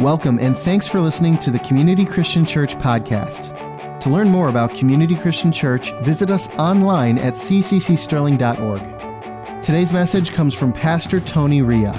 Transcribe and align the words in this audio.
Welcome 0.00 0.38
and 0.38 0.56
thanks 0.56 0.86
for 0.86 1.00
listening 1.00 1.38
to 1.38 1.50
the 1.50 1.58
Community 1.58 2.04
Christian 2.04 2.44
Church 2.44 2.76
podcast. 2.76 3.98
To 3.98 4.08
learn 4.08 4.28
more 4.28 4.48
about 4.48 4.72
Community 4.72 5.16
Christian 5.16 5.50
Church, 5.50 5.92
visit 6.04 6.30
us 6.30 6.48
online 6.50 7.18
at 7.18 7.34
cccsterling.org. 7.34 9.60
Today's 9.60 9.92
message 9.92 10.30
comes 10.30 10.54
from 10.54 10.72
Pastor 10.72 11.18
Tony 11.18 11.62
Ria. 11.62 11.90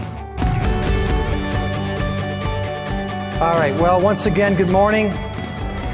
All 3.41 3.59
right. 3.59 3.77
Well, 3.77 3.99
once 3.99 4.27
again, 4.27 4.55
good 4.55 4.69
morning. 4.69 5.13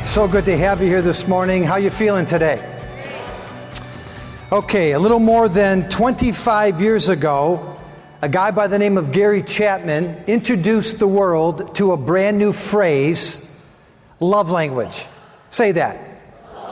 So 0.03 0.27
good 0.27 0.45
to 0.45 0.55
have 0.59 0.83
you 0.83 0.87
here 0.87 1.01
this 1.01 1.27
morning. 1.27 1.63
How 1.63 1.77
you 1.77 1.89
feeling 1.89 2.27
today? 2.27 2.61
Okay, 4.51 4.91
a 4.91 4.99
little 4.99 5.19
more 5.19 5.49
than 5.49 5.89
25 5.89 6.81
years 6.81 7.09
ago, 7.09 7.74
a 8.25 8.27
guy 8.27 8.49
by 8.49 8.65
the 8.65 8.79
name 8.79 8.97
of 8.97 9.11
Gary 9.11 9.43
Chapman 9.43 10.23
introduced 10.25 10.97
the 10.97 11.07
world 11.07 11.75
to 11.75 11.91
a 11.91 11.97
brand 11.97 12.39
new 12.39 12.51
phrase 12.51 13.63
love 14.19 14.49
language. 14.49 15.05
Say 15.51 15.73
that. 15.73 15.99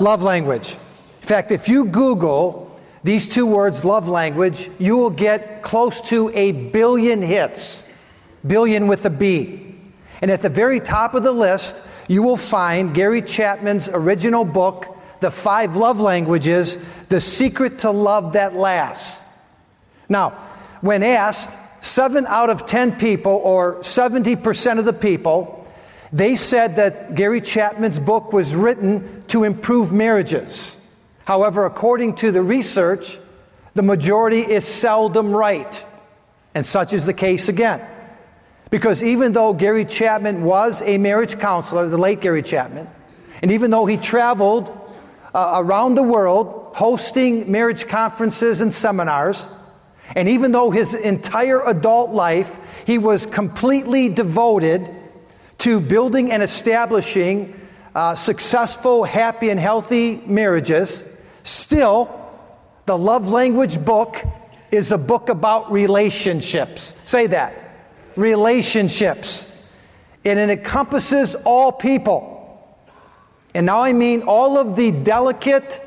Love 0.01 0.23
language. 0.23 0.73
In 0.73 1.27
fact, 1.27 1.51
if 1.51 1.69
you 1.69 1.85
Google 1.85 2.75
these 3.03 3.29
two 3.29 3.45
words, 3.45 3.85
love 3.85 4.09
language, 4.09 4.67
you 4.79 4.97
will 4.97 5.11
get 5.11 5.61
close 5.61 6.01
to 6.09 6.31
a 6.33 6.53
billion 6.53 7.21
hits. 7.21 8.03
Billion 8.47 8.87
with 8.87 9.05
a 9.05 9.11
B. 9.11 9.75
And 10.23 10.31
at 10.31 10.41
the 10.41 10.49
very 10.49 10.79
top 10.79 11.13
of 11.13 11.21
the 11.21 11.31
list, 11.31 11.87
you 12.07 12.23
will 12.23 12.35
find 12.35 12.95
Gary 12.95 13.21
Chapman's 13.21 13.87
original 13.89 14.43
book, 14.43 14.97
The 15.19 15.29
Five 15.29 15.75
Love 15.75 16.01
Languages 16.01 17.05
The 17.09 17.21
Secret 17.21 17.77
to 17.79 17.91
Love 17.91 18.33
That 18.33 18.55
Lasts. 18.55 19.19
Now, 20.09 20.33
when 20.83 21.01
asked, 21.01 21.81
seven 21.81 22.25
out 22.27 22.49
of 22.49 22.67
10 22.67 22.97
people, 22.97 23.31
or 23.31 23.77
70% 23.77 24.79
of 24.79 24.83
the 24.83 24.91
people, 24.91 25.65
they 26.11 26.35
said 26.35 26.75
that 26.75 27.15
Gary 27.15 27.39
Chapman's 27.39 28.01
book 28.01 28.33
was 28.33 28.53
written 28.53 29.23
to 29.27 29.45
improve 29.45 29.93
marriages. 29.93 30.79
However, 31.23 31.63
according 31.63 32.15
to 32.15 32.31
the 32.31 32.41
research, 32.41 33.17
the 33.75 33.81
majority 33.81 34.41
is 34.41 34.65
seldom 34.65 35.31
right. 35.31 35.81
And 36.53 36.65
such 36.65 36.91
is 36.91 37.05
the 37.05 37.13
case 37.13 37.47
again. 37.47 37.81
Because 38.69 39.01
even 39.01 39.31
though 39.31 39.53
Gary 39.53 39.85
Chapman 39.85 40.43
was 40.43 40.81
a 40.81 40.97
marriage 40.97 41.39
counselor, 41.39 41.87
the 41.87 41.97
late 41.97 42.19
Gary 42.19 42.41
Chapman, 42.41 42.89
and 43.41 43.51
even 43.51 43.71
though 43.71 43.85
he 43.85 43.95
traveled 43.95 44.69
uh, 45.33 45.61
around 45.63 45.95
the 45.95 46.03
world 46.03 46.73
hosting 46.75 47.49
marriage 47.49 47.87
conferences 47.87 48.59
and 48.59 48.73
seminars, 48.73 49.47
and 50.15 50.29
even 50.29 50.51
though 50.51 50.71
his 50.71 50.93
entire 50.93 51.61
adult 51.65 52.11
life 52.11 52.83
he 52.85 52.97
was 52.97 53.25
completely 53.25 54.09
devoted 54.09 54.89
to 55.59 55.79
building 55.79 56.31
and 56.31 56.43
establishing 56.43 57.59
uh, 57.95 58.15
successful, 58.15 59.03
happy, 59.03 59.49
and 59.49 59.59
healthy 59.59 60.17
marriages, 60.25 61.21
still, 61.43 62.09
the 62.85 62.97
love 62.97 63.29
language 63.29 63.83
book 63.85 64.17
is 64.71 64.91
a 64.91 64.97
book 64.97 65.29
about 65.29 65.71
relationships. 65.71 66.99
Say 67.05 67.27
that 67.27 67.63
relationships. 68.15 69.49
And 70.25 70.39
it 70.39 70.49
encompasses 70.49 71.35
all 71.45 71.71
people. 71.71 72.31
And 73.53 73.65
now 73.65 73.81
I 73.81 73.93
mean 73.93 74.23
all 74.23 74.57
of 74.57 74.75
the 74.75 74.91
delicate 74.91 75.79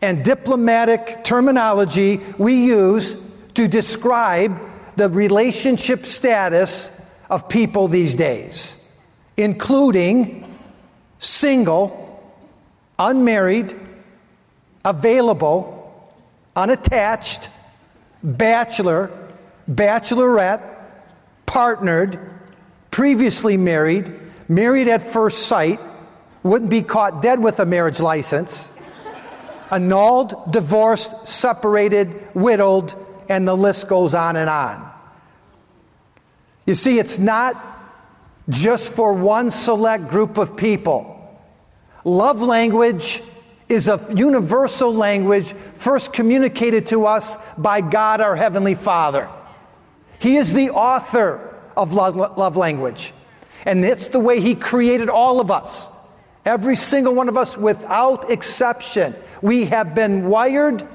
and 0.00 0.24
diplomatic 0.24 1.22
terminology 1.24 2.20
we 2.38 2.54
use 2.66 3.27
to 3.58 3.66
describe 3.66 4.56
the 4.94 5.08
relationship 5.08 6.06
status 6.06 7.04
of 7.28 7.48
people 7.48 7.88
these 7.88 8.14
days, 8.14 9.02
including 9.36 10.46
single, 11.18 12.22
unmarried, 13.00 13.74
available, 14.84 16.14
unattached, 16.54 17.50
bachelor, 18.22 19.10
bachelorette, 19.68 20.62
partnered, 21.44 22.16
previously 22.92 23.56
married, 23.56 24.08
married 24.48 24.86
at 24.86 25.02
first 25.02 25.48
sight, 25.48 25.80
wouldn't 26.44 26.70
be 26.70 26.82
caught 26.82 27.22
dead 27.22 27.42
with 27.42 27.58
a 27.58 27.66
marriage 27.66 27.98
license, 27.98 28.80
annulled, 29.72 30.52
divorced, 30.52 31.26
separated, 31.26 32.08
widowed, 32.36 32.94
and 33.28 33.46
the 33.46 33.54
list 33.54 33.88
goes 33.88 34.14
on 34.14 34.36
and 34.36 34.48
on. 34.48 34.90
You 36.66 36.74
see, 36.74 36.98
it's 36.98 37.18
not 37.18 37.56
just 38.48 38.92
for 38.92 39.12
one 39.12 39.50
select 39.50 40.08
group 40.08 40.38
of 40.38 40.56
people. 40.56 41.14
Love 42.04 42.42
language 42.42 43.20
is 43.68 43.88
a 43.88 44.00
universal 44.14 44.94
language 44.94 45.52
first 45.52 46.12
communicated 46.12 46.86
to 46.88 47.06
us 47.06 47.36
by 47.56 47.80
God 47.80 48.20
our 48.20 48.36
Heavenly 48.36 48.74
Father. 48.74 49.28
He 50.18 50.36
is 50.36 50.52
the 50.52 50.70
author 50.70 51.54
of 51.76 51.92
love, 51.92 52.16
love 52.16 52.56
language. 52.56 53.12
And 53.64 53.84
it's 53.84 54.08
the 54.08 54.18
way 54.18 54.40
He 54.40 54.54
created 54.54 55.08
all 55.08 55.40
of 55.40 55.50
us. 55.50 55.94
Every 56.44 56.76
single 56.76 57.14
one 57.14 57.28
of 57.28 57.36
us, 57.36 57.56
without 57.56 58.30
exception, 58.30 59.14
we 59.42 59.66
have 59.66 59.94
been 59.94 60.28
wired 60.28 60.86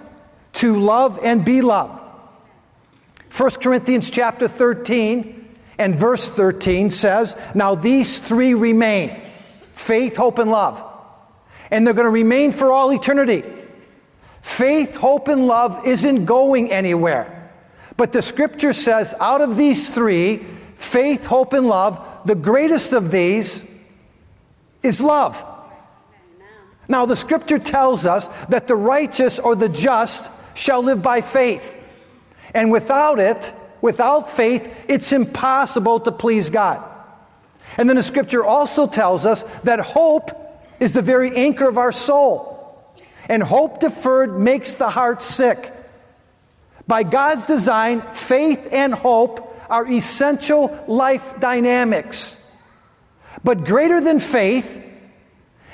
to 0.53 0.79
love 0.79 1.19
and 1.23 1.45
be 1.45 1.61
loved. 1.61 2.02
1 3.35 3.49
Corinthians 3.63 4.11
chapter 4.11 4.47
13 4.47 5.55
and 5.79 5.95
verse 5.95 6.29
13 6.29 6.91
says, 6.91 7.35
Now 7.55 7.73
these 7.73 8.19
three 8.19 8.53
remain 8.53 9.19
faith, 9.71 10.17
hope, 10.17 10.37
and 10.37 10.51
love. 10.51 10.81
And 11.71 11.85
they're 11.85 11.95
going 11.95 12.05
to 12.05 12.11
remain 12.11 12.51
for 12.51 12.71
all 12.71 12.91
eternity. 12.93 13.43
Faith, 14.43 14.95
hope, 14.95 15.29
and 15.29 15.47
love 15.47 15.87
isn't 15.87 16.25
going 16.25 16.71
anywhere. 16.71 17.51
But 17.97 18.11
the 18.11 18.21
scripture 18.21 18.73
says, 18.73 19.15
out 19.19 19.41
of 19.41 19.57
these 19.57 19.93
three, 19.93 20.37
faith, 20.75 21.25
hope, 21.25 21.53
and 21.53 21.65
love, 21.65 22.21
the 22.25 22.35
greatest 22.35 22.93
of 22.93 23.09
these 23.09 23.83
is 24.83 25.01
love. 25.01 25.43
Now, 26.87 27.07
the 27.07 27.15
scripture 27.15 27.57
tells 27.57 28.05
us 28.05 28.27
that 28.45 28.67
the 28.67 28.75
righteous 28.75 29.39
or 29.39 29.55
the 29.55 29.69
just 29.69 30.29
shall 30.55 30.83
live 30.83 31.01
by 31.01 31.21
faith. 31.21 31.79
And 32.53 32.71
without 32.71 33.19
it, 33.19 33.51
without 33.81 34.29
faith, 34.29 34.85
it's 34.87 35.11
impossible 35.11 35.99
to 36.01 36.11
please 36.11 36.49
God. 36.49 36.83
And 37.77 37.89
then 37.89 37.95
the 37.95 38.03
scripture 38.03 38.43
also 38.43 38.87
tells 38.87 39.25
us 39.25 39.43
that 39.61 39.79
hope 39.79 40.29
is 40.79 40.93
the 40.93 41.01
very 41.01 41.35
anchor 41.35 41.67
of 41.67 41.77
our 41.77 41.91
soul. 41.91 42.49
And 43.29 43.41
hope 43.41 43.79
deferred 43.79 44.37
makes 44.37 44.75
the 44.75 44.89
heart 44.89 45.23
sick. 45.23 45.71
By 46.87 47.03
God's 47.03 47.45
design, 47.45 48.01
faith 48.01 48.69
and 48.71 48.93
hope 48.93 49.49
are 49.69 49.89
essential 49.89 50.77
life 50.87 51.39
dynamics. 51.39 52.39
But 53.43 53.65
greater 53.65 54.01
than 54.01 54.19
faith, 54.19 54.81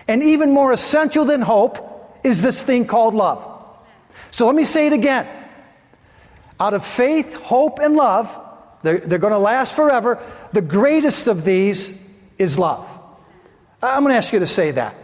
and 0.08 0.24
even 0.24 0.52
more 0.52 0.72
essential 0.72 1.26
than 1.26 1.42
hope, 1.42 2.20
is 2.24 2.42
this 2.42 2.64
thing 2.64 2.86
called 2.86 3.14
love. 3.14 3.46
So 4.32 4.46
let 4.46 4.56
me 4.56 4.64
say 4.64 4.88
it 4.88 4.94
again. 4.94 5.28
Out 6.60 6.74
of 6.74 6.86
faith, 6.86 7.36
hope, 7.36 7.80
and 7.80 7.96
love, 7.96 8.38
they're, 8.82 8.98
they're 8.98 9.20
going 9.20 9.34
to 9.34 9.40
last 9.40 9.76
forever. 9.76 10.22
The 10.54 10.62
greatest 10.62 11.28
of 11.28 11.46
these 11.46 12.18
is 12.38 12.60
love. 12.60 12.88
I'm 13.82 14.04
going 14.04 14.12
to 14.14 14.18
ask 14.18 14.34
you 14.34 14.40
to 14.40 14.48
say 14.48 14.72
that 14.72 14.96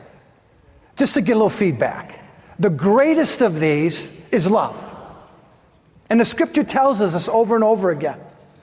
just 0.96 1.14
to 1.16 1.22
get 1.22 1.34
a 1.34 1.36
little 1.36 1.50
feedback. 1.50 2.20
The 2.60 2.70
greatest 2.70 3.42
of 3.42 3.60
these 3.60 4.30
is 4.32 4.50
love. 4.50 4.82
And 6.10 6.20
the 6.20 6.26
scripture 6.26 6.64
tells 6.64 7.02
us 7.02 7.14
this 7.14 7.28
over 7.28 7.56
and 7.56 7.64
over 7.64 7.92
again. 7.92 8.20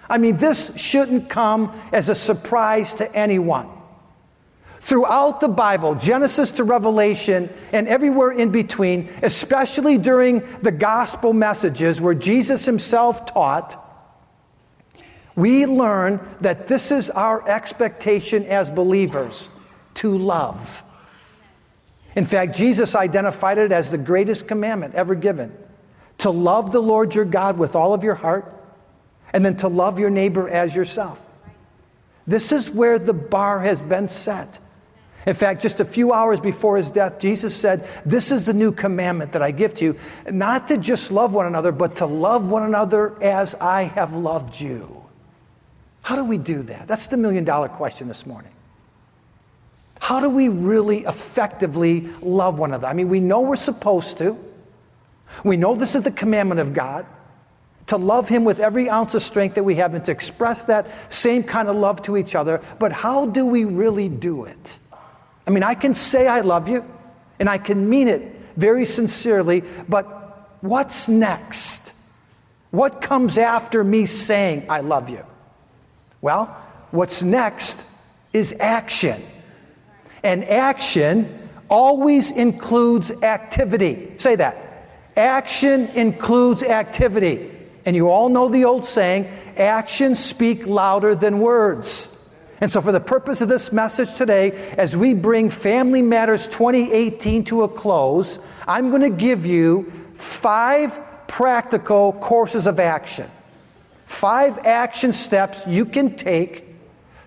I 0.09 0.19
mean, 0.19 0.37
this 0.37 0.79
shouldn't 0.81 1.29
come 1.29 1.79
as 1.93 2.09
a 2.09 2.15
surprise 2.15 2.95
to 2.95 3.15
anyone. 3.15 3.69
Throughout 4.83 5.41
the 5.41 5.49
Bible, 5.49 5.95
Genesis 5.95 6.51
to 6.53 6.65
Revelation, 6.65 7.49
and 7.73 7.87
everywhere 7.87 8.33
in 8.33 8.51
between, 8.51 9.09
especially 9.23 9.97
during 9.97 10.41
the 10.61 10.73
gospel 10.73 11.33
messages 11.33 12.01
where 12.01 12.15
Jesus 12.15 12.65
himself 12.67 13.25
taught, 13.27 13.77
we 15.37 15.67
learn 15.67 16.19
that 16.41 16.67
this 16.67 16.91
is 16.91 17.11
our 17.11 17.49
expectation 17.49 18.45
as 18.47 18.69
believers 18.69 19.49
to 19.95 20.19
love. 20.19 20.83
In 22.17 22.27
fact, 22.27 22.57
Jesus 22.57 22.97
identified 22.97 23.59
it 23.59 23.71
as 23.71 23.93
the 23.93 23.99
greatest 23.99 24.49
commandment 24.49 24.97
ever 24.97 25.15
given 25.15 25.57
to 26.19 26.31
love 26.31 26.73
the 26.73 26.83
Lord 26.83 27.15
your 27.15 27.25
God 27.25 27.57
with 27.57 27.77
all 27.77 27.95
of 27.95 28.03
your 28.03 28.17
heart, 28.17 28.53
and 29.33 29.45
then 29.45 29.57
to 29.59 29.69
love 29.69 30.01
your 30.01 30.11
neighbor 30.11 30.49
as 30.49 30.75
yourself. 30.75 31.25
This 32.27 32.51
is 32.51 32.69
where 32.69 32.99
the 32.99 33.15
bar 33.15 33.61
has 33.61 33.81
been 33.81 34.09
set. 34.09 34.59
In 35.27 35.35
fact, 35.35 35.63
just 35.63 35.79
a 35.79 35.85
few 35.85 36.13
hours 36.13 36.41
before 36.41 36.77
his 36.77 36.91
death, 36.91 37.21
Jesus 37.21 37.55
said, 37.55 37.89
This 38.05 38.33
is 38.33 38.45
the 38.45 38.53
new 38.53 38.73
commandment 38.73 39.33
that 39.33 39.43
I 39.43 39.53
give 39.53 39.75
to 39.77 39.85
you, 39.85 39.99
not 40.31 40.69
to 40.69 40.79
just 40.79 41.13
love 41.13 41.33
one 41.33 41.47
another, 41.47 41.71
but 41.71 41.97
to 41.97 42.07
love 42.07 42.51
one 42.51 42.65
another 42.65 43.23
as 43.23 43.55
I 43.55 43.85
have 43.85 44.15
loved 44.15 44.61
you. 44.61 45.05
How 46.03 46.17
do 46.17 46.25
we 46.25 46.39
do 46.39 46.63
that? 46.65 46.89
That's 46.89 47.07
the 47.07 47.17
million 47.17 47.45
dollar 47.45 47.69
question 47.69 48.09
this 48.09 48.27
morning. 48.27 48.51
How 50.01 50.19
do 50.19 50.29
we 50.29 50.49
really 50.49 51.05
effectively 51.05 52.09
love 52.21 52.59
one 52.59 52.71
another? 52.71 52.89
I 52.89 52.93
mean, 52.93 53.09
we 53.09 53.21
know 53.21 53.43
we're 53.43 53.55
supposed 53.55 54.19
to. 54.19 54.37
We 55.45 55.57
know 55.57 55.77
this 55.77 55.95
is 55.95 56.03
the 56.03 56.11
commandment 56.11 56.61
of 56.61 56.75
God 56.75 57.07
to 57.87 57.97
love 57.97 58.29
Him 58.29 58.45
with 58.45 58.59
every 58.59 58.91
ounce 58.91 59.15
of 59.15 59.23
strength 59.23 59.55
that 59.55 59.63
we 59.63 59.77
have 59.77 59.95
and 59.95 60.05
to 60.05 60.11
express 60.11 60.65
that 60.65 60.87
same 61.13 61.45
kind 61.45 61.69
of 61.69 61.77
love 61.77 62.03
to 62.03 62.17
each 62.17 62.35
other. 62.35 62.61
But 62.81 62.91
how 62.91 63.27
do 63.27 63.47
we 63.47 63.65
really 63.65 64.09
do 64.09 64.45
it? 64.45 64.79
I 65.47 65.51
mean, 65.51 65.63
I 65.63 65.75
can 65.75 65.95
say 65.95 66.27
I 66.27 66.41
love 66.41 66.69
you 66.69 66.85
and 67.39 67.49
I 67.49 67.59
can 67.59 67.89
mean 67.89 68.09
it 68.09 68.35
very 68.57 68.87
sincerely, 68.87 69.63
but 69.89 70.05
what's 70.61 71.09
next? 71.09 71.95
What 72.71 73.03
comes 73.03 73.39
after 73.39 73.83
me 73.85 74.07
saying 74.07 74.67
I 74.69 74.81
love 74.81 75.11
you? 75.11 75.25
Well, 76.21 76.47
what's 76.91 77.23
next 77.23 77.91
is 78.33 78.55
action. 78.61 79.21
And 80.23 80.45
action 80.45 81.29
always 81.69 82.31
includes 82.31 83.23
activity. 83.23 84.13
Say 84.19 84.37
that. 84.37 84.57
Action 85.17 85.89
includes 85.95 86.63
activity. 86.63 87.51
And 87.85 87.97
you 87.97 88.09
all 88.09 88.29
know 88.29 88.49
the 88.49 88.65
old 88.65 88.87
saying 88.87 89.27
actions 89.57 90.25
speak 90.25 90.67
louder 90.67 91.15
than 91.15 91.41
words. 91.41 92.12
And 92.63 92.71
so, 92.71 92.81
for 92.81 92.93
the 92.93 93.01
purpose 93.01 93.41
of 93.41 93.49
this 93.49 93.73
message 93.73 94.15
today, 94.15 94.53
as 94.79 94.97
we 94.97 95.15
bring 95.15 95.51
Family 95.51 96.01
Matters 96.01 96.47
2018 96.47 97.43
to 97.47 97.65
a 97.65 97.69
close, 97.69 98.39
I'm 98.69 98.91
going 98.91 99.03
to 99.03 99.11
give 99.11 99.45
you 99.45 99.91
five 100.15 100.97
practical 101.27 102.13
courses 102.13 102.69
of 102.69 102.79
action. 102.79 103.27
Five 104.07 104.59
action 104.59 105.13
steps 105.13 105.67
you 105.67 105.85
can 105.85 106.17
take 106.17 106.65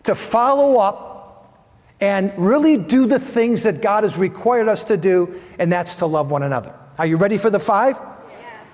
to 0.04 0.16
follow 0.16 0.80
up 0.80 1.68
and 2.00 2.32
really 2.38 2.78
do 2.78 3.06
the 3.06 3.20
things 3.20 3.64
that 3.64 3.82
God 3.82 4.06
has 4.06 4.18
required 4.18 4.70
us 4.70 4.86
to 4.86 4.96
do, 4.96 5.42
and 5.60 5.70
that's 5.70 5.96
to 5.96 6.06
love 6.06 6.32
one 6.32 6.44
another. 6.44 6.74
Are 6.98 7.06
you 7.06 7.18
ready 7.18 7.38
for 7.38 7.50
the 7.50 7.60
five? 7.60 7.98
Yes. 8.30 8.72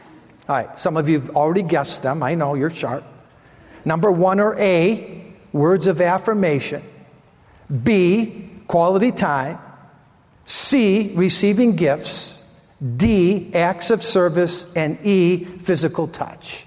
All 0.48 0.58
right, 0.58 0.78
some 0.78 0.96
of 0.96 1.10
you 1.10 1.22
have 1.22 1.32
already 1.32 1.64
guessed 1.64 2.04
them. 2.04 2.22
I 2.22 2.36
know 2.36 2.54
you're 2.54 2.70
sharp. 2.70 3.04
Number 3.84 4.12
one 4.12 4.40
or 4.40 4.56
A, 4.60 5.31
words 5.54 5.88
of 5.88 6.02
affirmation. 6.02 6.82
B, 7.84 8.50
quality 8.68 9.12
time. 9.12 9.58
C, 10.46 11.14
receiving 11.16 11.76
gifts. 11.76 12.38
D, 12.98 13.52
acts 13.54 13.90
of 13.90 14.04
service. 14.04 14.76
And 14.76 14.98
E, 15.06 15.44
physical 15.44 16.08
touch. 16.08 16.66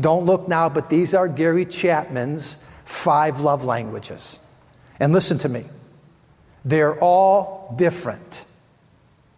Don't 0.00 0.24
look 0.24 0.48
now, 0.48 0.68
but 0.68 0.88
these 0.88 1.14
are 1.14 1.28
Gary 1.28 1.66
Chapman's 1.66 2.66
five 2.84 3.40
love 3.40 3.64
languages. 3.64 4.38
And 4.98 5.12
listen 5.12 5.38
to 5.38 5.48
me, 5.48 5.64
they're 6.64 6.98
all 7.00 7.74
different. 7.76 8.44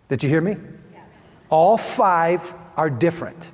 Did 0.09 0.23
you 0.23 0.29
hear 0.29 0.41
me? 0.41 0.57
Yes. 0.93 1.03
All 1.49 1.79
five 1.79 2.55
are 2.77 2.91
different. 2.91 3.51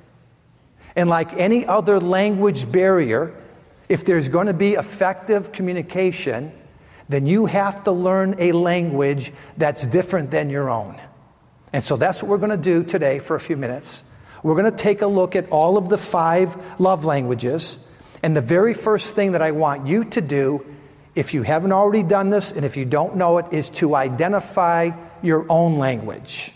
And 0.95 1.09
like 1.09 1.33
any 1.33 1.65
other 1.65 1.99
language 1.99 2.71
barrier, 2.71 3.33
if 3.91 4.05
there's 4.05 4.29
going 4.29 4.47
to 4.47 4.53
be 4.53 4.75
effective 4.75 5.51
communication, 5.51 6.49
then 7.09 7.27
you 7.27 7.45
have 7.45 7.83
to 7.83 7.91
learn 7.91 8.33
a 8.39 8.53
language 8.53 9.33
that's 9.57 9.85
different 9.85 10.31
than 10.31 10.49
your 10.49 10.69
own. 10.69 10.97
And 11.73 11.83
so 11.83 11.97
that's 11.97 12.23
what 12.23 12.29
we're 12.29 12.37
going 12.37 12.51
to 12.51 12.57
do 12.57 12.85
today 12.85 13.19
for 13.19 13.35
a 13.35 13.39
few 13.39 13.57
minutes. 13.57 14.09
We're 14.43 14.55
going 14.55 14.71
to 14.71 14.77
take 14.77 15.01
a 15.01 15.07
look 15.07 15.35
at 15.35 15.49
all 15.49 15.77
of 15.77 15.89
the 15.89 15.97
five 15.97 16.79
love 16.79 17.03
languages. 17.03 17.93
And 18.23 18.33
the 18.33 18.39
very 18.39 18.73
first 18.73 19.13
thing 19.13 19.33
that 19.33 19.41
I 19.41 19.51
want 19.51 19.85
you 19.87 20.05
to 20.05 20.21
do, 20.21 20.65
if 21.13 21.33
you 21.33 21.43
haven't 21.43 21.73
already 21.73 22.03
done 22.03 22.29
this 22.29 22.53
and 22.53 22.63
if 22.63 22.77
you 22.77 22.85
don't 22.85 23.17
know 23.17 23.39
it, 23.39 23.47
is 23.51 23.67
to 23.81 23.95
identify 23.95 24.91
your 25.21 25.45
own 25.49 25.79
language. 25.79 26.53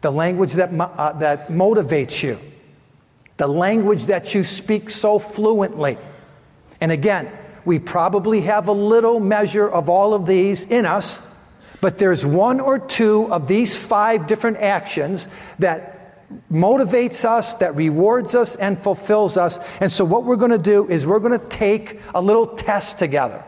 The 0.00 0.10
language 0.10 0.54
that, 0.54 0.70
uh, 0.76 1.12
that 1.20 1.50
motivates 1.50 2.20
you, 2.20 2.36
the 3.36 3.46
language 3.46 4.06
that 4.06 4.34
you 4.34 4.42
speak 4.42 4.90
so 4.90 5.20
fluently. 5.20 5.98
And 6.84 6.92
again, 6.92 7.30
we 7.64 7.78
probably 7.78 8.42
have 8.42 8.68
a 8.68 8.72
little 8.72 9.18
measure 9.18 9.66
of 9.66 9.88
all 9.88 10.12
of 10.12 10.26
these 10.26 10.70
in 10.70 10.84
us, 10.84 11.34
but 11.80 11.96
there's 11.96 12.26
one 12.26 12.60
or 12.60 12.78
two 12.78 13.32
of 13.32 13.48
these 13.48 13.74
five 13.74 14.26
different 14.26 14.58
actions 14.58 15.30
that 15.60 16.20
motivates 16.52 17.24
us, 17.24 17.54
that 17.54 17.74
rewards 17.74 18.34
us, 18.34 18.54
and 18.56 18.78
fulfills 18.78 19.38
us. 19.38 19.66
And 19.80 19.90
so, 19.90 20.04
what 20.04 20.24
we're 20.24 20.36
going 20.36 20.50
to 20.50 20.58
do 20.58 20.86
is 20.86 21.06
we're 21.06 21.20
going 21.20 21.40
to 21.40 21.48
take 21.48 22.02
a 22.14 22.20
little 22.20 22.48
test 22.48 22.98
together. 22.98 23.42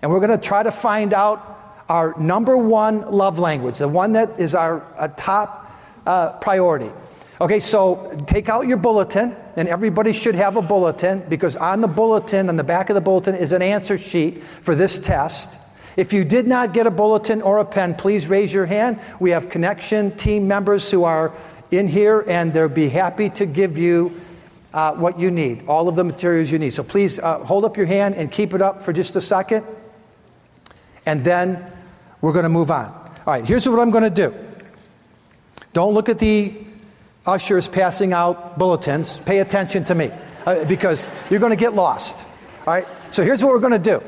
And 0.00 0.10
we're 0.10 0.26
going 0.26 0.30
to 0.30 0.48
try 0.48 0.62
to 0.62 0.72
find 0.72 1.12
out 1.12 1.84
our 1.90 2.18
number 2.18 2.56
one 2.56 3.02
love 3.02 3.38
language, 3.38 3.76
the 3.76 3.88
one 3.88 4.12
that 4.12 4.40
is 4.40 4.54
our 4.54 5.12
top 5.18 5.70
uh, 6.06 6.38
priority. 6.38 6.90
Okay, 7.40 7.60
so 7.60 8.20
take 8.26 8.48
out 8.48 8.66
your 8.66 8.78
bulletin, 8.78 9.36
and 9.54 9.68
everybody 9.68 10.12
should 10.12 10.34
have 10.34 10.56
a 10.56 10.62
bulletin 10.62 11.22
because 11.28 11.54
on 11.54 11.80
the 11.80 11.86
bulletin, 11.86 12.48
on 12.48 12.56
the 12.56 12.64
back 12.64 12.90
of 12.90 12.94
the 12.94 13.00
bulletin, 13.00 13.36
is 13.36 13.52
an 13.52 13.62
answer 13.62 13.96
sheet 13.96 14.38
for 14.38 14.74
this 14.74 14.98
test. 14.98 15.64
If 15.96 16.12
you 16.12 16.24
did 16.24 16.48
not 16.48 16.72
get 16.72 16.88
a 16.88 16.90
bulletin 16.90 17.40
or 17.42 17.58
a 17.58 17.64
pen, 17.64 17.94
please 17.94 18.26
raise 18.26 18.52
your 18.52 18.66
hand. 18.66 18.98
We 19.20 19.30
have 19.30 19.50
connection 19.50 20.10
team 20.16 20.48
members 20.48 20.90
who 20.90 21.04
are 21.04 21.32
in 21.70 21.86
here, 21.86 22.24
and 22.26 22.52
they'll 22.52 22.68
be 22.68 22.88
happy 22.88 23.30
to 23.30 23.46
give 23.46 23.78
you 23.78 24.20
uh, 24.74 24.94
what 24.94 25.20
you 25.20 25.30
need, 25.30 25.64
all 25.68 25.88
of 25.88 25.94
the 25.94 26.04
materials 26.04 26.50
you 26.50 26.58
need. 26.58 26.70
So 26.70 26.82
please 26.82 27.20
uh, 27.20 27.38
hold 27.44 27.64
up 27.64 27.76
your 27.76 27.86
hand 27.86 28.16
and 28.16 28.32
keep 28.32 28.52
it 28.52 28.60
up 28.60 28.82
for 28.82 28.92
just 28.92 29.14
a 29.14 29.20
second, 29.20 29.64
and 31.06 31.24
then 31.24 31.70
we're 32.20 32.32
going 32.32 32.42
to 32.44 32.48
move 32.48 32.72
on. 32.72 32.86
All 32.86 33.34
right, 33.34 33.46
here's 33.46 33.68
what 33.68 33.78
I'm 33.78 33.90
going 33.90 34.02
to 34.02 34.10
do. 34.10 34.34
Don't 35.72 35.94
look 35.94 36.08
at 36.08 36.18
the 36.18 36.52
ushers 37.28 37.68
passing 37.68 38.12
out 38.12 38.58
bulletins, 38.58 39.20
pay 39.20 39.40
attention 39.40 39.84
to 39.84 39.94
me 39.94 40.10
uh, 40.46 40.64
because 40.64 41.06
you're 41.30 41.40
going 41.40 41.52
to 41.52 41.56
get 41.56 41.74
lost. 41.74 42.26
All 42.66 42.74
right? 42.74 42.86
So 43.10 43.22
here's 43.22 43.44
what 43.44 43.52
we're 43.52 43.60
going 43.60 43.72
to 43.74 43.78
do 43.78 44.02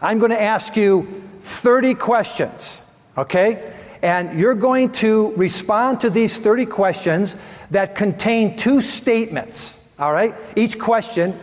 I'm 0.00 0.18
going 0.18 0.30
to 0.30 0.40
ask 0.40 0.76
you 0.76 1.02
30 1.40 1.94
questions, 1.94 3.00
okay? 3.16 3.72
And 4.02 4.38
you're 4.38 4.54
going 4.54 4.92
to 4.92 5.34
respond 5.36 6.00
to 6.00 6.10
these 6.10 6.38
30 6.38 6.66
questions 6.66 7.36
that 7.70 7.96
contain 7.96 8.56
two 8.56 8.80
statements, 8.80 9.94
all 9.98 10.12
right? 10.12 10.34
Each 10.54 10.78
question 10.78 11.38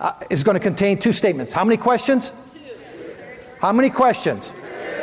uh, 0.00 0.12
is 0.30 0.42
going 0.42 0.54
to 0.54 0.62
contain 0.62 0.98
two 0.98 1.12
statements. 1.12 1.52
How 1.52 1.64
many 1.64 1.76
questions? 1.76 2.32
How 3.60 3.72
many 3.72 3.90
questions? 3.90 4.52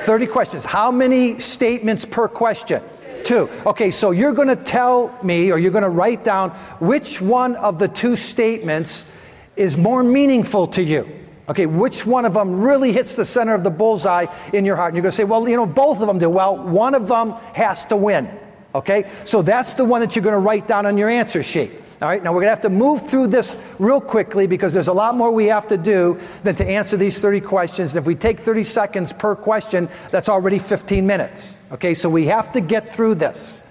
30 0.03 0.27
questions. 0.27 0.65
How 0.65 0.91
many 0.91 1.39
statements 1.39 2.05
per 2.05 2.27
question? 2.27 2.81
Two. 3.25 3.49
Okay, 3.65 3.89
so 3.89 4.11
you're 4.11 4.33
going 4.33 4.49
to 4.49 4.55
tell 4.55 5.17
me 5.23 5.51
or 5.51 5.57
you're 5.57 5.71
going 5.71 5.83
to 5.83 5.89
write 5.89 6.23
down 6.23 6.51
which 6.79 7.19
one 7.19 7.55
of 7.55 7.79
the 7.79 7.87
two 7.87 8.15
statements 8.15 9.11
is 9.55 9.77
more 9.77 10.03
meaningful 10.03 10.67
to 10.67 10.83
you. 10.83 11.09
Okay, 11.49 11.65
which 11.65 12.05
one 12.05 12.25
of 12.25 12.35
them 12.35 12.61
really 12.61 12.91
hits 12.91 13.15
the 13.15 13.25
center 13.25 13.55
of 13.55 13.63
the 13.63 13.71
bullseye 13.71 14.27
in 14.53 14.63
your 14.63 14.75
heart? 14.75 14.89
And 14.89 14.95
you're 14.95 15.01
going 15.01 15.11
to 15.11 15.17
say, 15.17 15.23
well, 15.23 15.49
you 15.49 15.55
know, 15.55 15.65
both 15.65 16.01
of 16.01 16.07
them 16.07 16.19
do. 16.19 16.29
Well, 16.29 16.55
one 16.57 16.93
of 16.93 17.07
them 17.07 17.31
has 17.53 17.83
to 17.85 17.97
win. 17.97 18.29
Okay, 18.75 19.09
so 19.23 19.41
that's 19.41 19.73
the 19.73 19.85
one 19.85 20.01
that 20.01 20.15
you're 20.15 20.23
going 20.23 20.33
to 20.33 20.39
write 20.39 20.67
down 20.67 20.85
on 20.85 20.95
your 20.95 21.09
answer 21.09 21.41
sheet. 21.41 21.71
All 22.01 22.09
right, 22.09 22.21
now 22.21 22.33
we're 22.33 22.41
going 22.41 22.47
to 22.47 22.55
have 22.55 22.61
to 22.61 22.69
move 22.69 23.07
through 23.07 23.27
this 23.27 23.55
real 23.79 24.01
quickly 24.01 24.47
because 24.47 24.73
there's 24.73 24.89
a 24.89 24.93
lot 24.93 25.15
more 25.15 25.31
we 25.31 25.45
have 25.45 25.67
to 25.69 25.77
do 25.77 26.19
than 26.43 26.53
to 26.55 26.65
answer 26.65 26.97
these 26.97 27.19
30 27.19 27.39
questions. 27.39 27.91
And 27.91 27.99
if 27.99 28.05
we 28.05 28.15
take 28.15 28.39
30 28.39 28.65
seconds 28.65 29.13
per 29.13 29.33
question, 29.33 29.87
that's 30.11 30.27
already 30.27 30.59
15 30.59 31.07
minutes. 31.07 31.65
Okay, 31.71 31.93
so 31.93 32.09
we 32.09 32.25
have 32.25 32.51
to 32.51 32.59
get 32.59 32.93
through 32.93 33.15
this. 33.15 33.65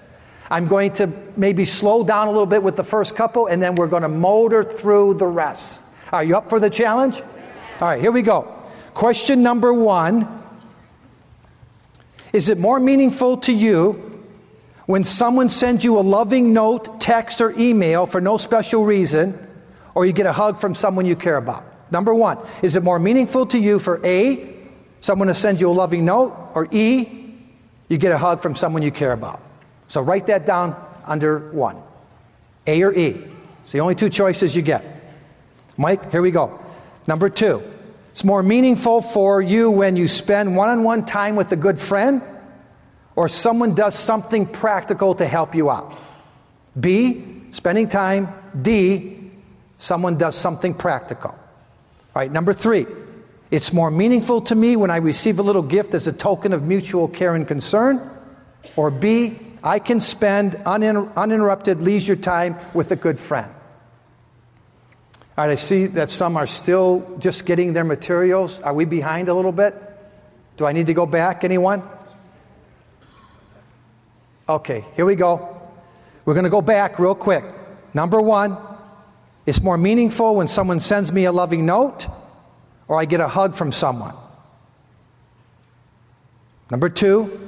I'm 0.50 0.68
going 0.68 0.94
to 0.94 1.10
maybe 1.36 1.66
slow 1.66 2.02
down 2.02 2.28
a 2.28 2.30
little 2.30 2.46
bit 2.46 2.62
with 2.62 2.76
the 2.76 2.84
first 2.84 3.14
couple, 3.14 3.46
and 3.46 3.62
then 3.62 3.74
we're 3.74 3.88
going 3.88 4.02
to 4.02 4.08
motor 4.08 4.64
through 4.64 5.14
the 5.14 5.26
rest. 5.26 5.84
Are 6.10 6.24
you 6.24 6.36
up 6.36 6.48
for 6.48 6.58
the 6.58 6.70
challenge? 6.70 7.20
All 7.80 7.88
right, 7.88 8.00
here 8.00 8.12
we 8.12 8.22
go. 8.22 8.42
Question 8.94 9.42
number 9.42 9.74
one 9.74 10.42
Is 12.32 12.48
it 12.48 12.56
more 12.56 12.80
meaningful 12.80 13.36
to 13.38 13.52
you 13.52 14.13
when 14.86 15.04
someone 15.04 15.48
sends 15.48 15.84
you 15.84 15.98
a 15.98 16.02
loving 16.02 16.52
note, 16.52 17.00
text, 17.00 17.40
or 17.40 17.58
email 17.58 18.06
for 18.06 18.20
no 18.20 18.36
special 18.36 18.84
reason, 18.84 19.34
or 19.94 20.04
you 20.04 20.12
get 20.12 20.26
a 20.26 20.32
hug 20.32 20.56
from 20.56 20.74
someone 20.74 21.06
you 21.06 21.16
care 21.16 21.36
about? 21.36 21.64
Number 21.90 22.14
one, 22.14 22.38
is 22.62 22.76
it 22.76 22.82
more 22.82 22.98
meaningful 22.98 23.46
to 23.46 23.58
you 23.58 23.78
for 23.78 24.04
A, 24.04 24.54
someone 25.00 25.28
to 25.28 25.34
send 25.34 25.60
you 25.60 25.70
a 25.70 25.72
loving 25.72 26.04
note, 26.04 26.36
or 26.54 26.68
E, 26.70 27.34
you 27.88 27.98
get 27.98 28.12
a 28.12 28.18
hug 28.18 28.40
from 28.40 28.54
someone 28.54 28.82
you 28.82 28.90
care 28.90 29.12
about? 29.12 29.40
So 29.88 30.02
write 30.02 30.26
that 30.26 30.46
down 30.46 30.74
under 31.06 31.50
one 31.50 31.76
A 32.66 32.82
or 32.82 32.92
E. 32.92 33.22
It's 33.62 33.72
the 33.72 33.80
only 33.80 33.94
two 33.94 34.10
choices 34.10 34.54
you 34.54 34.62
get. 34.62 34.84
Mike, 35.76 36.10
here 36.10 36.22
we 36.22 36.30
go. 36.30 36.60
Number 37.06 37.28
two, 37.28 37.62
it's 38.10 38.24
more 38.24 38.42
meaningful 38.42 39.00
for 39.00 39.40
you 39.40 39.70
when 39.70 39.96
you 39.96 40.08
spend 40.08 40.56
one 40.56 40.68
on 40.68 40.82
one 40.82 41.06
time 41.06 41.36
with 41.36 41.52
a 41.52 41.56
good 41.56 41.78
friend 41.78 42.22
or 43.16 43.28
someone 43.28 43.74
does 43.74 43.94
something 43.94 44.46
practical 44.46 45.14
to 45.14 45.26
help 45.26 45.54
you 45.54 45.70
out. 45.70 45.96
B, 46.78 47.42
spending 47.52 47.88
time. 47.88 48.28
D, 48.60 49.30
someone 49.78 50.18
does 50.18 50.36
something 50.36 50.74
practical. 50.74 51.30
All 51.30 52.20
right, 52.22 52.30
number 52.30 52.52
three, 52.52 52.86
it's 53.50 53.72
more 53.72 53.90
meaningful 53.90 54.40
to 54.42 54.54
me 54.54 54.76
when 54.76 54.90
I 54.90 54.96
receive 54.96 55.38
a 55.38 55.42
little 55.42 55.62
gift 55.62 55.94
as 55.94 56.06
a 56.06 56.12
token 56.12 56.52
of 56.52 56.64
mutual 56.64 57.06
care 57.08 57.34
and 57.34 57.46
concern. 57.46 58.00
Or 58.76 58.90
B, 58.90 59.38
I 59.62 59.78
can 59.78 60.00
spend 60.00 60.52
uninter- 60.66 61.14
uninterrupted 61.14 61.80
leisure 61.80 62.16
time 62.16 62.56
with 62.72 62.90
a 62.90 62.96
good 62.96 63.18
friend. 63.18 63.50
All 65.36 65.46
right, 65.46 65.52
I 65.52 65.54
see 65.56 65.86
that 65.86 66.10
some 66.10 66.36
are 66.36 66.46
still 66.46 67.16
just 67.18 67.46
getting 67.46 67.72
their 67.72 67.84
materials. 67.84 68.60
Are 68.60 68.74
we 68.74 68.84
behind 68.84 69.28
a 69.28 69.34
little 69.34 69.52
bit? 69.52 69.74
Do 70.56 70.66
I 70.66 70.72
need 70.72 70.86
to 70.86 70.94
go 70.94 71.06
back? 71.06 71.42
Anyone? 71.42 71.82
Okay, 74.48 74.84
here 74.94 75.06
we 75.06 75.14
go. 75.14 75.60
We're 76.24 76.34
going 76.34 76.44
to 76.44 76.50
go 76.50 76.60
back 76.60 76.98
real 76.98 77.14
quick. 77.14 77.44
Number 77.94 78.20
one, 78.20 78.56
it's 79.46 79.62
more 79.62 79.78
meaningful 79.78 80.36
when 80.36 80.48
someone 80.48 80.80
sends 80.80 81.12
me 81.12 81.24
a 81.24 81.32
loving 81.32 81.64
note 81.64 82.06
or 82.88 82.98
I 82.98 83.06
get 83.06 83.20
a 83.20 83.28
hug 83.28 83.54
from 83.54 83.72
someone. 83.72 84.14
Number 86.70 86.88
two, 86.88 87.40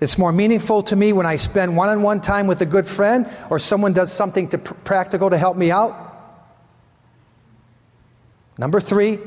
it's 0.00 0.18
more 0.18 0.32
meaningful 0.32 0.82
to 0.84 0.96
me 0.96 1.12
when 1.12 1.26
I 1.26 1.36
spend 1.36 1.76
one 1.76 1.88
on 1.88 2.02
one 2.02 2.20
time 2.20 2.46
with 2.46 2.60
a 2.60 2.66
good 2.66 2.86
friend 2.86 3.26
or 3.50 3.58
someone 3.58 3.92
does 3.92 4.12
something 4.12 4.48
to 4.50 4.58
pr- 4.58 4.74
practical 4.74 5.30
to 5.30 5.38
help 5.38 5.56
me 5.56 5.70
out. 5.70 6.04
Number 8.56 8.80
three, 8.80 9.18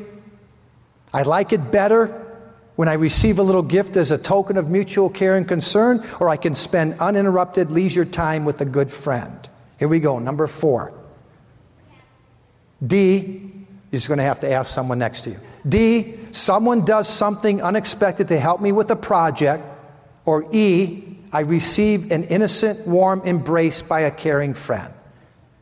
I 1.13 1.23
like 1.23 1.53
it 1.53 1.71
better 1.71 2.20
when 2.81 2.89
I 2.89 2.93
receive 2.93 3.37
a 3.37 3.43
little 3.43 3.61
gift 3.61 3.95
as 3.95 4.09
a 4.09 4.17
token 4.17 4.57
of 4.57 4.71
mutual 4.71 5.07
care 5.07 5.35
and 5.35 5.47
concern, 5.47 6.03
or 6.19 6.29
I 6.29 6.35
can 6.35 6.55
spend 6.55 6.95
uninterrupted 6.99 7.69
leisure 7.69 8.05
time 8.05 8.43
with 8.43 8.59
a 8.59 8.65
good 8.65 8.89
friend. 8.89 9.47
Here 9.77 9.87
we 9.87 9.99
go, 9.99 10.17
number 10.17 10.47
four. 10.47 10.91
D, 12.83 13.51
you're 13.91 14.01
going 14.07 14.17
to 14.17 14.23
have 14.23 14.39
to 14.39 14.51
ask 14.51 14.73
someone 14.73 14.97
next 14.97 15.21
to 15.25 15.29
you. 15.29 15.39
D, 15.69 16.15
someone 16.31 16.83
does 16.83 17.07
something 17.07 17.61
unexpected 17.61 18.29
to 18.29 18.39
help 18.39 18.61
me 18.61 18.71
with 18.71 18.89
a 18.89 18.95
project 18.95 19.63
or 20.25 20.47
E, 20.51 21.03
I 21.31 21.41
receive 21.41 22.11
an 22.11 22.23
innocent, 22.23 22.87
warm 22.87 23.21
embrace 23.25 23.83
by 23.83 23.99
a 23.99 24.11
caring 24.11 24.55
friend. 24.55 24.91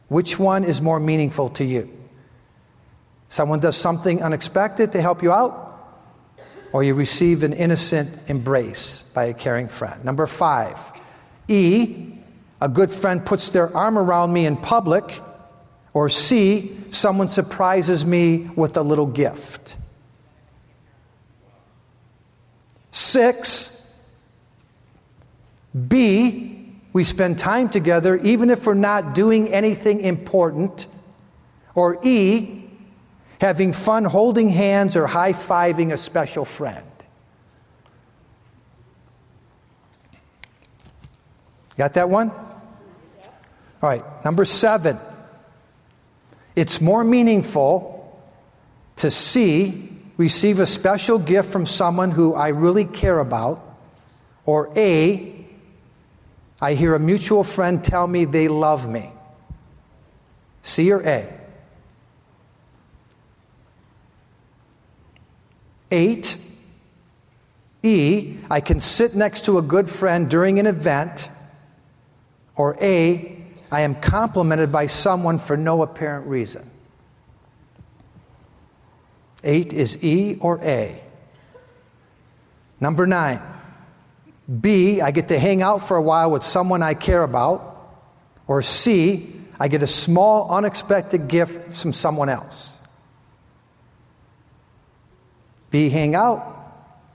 Which 0.08 0.40
one 0.40 0.64
is 0.64 0.82
more 0.82 1.02
meaningful 1.02 1.50
to 1.50 1.66
you? 1.66 1.94
Someone 3.28 3.60
does 3.60 3.76
something 3.76 4.24
unexpected 4.24 4.94
to 4.94 5.02
help 5.02 5.22
you 5.22 5.34
out, 5.34 5.69
or 6.72 6.84
you 6.84 6.94
receive 6.94 7.44
an 7.44 7.54
innocent 7.54 8.10
embrace 8.30 9.12
by 9.14 9.26
a 9.26 9.34
caring 9.34 9.68
friend. 9.68 10.04
Number 10.06 10.26
five, 10.26 10.92
E, 11.48 12.14
a 12.62 12.70
good 12.70 12.92
friend 12.92 13.26
puts 13.26 13.50
their 13.50 13.76
arm 13.76 13.98
around 13.98 14.34
me 14.34 14.46
in 14.46 14.58
public, 14.58 15.22
or 15.94 16.10
C, 16.10 16.76
someone 16.92 17.30
surprises 17.30 18.06
me 18.06 18.50
with 18.56 18.78
a 18.78 18.82
little 18.82 19.08
gift. 19.08 19.76
Six, 22.92 24.06
B, 25.88 26.76
we 26.94 27.04
spend 27.04 27.40
time 27.40 27.70
together 27.70 28.18
even 28.18 28.50
if 28.50 28.66
we're 28.66 28.74
not 28.74 29.16
doing 29.16 29.48
anything 29.50 30.02
important. 30.02 30.88
Or 31.76 32.00
E, 32.04 32.59
having 33.40 33.74
fun 33.74 34.04
holding 34.04 34.50
hands 34.50 34.96
or 34.96 35.08
high 35.08 35.34
fiving 35.34 35.92
a 35.94 35.98
special 35.98 36.46
friend. 36.46 36.86
Got 41.78 41.94
that 41.94 42.10
one? 42.10 42.32
All 43.82 43.90
right, 43.90 44.04
number 44.26 44.44
seven. 44.44 44.98
It's 46.56 46.82
more 46.82 47.06
meaningful 47.06 48.22
to 48.98 49.10
see, 49.10 49.90
receive 50.18 50.60
a 50.60 50.66
special 50.66 51.18
gift 51.18 51.50
from 51.50 51.66
someone 51.66 52.12
who 52.12 52.34
I 52.34 52.50
really 52.50 52.84
care 52.84 53.20
about, 53.20 53.62
or 54.46 54.70
A, 54.76 55.46
I 56.60 56.74
hear 56.74 56.96
a 56.96 57.00
mutual 57.00 57.46
friend 57.46 57.82
tell 57.82 58.06
me 58.06 58.26
they 58.26 58.50
love 58.50 58.90
me. 58.90 59.10
C 60.62 60.92
or 60.92 61.02
A? 61.02 61.39
Eight, 65.92 66.38
E, 67.82 68.38
I 68.50 68.62
can 68.62 68.80
sit 68.80 69.16
next 69.16 69.46
to 69.46 69.58
a 69.58 69.62
good 69.62 69.90
friend 69.90 70.30
during 70.30 70.60
an 70.60 70.68
event. 70.68 71.30
Or 72.56 72.78
A, 72.82 73.38
I 73.72 73.82
am 73.82 73.96
complimented 73.96 74.72
by 74.72 74.88
someone 74.88 75.40
for 75.40 75.56
no 75.56 75.82
apparent 75.82 76.28
reason. 76.28 76.70
Eight 79.44 79.72
is 79.72 80.04
E 80.04 80.38
or 80.42 80.60
A. 80.64 81.02
Number 82.82 83.08
nine, 83.08 83.42
B, 84.62 85.02
I 85.02 85.12
get 85.12 85.30
to 85.30 85.40
hang 85.40 85.62
out 85.62 85.88
for 85.88 85.96
a 85.96 86.02
while 86.02 86.32
with 86.32 86.44
someone 86.44 86.82
I 86.82 86.94
care 86.94 87.24
about. 87.24 87.78
Or 88.48 88.62
C, 88.62 89.36
I 89.60 89.68
get 89.68 89.84
a 89.84 89.88
small, 89.88 90.50
unexpected 90.50 91.28
gift 91.28 91.74
from 91.74 91.94
someone 91.94 92.30
else. 92.30 92.79
B, 95.72 95.90
hang 95.90 96.16
out. 96.16 96.56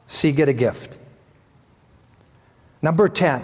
C, 0.07 0.33
get 0.33 0.49
a 0.49 0.53
gift. 0.53 0.97
Number 2.83 3.09
10. 3.09 3.43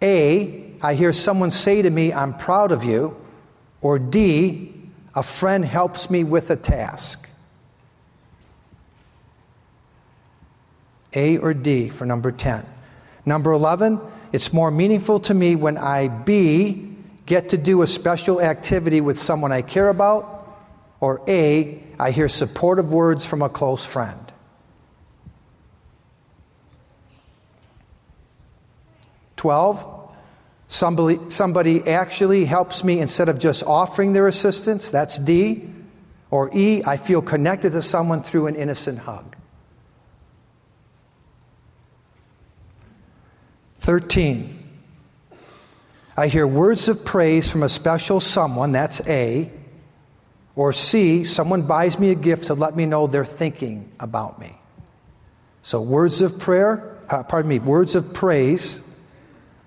A, 0.00 0.72
I 0.82 0.94
hear 0.94 1.12
someone 1.12 1.50
say 1.50 1.82
to 1.82 1.90
me, 1.90 2.12
I'm 2.12 2.36
proud 2.36 2.72
of 2.72 2.84
you. 2.84 3.16
Or 3.80 3.98
D, 3.98 4.74
a 5.14 5.22
friend 5.22 5.64
helps 5.64 6.10
me 6.10 6.24
with 6.24 6.50
a 6.50 6.56
task. 6.56 7.28
A 11.14 11.36
or 11.38 11.52
D 11.54 11.88
for 11.88 12.06
number 12.06 12.32
10. 12.32 12.64
Number 13.26 13.52
11, 13.52 14.00
it's 14.32 14.52
more 14.52 14.70
meaningful 14.70 15.20
to 15.20 15.34
me 15.34 15.54
when 15.54 15.76
I, 15.76 16.08
B, 16.08 16.96
get 17.26 17.50
to 17.50 17.58
do 17.58 17.82
a 17.82 17.86
special 17.86 18.40
activity 18.40 19.00
with 19.00 19.18
someone 19.18 19.52
I 19.52 19.62
care 19.62 19.88
about, 19.88 20.56
or 21.00 21.20
A, 21.28 21.82
I 22.02 22.10
hear 22.10 22.28
supportive 22.28 22.92
words 22.92 23.24
from 23.24 23.42
a 23.42 23.48
close 23.48 23.84
friend. 23.84 24.32
Twelve, 29.36 30.12
somebody, 30.66 31.20
somebody 31.30 31.86
actually 31.86 32.44
helps 32.44 32.82
me 32.82 32.98
instead 32.98 33.28
of 33.28 33.38
just 33.38 33.62
offering 33.62 34.14
their 34.14 34.26
assistance. 34.26 34.90
That's 34.90 35.16
D. 35.16 35.70
Or 36.32 36.50
E, 36.52 36.82
I 36.84 36.96
feel 36.96 37.22
connected 37.22 37.70
to 37.70 37.82
someone 37.82 38.20
through 38.20 38.48
an 38.48 38.56
innocent 38.56 38.98
hug. 38.98 39.36
13. 43.78 44.58
I 46.16 46.26
hear 46.26 46.48
words 46.48 46.88
of 46.88 47.04
praise 47.04 47.48
from 47.48 47.62
a 47.62 47.68
special 47.68 48.18
someone, 48.18 48.72
that's 48.72 49.06
A. 49.06 49.52
Or 50.54 50.72
C, 50.72 51.24
someone 51.24 51.62
buys 51.62 51.98
me 51.98 52.10
a 52.10 52.14
gift 52.14 52.48
to 52.48 52.54
let 52.54 52.76
me 52.76 52.86
know 52.86 53.06
they're 53.06 53.24
thinking 53.24 53.90
about 53.98 54.38
me. 54.38 54.56
So 55.62 55.80
words 55.80 56.20
of 56.20 56.38
prayer, 56.38 56.98
uh, 57.08 57.22
pardon 57.22 57.48
me, 57.48 57.58
words 57.58 57.94
of 57.94 58.12
praise 58.12 58.88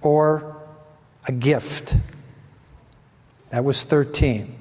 or 0.01 0.57
a 1.27 1.31
gift. 1.31 1.95
That 3.49 3.63
was 3.63 3.83
13. 3.83 4.53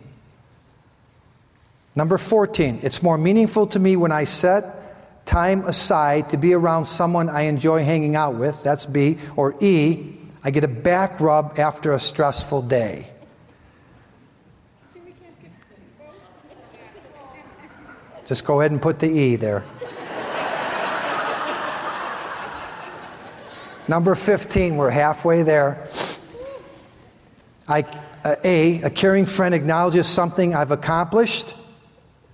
Number 1.96 2.18
14, 2.18 2.80
it's 2.82 3.02
more 3.02 3.18
meaningful 3.18 3.66
to 3.68 3.78
me 3.78 3.96
when 3.96 4.10
I 4.10 4.24
set 4.24 4.64
time 5.26 5.64
aside 5.64 6.30
to 6.30 6.36
be 6.36 6.54
around 6.54 6.84
someone 6.84 7.28
I 7.28 7.42
enjoy 7.42 7.84
hanging 7.84 8.16
out 8.16 8.34
with, 8.34 8.62
that's 8.62 8.86
B, 8.86 9.18
or 9.36 9.54
E, 9.60 10.16
I 10.42 10.50
get 10.50 10.64
a 10.64 10.68
back 10.68 11.20
rub 11.20 11.58
after 11.58 11.92
a 11.92 11.98
stressful 11.98 12.62
day. 12.62 13.08
Just 18.26 18.44
go 18.44 18.60
ahead 18.60 18.70
and 18.70 18.80
put 18.80 18.98
the 18.98 19.08
E 19.08 19.36
there. 19.36 19.64
Number 23.86 24.14
15, 24.14 24.76
we're 24.76 24.90
halfway 24.90 25.42
there. 25.42 25.88
I, 27.68 27.82
uh, 28.24 28.36
A, 28.42 28.80
a 28.82 28.90
caring 28.90 29.26
friend 29.26 29.54
acknowledges 29.54 30.06
something 30.06 30.54
I've 30.54 30.70
accomplished. 30.70 31.54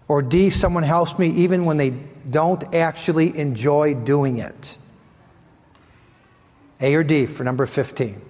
Or 0.06 0.22
D, 0.22 0.50
someone 0.50 0.84
helps 0.84 1.18
me 1.18 1.28
even 1.30 1.64
when 1.64 1.76
they 1.76 1.90
don't 2.28 2.74
actually 2.74 3.36
enjoy 3.36 3.94
doing 3.94 4.38
it. 4.38 4.76
A 6.80 6.94
or 6.94 7.02
D 7.02 7.26
for 7.26 7.42
number 7.42 7.66
15. 7.66 8.20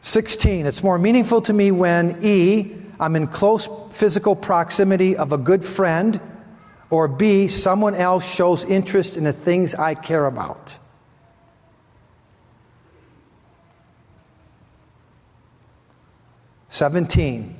16, 0.00 0.66
it's 0.66 0.82
more 0.82 0.98
meaningful 0.98 1.40
to 1.42 1.52
me 1.52 1.70
when 1.70 2.18
E, 2.22 2.81
I'm 3.00 3.16
in 3.16 3.26
close 3.26 3.68
physical 3.90 4.36
proximity 4.36 5.16
of 5.16 5.32
a 5.32 5.38
good 5.38 5.64
friend, 5.64 6.20
or 6.90 7.08
B, 7.08 7.48
someone 7.48 7.94
else 7.94 8.32
shows 8.32 8.64
interest 8.64 9.16
in 9.16 9.24
the 9.24 9.32
things 9.32 9.74
I 9.74 9.94
care 9.94 10.26
about. 10.26 10.78
17. 16.72 17.54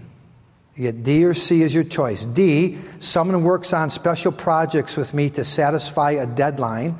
You 0.75 0.83
get 0.83 1.05
D 1.05 1.25
or 1.25 1.35
C 1.35 1.63
as 1.65 1.75
your 1.75 1.85
choice. 1.85 2.25
D, 2.25 2.79
someone 2.99 3.45
works 3.45 3.75
on 3.75 3.91
special 3.91 4.33
projects 4.33 4.97
with 4.97 5.13
me 5.13 5.29
to 5.31 5.45
satisfy 5.45 6.13
a 6.13 6.27
deadline. 6.27 6.99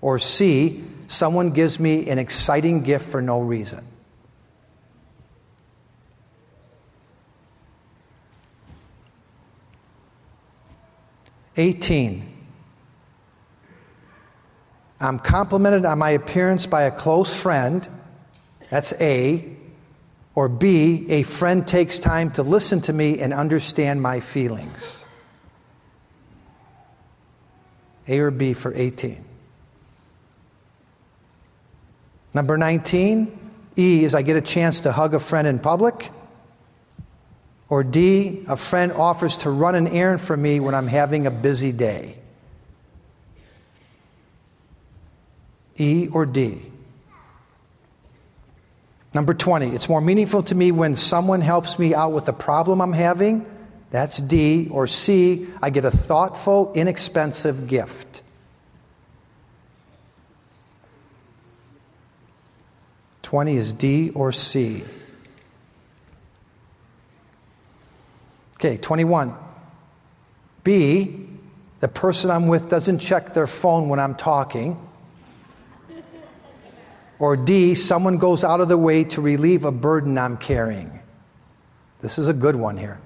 Or 0.00 0.18
C, 0.18 0.84
someone 1.06 1.50
gives 1.50 1.78
me 1.78 2.08
an 2.10 2.18
exciting 2.18 2.82
gift 2.82 3.08
for 3.08 3.22
no 3.22 3.40
reason. 3.40 3.84
Eighteen. 11.58 12.22
I'm 15.00 15.18
complimented 15.18 15.84
on 15.84 15.98
my 15.98 16.10
appearance 16.10 16.66
by 16.66 16.82
a 16.82 16.90
close 16.90 17.40
friend. 17.40 17.86
That's 18.70 18.92
A. 19.00 19.56
Or 20.34 20.48
B, 20.48 21.06
a 21.08 21.24
friend 21.24 21.66
takes 21.66 21.98
time 21.98 22.30
to 22.32 22.44
listen 22.44 22.80
to 22.82 22.92
me 22.92 23.18
and 23.20 23.34
understand 23.34 24.00
my 24.00 24.20
feelings. 24.20 25.04
A 28.06 28.20
or 28.20 28.30
B 28.30 28.52
for 28.52 28.72
18. 28.72 29.24
Number 32.34 32.56
19, 32.56 33.50
E 33.76 34.04
is 34.04 34.14
I 34.14 34.22
get 34.22 34.36
a 34.36 34.40
chance 34.40 34.80
to 34.80 34.92
hug 34.92 35.14
a 35.14 35.20
friend 35.20 35.48
in 35.48 35.58
public. 35.58 36.10
Or 37.68 37.84
D, 37.84 38.44
a 38.48 38.56
friend 38.56 38.92
offers 38.92 39.36
to 39.38 39.50
run 39.50 39.74
an 39.74 39.86
errand 39.88 40.20
for 40.20 40.36
me 40.36 40.58
when 40.58 40.74
I'm 40.74 40.86
having 40.86 41.26
a 41.26 41.30
busy 41.30 41.72
day. 41.72 42.16
E 45.76 46.08
or 46.12 46.26
D. 46.26 46.62
Number 49.14 49.34
20, 49.34 49.68
it's 49.68 49.88
more 49.88 50.00
meaningful 50.00 50.42
to 50.44 50.54
me 50.54 50.70
when 50.72 50.94
someone 50.94 51.40
helps 51.40 51.78
me 51.78 51.94
out 51.94 52.12
with 52.12 52.28
a 52.28 52.32
problem 52.32 52.80
I'm 52.80 52.92
having. 52.92 53.46
That's 53.90 54.18
D. 54.18 54.68
Or 54.70 54.86
C, 54.86 55.46
I 55.62 55.70
get 55.70 55.84
a 55.84 55.90
thoughtful, 55.90 56.72
inexpensive 56.74 57.66
gift. 57.68 58.22
Twenty 63.22 63.56
is 63.56 63.72
D 63.72 64.10
or 64.10 64.32
C. 64.32 64.84
Okay, 68.58 68.76
21. 68.76 69.34
B, 70.64 71.28
the 71.78 71.86
person 71.86 72.28
I'm 72.28 72.48
with 72.48 72.68
doesn't 72.68 72.98
check 72.98 73.32
their 73.32 73.46
phone 73.46 73.88
when 73.88 74.00
I'm 74.00 74.16
talking. 74.16 74.76
Or 77.20 77.36
D, 77.36 77.76
someone 77.76 78.18
goes 78.18 78.42
out 78.42 78.60
of 78.60 78.68
the 78.68 78.76
way 78.76 79.04
to 79.04 79.20
relieve 79.20 79.64
a 79.64 79.70
burden 79.70 80.18
I'm 80.18 80.36
carrying. 80.36 80.98
This 82.00 82.18
is 82.18 82.26
a 82.26 82.32
good 82.32 82.56
one 82.56 82.76
here. 82.76 83.00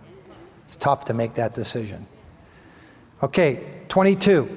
It's 0.65 0.77
tough 0.77 1.05
to 1.07 1.15
make 1.15 1.35
that 1.35 1.55
decision. 1.55 2.07
Okay, 3.23 3.63
22. 3.89 4.49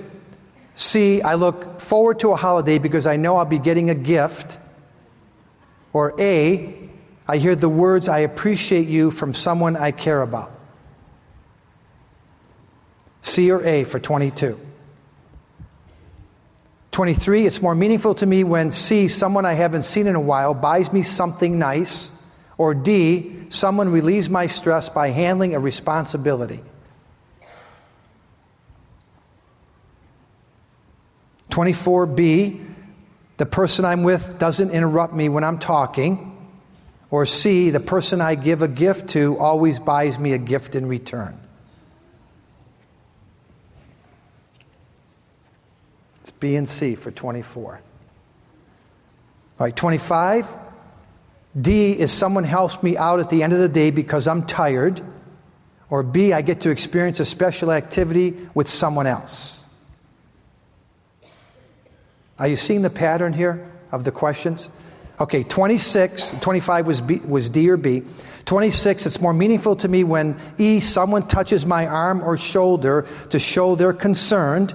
C, 0.75 1.21
I 1.21 1.35
look 1.35 1.81
forward 1.81 2.19
to 2.19 2.31
a 2.31 2.37
holiday 2.37 2.77
because 2.77 3.05
I 3.05 3.17
know 3.17 3.35
I'll 3.35 3.45
be 3.45 3.59
getting 3.59 3.89
a 3.89 3.95
gift. 3.95 4.57
Or 5.91 6.19
A, 6.19 6.89
I 7.27 7.37
hear 7.37 7.55
the 7.55 7.69
words, 7.69 8.07
I 8.07 8.19
appreciate 8.19 8.87
you 8.87 9.11
from 9.11 9.33
someone 9.33 9.75
I 9.75 9.91
care 9.91 10.21
about. 10.21 10.54
C 13.25 13.51
or 13.51 13.63
A 13.65 13.83
for 13.85 13.99
22. 13.99 14.59
23, 16.91 17.47
it's 17.47 17.59
more 17.59 17.73
meaningful 17.73 18.13
to 18.13 18.25
me 18.25 18.43
when 18.43 18.69
C, 18.69 19.07
someone 19.07 19.45
I 19.45 19.53
haven't 19.53 19.81
seen 19.81 20.05
in 20.05 20.13
a 20.13 20.21
while, 20.21 20.53
buys 20.53 20.93
me 20.93 21.01
something 21.01 21.57
nice, 21.57 22.23
or 22.59 22.75
D, 22.75 23.35
someone 23.49 23.91
relieves 23.91 24.29
my 24.29 24.45
stress 24.45 24.89
by 24.89 25.09
handling 25.09 25.55
a 25.55 25.59
responsibility. 25.59 26.61
24b, 31.49 32.63
the 33.37 33.45
person 33.47 33.85
I'm 33.85 34.03
with 34.03 34.37
doesn't 34.37 34.69
interrupt 34.69 35.15
me 35.15 35.29
when 35.29 35.43
I'm 35.43 35.57
talking. 35.57 36.31
Or 37.09 37.25
C, 37.25 37.71
the 37.71 37.79
person 37.79 38.21
I 38.21 38.35
give 38.35 38.61
a 38.61 38.67
gift 38.67 39.09
to 39.09 39.37
always 39.39 39.79
buys 39.79 40.19
me 40.19 40.33
a 40.33 40.37
gift 40.37 40.75
in 40.75 40.87
return. 40.87 41.39
B 46.31 46.55
and 46.55 46.67
C 46.67 46.95
for 46.95 47.11
24. 47.11 47.73
All 49.57 49.65
right, 49.65 49.75
25. 49.75 50.53
D 51.59 51.91
is 51.93 52.11
someone 52.11 52.43
helps 52.43 52.83
me 52.83 52.97
out 52.97 53.19
at 53.19 53.29
the 53.29 53.41
end 53.43 53.53
of 53.53 53.59
the 53.59 53.69
day 53.69 53.91
because 53.91 54.27
I'm 54.27 54.45
tired. 54.45 55.01
Or 55.89 56.03
B, 56.03 56.33
I 56.33 56.41
get 56.41 56.61
to 56.61 56.69
experience 56.71 57.19
a 57.19 57.25
special 57.25 57.71
activity 57.71 58.33
with 58.53 58.67
someone 58.67 59.07
else. 59.07 59.61
Are 62.37 62.47
you 62.47 62.57
seeing 62.57 62.81
the 62.81 62.89
pattern 62.89 63.31
here 63.31 63.71
of 63.91 64.03
the 64.03 64.11
questions? 64.11 64.69
Okay, 65.19 65.43
26, 65.43 66.31
25 66.41 66.87
was, 66.87 66.99
B, 66.99 67.19
was 67.25 67.47
D 67.47 67.69
or 67.69 67.77
B. 67.77 68.03
26, 68.43 69.05
it's 69.05 69.21
more 69.21 69.33
meaningful 69.33 69.75
to 69.77 69.87
me 69.87 70.03
when 70.03 70.37
E, 70.57 70.81
someone 70.81 71.27
touches 71.27 71.65
my 71.65 71.87
arm 71.87 72.21
or 72.21 72.35
shoulder 72.35 73.07
to 73.29 73.39
show 73.39 73.75
they're 73.75 73.93
concerned. 73.93 74.73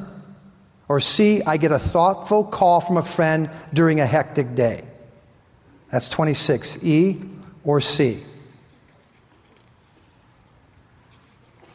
Or 0.91 0.99
C, 0.99 1.41
I 1.45 1.57
get 1.57 1.71
a 1.71 1.79
thoughtful 1.79 2.43
call 2.43 2.81
from 2.81 2.97
a 2.97 3.05
friend 3.05 3.49
during 3.73 4.01
a 4.01 4.07
hectic 4.07 4.57
day. 4.57 4.83
That's 5.89 6.09
26. 6.09 6.85
E 6.85 7.17
or 7.63 7.81
C. 7.81 8.19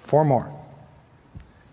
Four 0.04 0.26
more. 0.26 0.54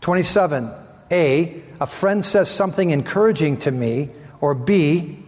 27. 0.02 0.70
A, 1.10 1.62
a 1.80 1.86
friend 1.88 2.24
says 2.24 2.48
something 2.48 2.92
encouraging 2.92 3.56
to 3.56 3.72
me. 3.72 4.10
Or 4.40 4.54
B, 4.54 5.18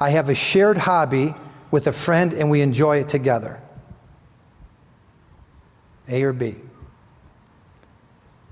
I 0.00 0.10
have 0.10 0.28
a 0.28 0.34
shared 0.34 0.76
hobby 0.76 1.34
with 1.70 1.86
a 1.86 1.92
friend 1.92 2.32
and 2.32 2.50
we 2.50 2.62
enjoy 2.62 2.96
it 2.96 3.08
together. 3.08 3.62
A 6.08 6.20
or 6.24 6.32
B. 6.32 6.56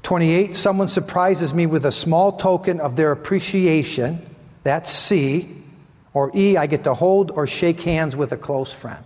28, 0.08 0.56
someone 0.56 0.88
surprises 0.88 1.52
me 1.52 1.66
with 1.66 1.84
a 1.84 1.92
small 1.92 2.32
token 2.32 2.80
of 2.80 2.96
their 2.96 3.12
appreciation. 3.12 4.18
That's 4.62 4.90
C. 4.90 5.54
Or 6.14 6.30
E, 6.34 6.56
I 6.56 6.66
get 6.66 6.84
to 6.84 6.94
hold 6.94 7.30
or 7.30 7.46
shake 7.46 7.82
hands 7.82 8.16
with 8.16 8.32
a 8.32 8.38
close 8.38 8.72
friend. 8.72 9.04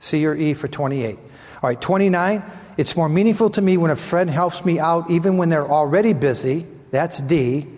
C 0.00 0.26
or 0.26 0.34
E 0.34 0.52
for 0.52 0.68
28. 0.68 1.16
All 1.16 1.70
right, 1.70 1.80
29, 1.80 2.42
it's 2.76 2.94
more 2.94 3.08
meaningful 3.08 3.48
to 3.48 3.62
me 3.62 3.78
when 3.78 3.90
a 3.90 3.96
friend 3.96 4.28
helps 4.28 4.66
me 4.66 4.78
out 4.78 5.10
even 5.10 5.38
when 5.38 5.48
they're 5.48 5.66
already 5.66 6.12
busy. 6.12 6.66
That's 6.90 7.20
D. 7.20 7.68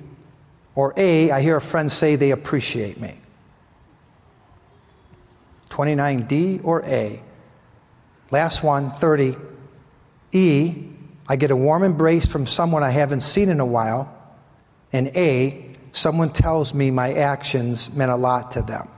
Or 0.75 0.93
A, 0.97 1.31
I 1.31 1.41
hear 1.41 1.57
a 1.57 1.63
friend 1.63 1.89
say 1.91 2.17
they 2.17 2.33
appreciate 2.33 3.01
me. 3.01 3.17
29D 5.69 6.65
or 6.65 6.85
A. 6.85 7.23
Last 8.33 8.65
one, 8.65 8.91
30. 8.91 9.37
E, 10.33 10.75
I 11.29 11.37
get 11.37 11.51
a 11.51 11.57
warm 11.57 11.83
embrace 11.83 12.27
from 12.27 12.47
someone 12.47 12.83
I 12.83 12.91
haven't 12.91 13.21
seen 13.21 13.49
in 13.49 13.61
a 13.61 13.67
while. 13.67 14.17
And 14.93 15.09
A, 15.17 15.77
someone 15.93 16.31
tells 16.31 16.75
me 16.75 16.91
my 16.91 17.13
actions 17.13 17.97
meant 17.97 18.11
a 18.11 18.17
lot 18.17 18.51
to 18.53 18.63
them. 18.63 18.89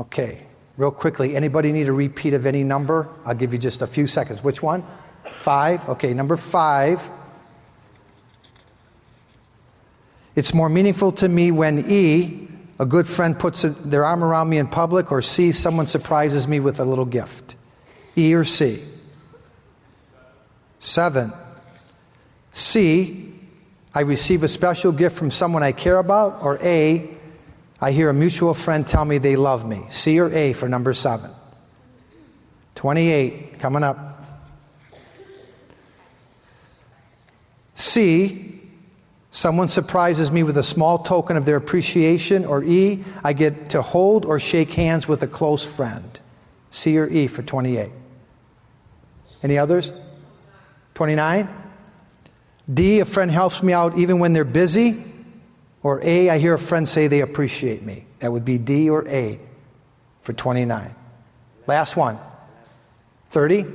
Okay, 0.00 0.42
real 0.76 0.90
quickly, 0.90 1.36
anybody 1.36 1.72
need 1.72 1.88
a 1.88 1.92
repeat 1.92 2.34
of 2.34 2.46
any 2.46 2.64
number? 2.64 3.08
I'll 3.24 3.34
give 3.34 3.52
you 3.52 3.58
just 3.58 3.82
a 3.82 3.86
few 3.86 4.06
seconds. 4.06 4.42
Which 4.42 4.62
one? 4.62 4.84
Five? 5.24 5.88
Okay, 5.88 6.14
number 6.14 6.36
five. 6.36 7.08
It's 10.34 10.52
more 10.52 10.68
meaningful 10.68 11.12
to 11.12 11.28
me 11.28 11.50
when 11.50 11.90
E, 11.90 12.48
a 12.78 12.84
good 12.84 13.06
friend, 13.06 13.38
puts 13.38 13.62
their 13.62 14.04
arm 14.04 14.22
around 14.22 14.50
me 14.50 14.58
in 14.58 14.66
public, 14.68 15.10
or 15.10 15.22
C, 15.22 15.50
someone 15.52 15.86
surprises 15.86 16.46
me 16.46 16.60
with 16.60 16.78
a 16.78 16.84
little 16.84 17.06
gift. 17.06 17.56
E 18.18 18.34
or 18.34 18.44
C? 18.44 18.82
Seven, 20.86 21.32
C, 22.52 23.34
I 23.92 24.02
receive 24.02 24.44
a 24.44 24.48
special 24.48 24.92
gift 24.92 25.18
from 25.18 25.32
someone 25.32 25.64
I 25.64 25.72
care 25.72 25.98
about, 25.98 26.40
or 26.44 26.60
A, 26.62 27.10
I 27.80 27.90
hear 27.90 28.08
a 28.08 28.14
mutual 28.14 28.54
friend 28.54 28.86
tell 28.86 29.04
me 29.04 29.18
they 29.18 29.34
love 29.34 29.66
me. 29.66 29.84
C 29.88 30.20
or 30.20 30.32
A 30.32 30.52
for 30.52 30.68
number 30.68 30.94
seven. 30.94 31.32
28, 32.76 33.58
coming 33.58 33.82
up. 33.82 34.24
C, 37.74 38.60
someone 39.32 39.66
surprises 39.66 40.30
me 40.30 40.44
with 40.44 40.56
a 40.56 40.62
small 40.62 41.00
token 41.00 41.36
of 41.36 41.46
their 41.46 41.56
appreciation, 41.56 42.44
or 42.44 42.62
E, 42.62 43.02
I 43.24 43.32
get 43.32 43.70
to 43.70 43.82
hold 43.82 44.24
or 44.24 44.38
shake 44.38 44.74
hands 44.74 45.08
with 45.08 45.20
a 45.24 45.26
close 45.26 45.66
friend. 45.66 46.20
C 46.70 46.96
or 46.96 47.08
E 47.08 47.26
for 47.26 47.42
28. 47.42 47.90
Any 49.42 49.58
others? 49.58 49.92
29. 50.96 51.46
D, 52.72 53.00
a 53.00 53.04
friend 53.04 53.30
helps 53.30 53.62
me 53.62 53.74
out 53.74 53.98
even 53.98 54.18
when 54.18 54.32
they're 54.32 54.44
busy. 54.44 55.04
Or 55.82 56.00
A, 56.02 56.30
I 56.30 56.38
hear 56.38 56.54
a 56.54 56.58
friend 56.58 56.88
say 56.88 57.06
they 57.06 57.20
appreciate 57.20 57.82
me. 57.82 58.06
That 58.20 58.32
would 58.32 58.46
be 58.46 58.56
D 58.56 58.88
or 58.88 59.06
A 59.06 59.38
for 60.22 60.32
29. 60.32 60.94
Last 61.66 61.96
one. 61.98 62.18
30? 63.28 63.66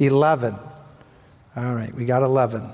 11. 0.00 0.56
All 1.56 1.74
right, 1.74 1.94
we 1.94 2.04
got 2.04 2.24
11. 2.24 2.68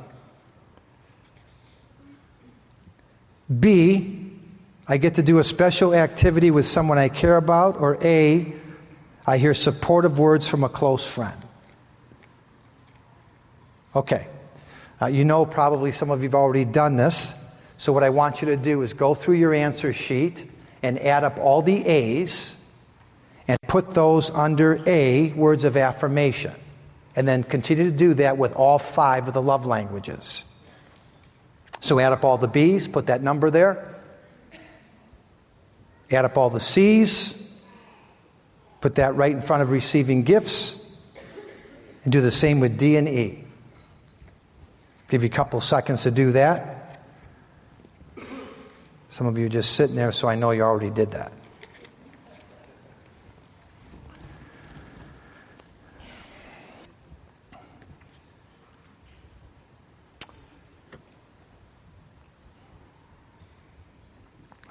B, 3.60 4.30
I 4.88 4.96
get 4.96 5.16
to 5.16 5.22
do 5.22 5.38
a 5.38 5.44
special 5.44 5.94
activity 5.94 6.50
with 6.50 6.64
someone 6.64 6.96
I 6.96 7.10
care 7.10 7.36
about. 7.36 7.78
Or 7.78 7.98
A, 8.02 8.54
I 9.26 9.36
hear 9.36 9.52
supportive 9.52 10.18
words 10.18 10.48
from 10.48 10.64
a 10.64 10.68
close 10.70 11.06
friend. 11.06 11.36
Okay. 13.94 14.26
Uh, 15.00 15.06
you 15.06 15.24
know, 15.24 15.44
probably 15.44 15.92
some 15.92 16.10
of 16.10 16.22
you 16.22 16.28
have 16.28 16.34
already 16.34 16.64
done 16.64 16.96
this. 16.96 17.38
So, 17.76 17.92
what 17.92 18.02
I 18.02 18.10
want 18.10 18.40
you 18.40 18.48
to 18.48 18.56
do 18.56 18.82
is 18.82 18.92
go 18.94 19.14
through 19.14 19.34
your 19.34 19.52
answer 19.52 19.92
sheet 19.92 20.48
and 20.82 20.98
add 20.98 21.24
up 21.24 21.38
all 21.38 21.62
the 21.62 21.84
A's 21.84 22.58
and 23.48 23.58
put 23.66 23.94
those 23.94 24.30
under 24.30 24.80
A, 24.86 25.32
words 25.32 25.64
of 25.64 25.76
affirmation. 25.76 26.52
And 27.16 27.26
then 27.26 27.42
continue 27.42 27.84
to 27.84 27.96
do 27.96 28.14
that 28.14 28.38
with 28.38 28.54
all 28.54 28.78
five 28.78 29.28
of 29.28 29.34
the 29.34 29.42
love 29.42 29.66
languages. 29.66 30.48
So, 31.80 31.98
add 31.98 32.12
up 32.12 32.24
all 32.24 32.38
the 32.38 32.48
B's, 32.48 32.86
put 32.86 33.06
that 33.08 33.22
number 33.22 33.50
there. 33.50 33.88
Add 36.10 36.24
up 36.24 36.36
all 36.36 36.50
the 36.50 36.60
C's, 36.60 37.60
put 38.80 38.94
that 38.96 39.16
right 39.16 39.32
in 39.32 39.42
front 39.42 39.62
of 39.62 39.70
receiving 39.70 40.22
gifts, 40.22 41.02
and 42.04 42.12
do 42.12 42.20
the 42.20 42.30
same 42.30 42.60
with 42.60 42.78
D 42.78 42.96
and 42.96 43.08
E. 43.08 43.41
Give 45.12 45.22
you 45.22 45.28
a 45.28 45.30
couple 45.30 45.60
seconds 45.60 46.04
to 46.04 46.10
do 46.10 46.32
that. 46.32 47.04
Some 49.10 49.26
of 49.26 49.36
you 49.36 49.50
just 49.50 49.74
sitting 49.74 49.94
there, 49.94 50.10
so 50.10 50.26
I 50.26 50.36
know 50.36 50.52
you 50.52 50.62
already 50.62 50.88
did 50.88 51.10
that. 51.10 51.30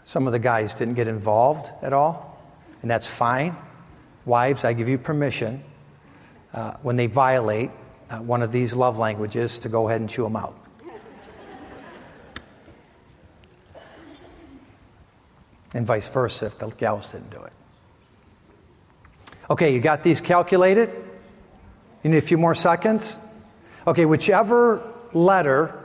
Some 0.04 0.26
of 0.26 0.34
the 0.34 0.40
guys 0.40 0.74
didn't 0.74 0.96
get 0.96 1.08
involved 1.08 1.70
at 1.84 1.94
all, 1.94 2.44
and 2.82 2.90
that's 2.90 3.06
fine. 3.06 3.56
Wives, 4.26 4.66
I 4.66 4.74
give 4.74 4.90
you 4.90 4.98
permission 4.98 5.64
uh, 6.52 6.78
when 6.82 6.96
they 6.96 7.06
violate 7.06 7.70
uh, 8.12 8.18
one 8.18 8.42
of 8.42 8.52
these 8.52 8.76
love 8.76 8.98
languages 8.98 9.60
to 9.60 9.70
go 9.70 9.88
ahead 9.88 10.02
and 10.02 10.10
chew 10.10 10.24
them 10.24 10.36
out. 10.36 10.56
and 15.74 15.88
vice 15.88 16.10
versa 16.10 16.48
if 16.48 16.60
the 16.60 16.68
gals 16.72 17.14
didn't 17.14 17.30
do 17.30 17.42
it. 17.42 17.54
Okay, 19.50 19.74
you 19.74 19.80
got 19.80 20.04
these 20.04 20.20
calculated? 20.20 20.90
You 22.04 22.10
need 22.10 22.18
a 22.18 22.22
few 22.22 22.38
more 22.38 22.56
seconds? 22.56 23.18
Okay, 23.88 24.06
whichever 24.06 24.86
letter 25.14 25.78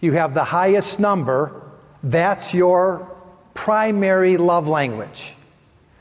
you 0.00 0.12
have 0.12 0.32
the 0.32 0.44
highest 0.44 0.98
number, 0.98 1.62
that's 2.02 2.54
your 2.54 3.14
primary 3.52 4.36
love 4.36 4.68
language. 4.68 5.34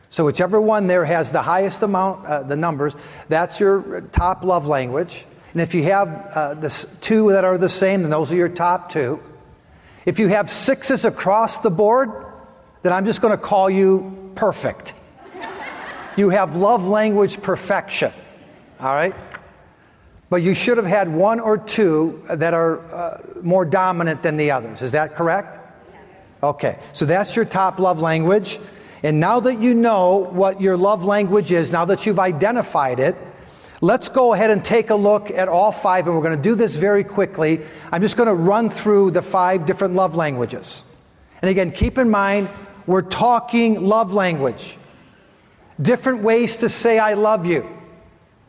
So, 0.09 0.25
whichever 0.25 0.61
one 0.61 0.87
there 0.87 1.03
has 1.03 1.31
the 1.31 1.41
highest 1.41 1.83
amount, 1.83 2.25
uh, 2.25 2.43
the 2.43 2.55
numbers, 2.55 2.95
that's 3.27 3.59
your 3.59 4.01
top 4.11 4.43
love 4.43 4.67
language. 4.67 5.25
And 5.57 5.61
if 5.63 5.73
you 5.73 5.81
have 5.85 6.09
uh, 6.35 6.53
the 6.53 6.69
two 7.01 7.31
that 7.31 7.43
are 7.43 7.57
the 7.57 7.67
same, 7.67 8.03
then 8.03 8.11
those 8.11 8.31
are 8.31 8.35
your 8.35 8.47
top 8.47 8.91
two. 8.91 9.19
If 10.05 10.19
you 10.19 10.27
have 10.27 10.51
sixes 10.51 11.03
across 11.03 11.57
the 11.61 11.71
board, 11.71 12.11
then 12.83 12.93
I'm 12.93 13.05
just 13.05 13.23
going 13.23 13.35
to 13.35 13.43
call 13.43 13.67
you 13.67 14.31
perfect. 14.35 14.93
you 16.15 16.29
have 16.29 16.57
love 16.57 16.87
language 16.87 17.41
perfection. 17.41 18.11
All 18.79 18.93
right? 18.93 19.15
But 20.29 20.43
you 20.43 20.53
should 20.53 20.77
have 20.77 20.85
had 20.85 21.11
one 21.11 21.39
or 21.39 21.57
two 21.57 22.21
that 22.29 22.53
are 22.53 22.79
uh, 22.93 23.23
more 23.41 23.65
dominant 23.65 24.21
than 24.21 24.37
the 24.37 24.51
others. 24.51 24.83
Is 24.83 24.91
that 24.91 25.15
correct? 25.15 25.57
Okay, 26.43 26.77
so 26.93 27.05
that's 27.05 27.35
your 27.35 27.45
top 27.45 27.79
love 27.79 27.99
language. 27.99 28.59
And 29.01 29.19
now 29.19 29.39
that 29.39 29.57
you 29.57 29.73
know 29.73 30.17
what 30.17 30.61
your 30.61 30.77
love 30.77 31.03
language 31.03 31.51
is, 31.51 31.71
now 31.71 31.85
that 31.85 32.05
you've 32.05 32.19
identified 32.19 32.99
it, 32.99 33.15
Let's 33.79 34.09
go 34.09 34.33
ahead 34.33 34.49
and 34.49 34.65
take 34.65 34.89
a 34.89 34.95
look 34.95 35.29
at 35.29 35.47
all 35.47 35.71
five, 35.71 36.07
and 36.07 36.15
we're 36.15 36.23
going 36.23 36.35
to 36.35 36.41
do 36.41 36.55
this 36.55 36.75
very 36.75 37.03
quickly. 37.03 37.61
I'm 37.91 38.01
just 38.01 38.17
going 38.17 38.27
to 38.27 38.33
run 38.33 38.69
through 38.69 39.11
the 39.11 39.21
five 39.21 39.67
different 39.67 39.93
love 39.93 40.15
languages. 40.15 40.83
And 41.41 41.49
again, 41.49 41.71
keep 41.71 41.99
in 41.99 42.09
mind, 42.09 42.49
we're 42.87 43.03
talking 43.03 43.83
love 43.83 44.13
language. 44.13 44.77
Different 45.79 46.23
ways 46.23 46.57
to 46.57 46.69
say 46.69 46.97
I 46.97 47.13
love 47.13 47.45
you, 47.45 47.67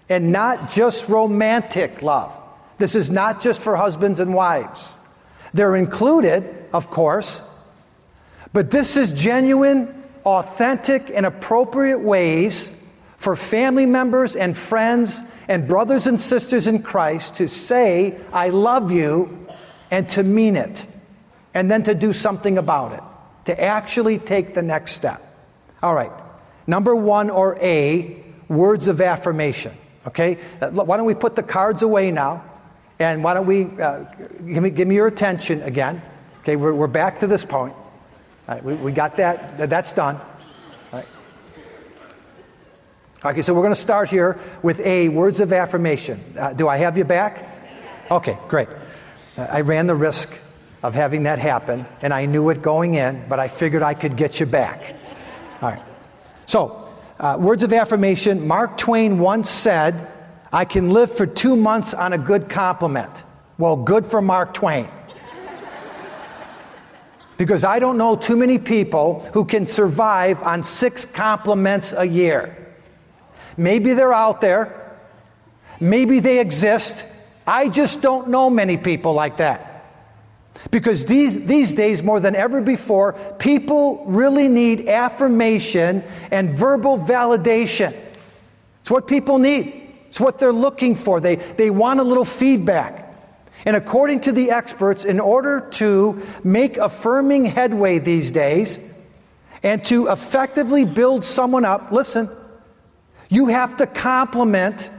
and 0.09 0.33
not 0.33 0.71
just 0.71 1.11
romantic 1.11 2.01
love. 2.01 2.35
This 2.79 2.95
is 2.95 3.11
not 3.11 3.43
just 3.43 3.61
for 3.61 3.77
husbands 3.77 4.21
and 4.21 4.33
wives. 4.33 4.99
They're 5.53 5.77
included, 5.77 6.45
of 6.73 6.89
course, 6.89 7.45
but 8.55 8.71
this 8.71 8.97
is 8.97 9.21
genuine, 9.21 9.95
authentic, 10.25 11.11
and 11.11 11.27
appropriate 11.27 12.01
ways 12.01 12.78
for 13.19 13.37
family 13.37 13.85
members 13.85 14.35
and 14.37 14.57
friends 14.57 15.23
and 15.49 15.69
brothers 15.69 16.07
and 16.07 16.19
sisters 16.19 16.67
in 16.67 16.83
Christ 16.83 17.37
to 17.37 17.49
say, 17.49 18.17
I 18.33 18.49
love 18.49 18.91
you, 18.91 19.47
and 19.91 20.09
to 20.11 20.23
mean 20.23 20.57
it, 20.57 20.87
and 21.53 21.71
then 21.71 21.83
to 21.83 21.95
do 21.95 22.13
something 22.13 22.59
about 22.59 22.93
it, 22.93 23.03
to 23.47 23.61
actually 23.61 24.19
take 24.19 24.55
the 24.55 24.63
next 24.63 24.93
step. 24.93 25.21
All 25.83 25.95
right, 25.95 26.13
number 26.67 26.95
one 26.95 27.29
or 27.29 27.59
A, 27.61 28.23
words 28.49 28.89
of 28.89 29.01
affirmation. 29.01 29.73
Okay, 30.07 30.39
uh, 30.61 30.71
why 30.71 30.97
don't 30.97 31.07
we 31.07 31.15
put 31.15 31.37
the 31.37 31.43
cards 31.43 31.83
away 31.83 32.11
now? 32.11 32.45
And 33.01 33.23
why 33.23 33.35
don't 33.35 33.47
we 33.47 33.65
uh, 33.81 34.05
give, 34.47 34.63
me, 34.63 34.71
give 34.71 34.89
me 34.89 34.95
your 34.95 35.07
attention 35.07 35.63
again? 35.63 36.03
Okay, 36.41 36.57
we're, 36.57 36.75
we're 36.75 36.87
back 36.87 37.19
to 37.21 37.27
this 37.27 37.45
point. 37.45 37.75
All 38.49 38.55
right, 38.55 38.65
we, 38.65 38.75
we 38.75 38.93
got 38.93 39.17
that, 39.19 39.59
that's 39.71 39.93
done. 39.93 40.19
Okay, 43.25 43.43
so 43.43 43.53
we're 43.53 43.63
going 43.63 43.75
to 43.75 43.81
start 43.81 44.09
here 44.09 44.39
with 44.63 44.79
A, 44.87 45.09
words 45.09 45.41
of 45.41 45.53
affirmation. 45.53 46.21
Uh, 46.39 46.53
do 46.53 46.69
I 46.69 46.77
have 46.77 46.97
you 46.97 47.05
back? 47.05 47.45
Okay, 48.13 48.39
great. 48.47 48.69
Uh, 49.37 49.45
I 49.51 49.63
ran 49.63 49.89
the 49.89 49.97
risk 49.97 50.41
of 50.85 50.95
having 50.95 51.25
that 51.25 51.41
happen, 51.41 51.85
and 52.01 52.15
I 52.15 52.27
knew 52.27 52.49
it 52.51 52.63
going 52.63 52.95
in, 52.95 53.29
but 53.29 53.41
I 53.41 53.49
figured 53.49 53.83
I 53.83 53.95
could 53.95 54.17
get 54.17 54.39
you 54.39 54.47
back. 54.47 54.95
All 55.61 55.71
right. 55.71 55.83
So, 56.47 56.89
uh, 57.19 57.37
words 57.41 57.65
of 57.65 57.73
affirmation. 57.73 58.47
Mark 58.47 58.79
Twain 58.79 59.19
once 59.19 59.51
said, 59.51 59.97
I 60.53 60.65
can 60.65 60.91
live 60.91 61.11
for 61.11 61.27
two 61.27 61.57
months 61.57 61.95
on 61.95 62.13
a 62.13 62.19
good 62.19 62.49
compliment. 62.49 63.25
Well, 63.59 63.75
good 63.75 64.07
for 64.07 64.23
Mark 64.23 64.55
Twain. 64.55 64.89
because 67.37 67.65
I 67.65 67.81
don't 67.81 67.99
know 67.99 68.15
too 68.15 68.37
many 68.37 68.59
people 68.59 69.29
who 69.35 69.45
can 69.45 69.67
survive 69.67 70.41
on 70.45 70.63
six 70.63 71.05
compliments 71.05 71.93
a 71.93 72.05
year. 72.05 72.58
Maybe 73.59 73.93
they're 73.93 74.15
out 74.15 74.41
there. 74.41 74.97
Maybe 75.81 76.21
they 76.21 76.41
exist. 76.41 77.05
I 77.47 77.69
just 77.69 78.01
don't 78.01 78.29
know 78.29 78.49
many 78.49 78.77
people 78.77 79.13
like 79.13 79.39
that. 79.39 79.69
Because 80.71 81.05
these, 81.05 81.47
these 81.47 81.73
days, 81.73 82.03
more 82.03 82.21
than 82.21 82.35
ever 82.35 82.61
before, 82.61 83.13
people 83.39 84.05
really 84.07 84.49
need 84.49 84.89
affirmation 84.89 86.03
and 86.31 86.51
verbal 86.51 86.99
validation. 86.99 87.95
It's 88.81 88.91
what 88.91 89.07
people 89.07 89.39
need, 89.39 89.73
it's 90.09 90.21
what 90.21 90.39
they're 90.39 90.53
looking 90.53 90.95
for. 90.95 91.21
They, 91.21 91.37
they 91.37 91.71
want 91.71 92.01
a 92.01 92.03
little 92.03 92.25
feedback. 92.25 93.07
And 93.65 93.77
according 93.77 94.21
to 94.23 94.33
the 94.33 94.51
experts, 94.51 95.05
in 95.05 95.21
order 95.21 95.61
to 95.73 96.23
make 96.45 96.77
affirming 96.77 97.45
headway 97.45 97.99
these 97.99 98.31
days 98.31 98.95
and 99.63 99.85
to 99.87 100.09
effectively 100.09 100.85
build 100.85 101.25
someone 101.25 101.65
up, 101.65 101.91
listen, 101.93 102.29
you 103.29 103.47
have 103.47 103.77
to 103.79 103.87
compliment 103.87 104.91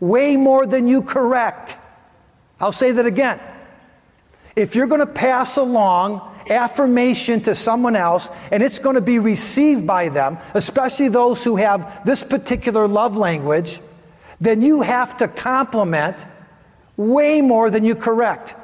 way 0.00 0.36
more 0.36 0.66
than 0.66 0.88
you 0.88 1.02
correct. 1.02 1.76
I'll 2.60 2.72
say 2.72 2.92
that 2.92 3.06
again. 3.06 3.40
If 4.56 4.74
you're 4.74 4.86
going 4.86 5.00
to 5.00 5.06
pass 5.06 5.56
along 5.56 6.30
affirmation 6.48 7.40
to 7.40 7.54
someone 7.54 7.96
else 7.96 8.30
and 8.52 8.62
it's 8.62 8.78
going 8.78 8.94
to 8.94 9.00
be 9.00 9.18
received 9.18 9.86
by 9.86 10.08
them, 10.08 10.38
especially 10.54 11.08
those 11.08 11.42
who 11.42 11.56
have 11.56 12.04
this 12.04 12.22
particular 12.22 12.86
love 12.86 13.16
language, 13.16 13.80
then 14.40 14.62
you 14.62 14.82
have 14.82 15.16
to 15.18 15.28
compliment 15.28 16.26
way 16.96 17.40
more 17.40 17.70
than 17.70 17.84
you 17.84 17.94
correct. 17.94 18.54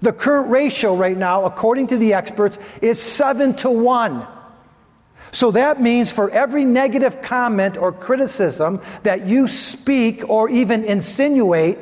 The 0.00 0.12
current 0.12 0.50
ratio 0.50 0.96
right 0.96 1.16
now, 1.16 1.44
according 1.44 1.88
to 1.88 1.96
the 1.96 2.14
experts, 2.14 2.58
is 2.82 3.00
seven 3.00 3.54
to 3.56 3.70
one. 3.70 4.26
So 5.34 5.50
that 5.50 5.82
means 5.82 6.12
for 6.12 6.30
every 6.30 6.64
negative 6.64 7.20
comment 7.20 7.76
or 7.76 7.90
criticism 7.90 8.80
that 9.02 9.26
you 9.26 9.48
speak 9.48 10.30
or 10.30 10.48
even 10.48 10.84
insinuate, 10.84 11.76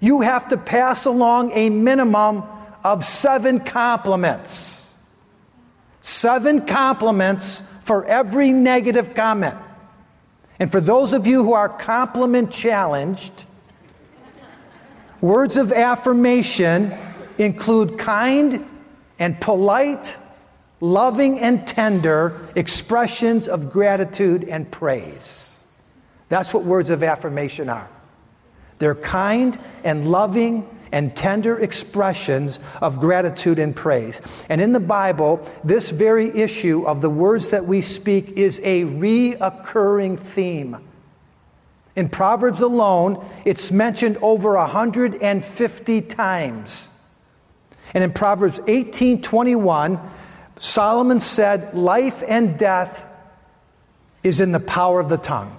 you 0.00 0.22
have 0.22 0.48
to 0.48 0.56
pass 0.56 1.04
along 1.04 1.52
a 1.52 1.68
minimum 1.68 2.44
of 2.82 3.04
seven 3.04 3.60
compliments. 3.60 5.06
Seven 6.00 6.64
compliments 6.64 7.60
for 7.82 8.06
every 8.06 8.52
negative 8.52 9.12
comment. 9.12 9.56
And 10.58 10.72
for 10.72 10.80
those 10.80 11.12
of 11.12 11.26
you 11.26 11.44
who 11.44 11.52
are 11.52 11.68
compliment 11.68 12.50
challenged, 12.50 13.44
words 15.20 15.58
of 15.58 15.72
affirmation 15.72 16.90
include 17.36 17.98
kind 17.98 18.66
and 19.18 19.38
polite, 19.42 20.16
loving 20.80 21.38
and 21.40 21.66
tender 21.66 22.38
expressions 22.54 23.48
of 23.48 23.72
gratitude 23.72 24.44
and 24.44 24.70
praise. 24.70 25.64
That's 26.28 26.52
what 26.52 26.64
words 26.64 26.90
of 26.90 27.02
affirmation 27.02 27.68
are. 27.68 27.88
They're 28.78 28.94
kind 28.94 29.58
and 29.82 30.08
loving 30.08 30.68
and 30.92 31.14
tender 31.14 31.58
expressions 31.58 32.60
of 32.80 33.00
gratitude 33.00 33.58
and 33.58 33.74
praise. 33.74 34.22
And 34.48 34.60
in 34.60 34.72
the 34.72 34.80
Bible, 34.80 35.46
this 35.64 35.90
very 35.90 36.28
issue 36.28 36.86
of 36.86 37.02
the 37.02 37.10
words 37.10 37.50
that 37.50 37.64
we 37.64 37.82
speak 37.82 38.30
is 38.30 38.60
a 38.60 38.84
reoccurring 38.84 40.18
theme. 40.18 40.78
In 41.96 42.08
Proverbs 42.08 42.62
alone, 42.62 43.24
it's 43.44 43.72
mentioned 43.72 44.16
over 44.22 44.54
150 44.54 46.00
times. 46.02 46.94
And 47.92 48.04
in 48.04 48.12
Proverbs 48.12 48.60
18:21, 48.60 49.98
Solomon 50.58 51.20
said, 51.20 51.74
"Life 51.74 52.22
and 52.26 52.58
death 52.58 53.06
is 54.22 54.40
in 54.40 54.52
the 54.52 54.60
power 54.60 55.00
of 55.00 55.08
the 55.08 55.16
tongue." 55.16 55.52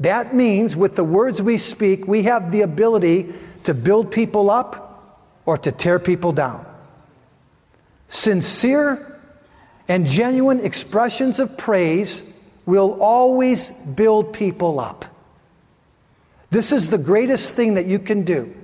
That 0.00 0.34
means 0.34 0.76
with 0.76 0.94
the 0.94 1.04
words 1.04 1.42
we 1.42 1.58
speak, 1.58 2.06
we 2.06 2.24
have 2.24 2.52
the 2.52 2.60
ability 2.60 3.34
to 3.64 3.74
build 3.74 4.12
people 4.12 4.50
up 4.50 5.16
or 5.44 5.56
to 5.56 5.72
tear 5.72 5.98
people 5.98 6.32
down. 6.32 6.64
Sincere 8.06 9.04
and 9.88 10.06
genuine 10.06 10.60
expressions 10.60 11.40
of 11.40 11.56
praise 11.56 12.32
will 12.64 12.98
always 13.00 13.70
build 13.70 14.32
people 14.32 14.78
up. 14.78 15.06
This 16.50 16.70
is 16.72 16.90
the 16.90 16.98
greatest 16.98 17.54
thing 17.54 17.74
that 17.74 17.86
you 17.86 17.98
can 17.98 18.22
do 18.22 18.54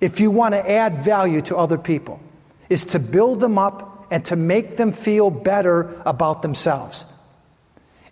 if 0.00 0.20
you 0.20 0.30
want 0.30 0.54
to 0.54 0.70
add 0.70 0.98
value 0.98 1.40
to 1.42 1.56
other 1.56 1.78
people 1.78 2.20
is 2.68 2.84
to 2.84 2.98
build 2.98 3.40
them 3.40 3.58
up 3.58 4.06
and 4.10 4.24
to 4.26 4.36
make 4.36 4.76
them 4.76 4.92
feel 4.92 5.30
better 5.30 6.00
about 6.06 6.42
themselves. 6.42 7.12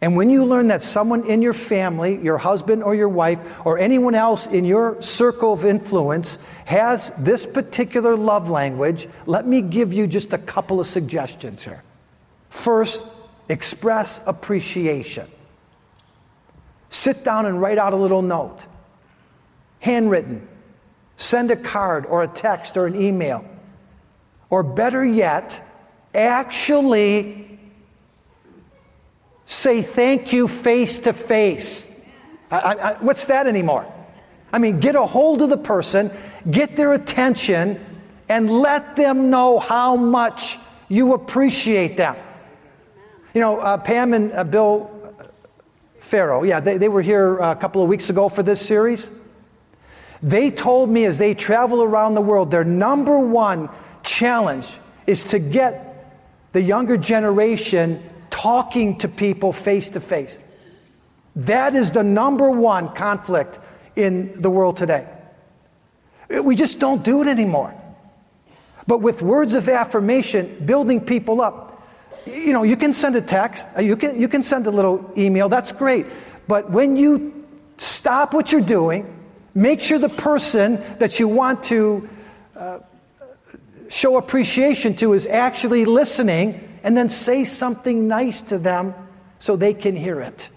And 0.01 0.15
when 0.15 0.29
you 0.29 0.45
learn 0.45 0.67
that 0.69 0.83
someone 0.83 1.25
in 1.27 1.41
your 1.41 1.55
family, 1.55 2.23
your 2.23 2.37
husband 2.37 2.83
or 2.83 2.95
your 2.95 3.09
wife, 3.09 3.41
or 3.67 3.79
anyone 3.79 4.15
else 4.15 4.47
in 4.47 4.65
your 4.65 5.01
circle 5.01 5.55
of 5.55 5.65
influence 5.65 6.47
has 6.67 7.11
this 7.17 7.47
particular 7.47 8.15
love 8.15 8.51
language, 8.51 9.07
let 9.25 9.47
me 9.47 9.63
give 9.63 9.93
you 9.95 10.07
just 10.07 10.33
a 10.35 10.39
couple 10.39 10.81
of 10.81 10.87
suggestions 10.87 11.65
here. 11.65 11.83
First, 12.51 13.11
express 13.49 14.27
appreciation. 14.27 15.27
Sit 16.91 17.25
down 17.25 17.47
and 17.47 17.61
write 17.61 17.79
out 17.79 17.93
a 17.93 17.97
little 17.97 18.23
note, 18.23 18.67
handwritten. 19.81 20.47
Send 21.17 21.51
a 21.51 21.57
card 21.57 22.05
or 22.05 22.23
a 22.23 22.29
text 22.29 22.77
or 22.77 22.87
an 22.87 23.01
email. 23.01 23.45
Or 24.51 24.63
better 24.63 25.05
yet, 25.05 25.61
actually 26.15 27.59
say 29.45 29.83
thank 29.83 30.33
you 30.33 30.49
face 30.49 31.01
to 31.01 31.13
face. 31.13 32.09
What's 33.01 33.27
that 33.27 33.47
anymore? 33.47 33.93
I 34.53 34.59
mean, 34.59 34.81
get 34.81 34.95
a 34.95 35.03
hold 35.03 35.43
of 35.43 35.51
the 35.51 35.57
person, 35.57 36.11
get 36.51 36.77
their 36.77 36.93
attention, 36.93 37.79
and 38.29 38.51
let 38.51 38.97
them 38.97 39.31
know 39.31 39.59
how 39.59 39.97
much 39.97 40.57
you 40.89 41.15
appreciate 41.15 41.97
them. 41.97 42.17
You 43.35 43.41
know, 43.41 43.59
uh, 43.59 43.77
Pam 43.79 44.15
and 44.15 44.33
uh, 44.33 44.45
Bill 44.45 44.91
Farrel, 46.01 46.47
yeah, 46.47 46.61
they, 46.61 46.79
they 46.79 46.89
were 46.89 47.03
here 47.03 47.39
a 47.39 47.55
couple 47.55 47.83
of 47.83 47.89
weeks 47.89 48.09
ago 48.09 48.29
for 48.29 48.43
this 48.43 48.65
series. 48.65 49.29
They 50.23 50.51
told 50.51 50.89
me 50.89 51.05
as 51.05 51.19
they 51.19 51.35
travel 51.35 51.83
around 51.83 52.15
the 52.15 52.21
world, 52.21 52.51
their 52.51 52.65
number 52.65 53.19
one 53.19 53.69
challenge 54.07 54.79
is 55.07 55.25
to 55.25 55.39
get 55.39 55.83
the 56.53 56.63
younger 56.63 56.97
generation 56.97 58.03
talking 58.31 58.99
to 58.99 59.09
people 59.09 59.53
face 59.53 59.91
to 59.91 60.01
face. 60.01 60.39
That 61.35 61.75
is 61.75 61.91
the 61.91 62.03
number 62.03 62.51
one 62.51 62.95
conflict 62.95 63.59
in 63.95 64.33
the 64.41 64.49
world 64.49 64.77
today. 64.77 65.07
We 66.43 66.57
just 66.57 66.81
don't 66.81 67.05
do 67.05 67.23
it 67.23 67.29
anymore. 67.29 67.75
But 68.87 69.03
with 69.03 69.21
words 69.21 69.55
of 69.55 69.69
affirmation, 69.69 70.65
building 70.65 71.01
people 71.01 71.43
up, 71.43 71.83
you 72.25 72.53
know, 72.53 72.63
you 72.63 72.77
can 72.77 72.93
send 72.93 73.17
a 73.17 73.21
text, 73.21 73.81
you 73.81 73.97
can, 73.97 74.19
you 74.21 74.29
can 74.29 74.43
send 74.43 74.67
a 74.67 74.71
little 74.71 75.13
email, 75.19 75.49
that's 75.49 75.73
great. 75.73 76.07
But 76.49 76.71
when 76.71 76.97
you 76.97 77.45
stop 77.77 78.33
what 78.33 78.53
you're 78.53 78.61
doing, 78.61 79.13
Make 79.57 79.83
sure 79.83 79.99
the 79.99 80.11
person 80.11 80.79
that 80.99 81.19
you 81.19 81.29
want 81.29 81.65
to 81.65 82.07
uh, 82.55 82.81
show 83.89 84.17
appreciation 84.17 84.95
to 84.97 85.13
is 85.13 85.27
actually 85.27 85.85
listening, 85.85 86.61
and 86.83 86.97
then 86.97 87.09
say 87.09 87.45
something 87.45 88.09
nice 88.09 88.41
to 88.43 88.59
them 88.59 88.95
so 89.39 89.57
they 89.57 89.75
can 89.75 89.97
hear 89.97 90.21
it. 90.21 90.49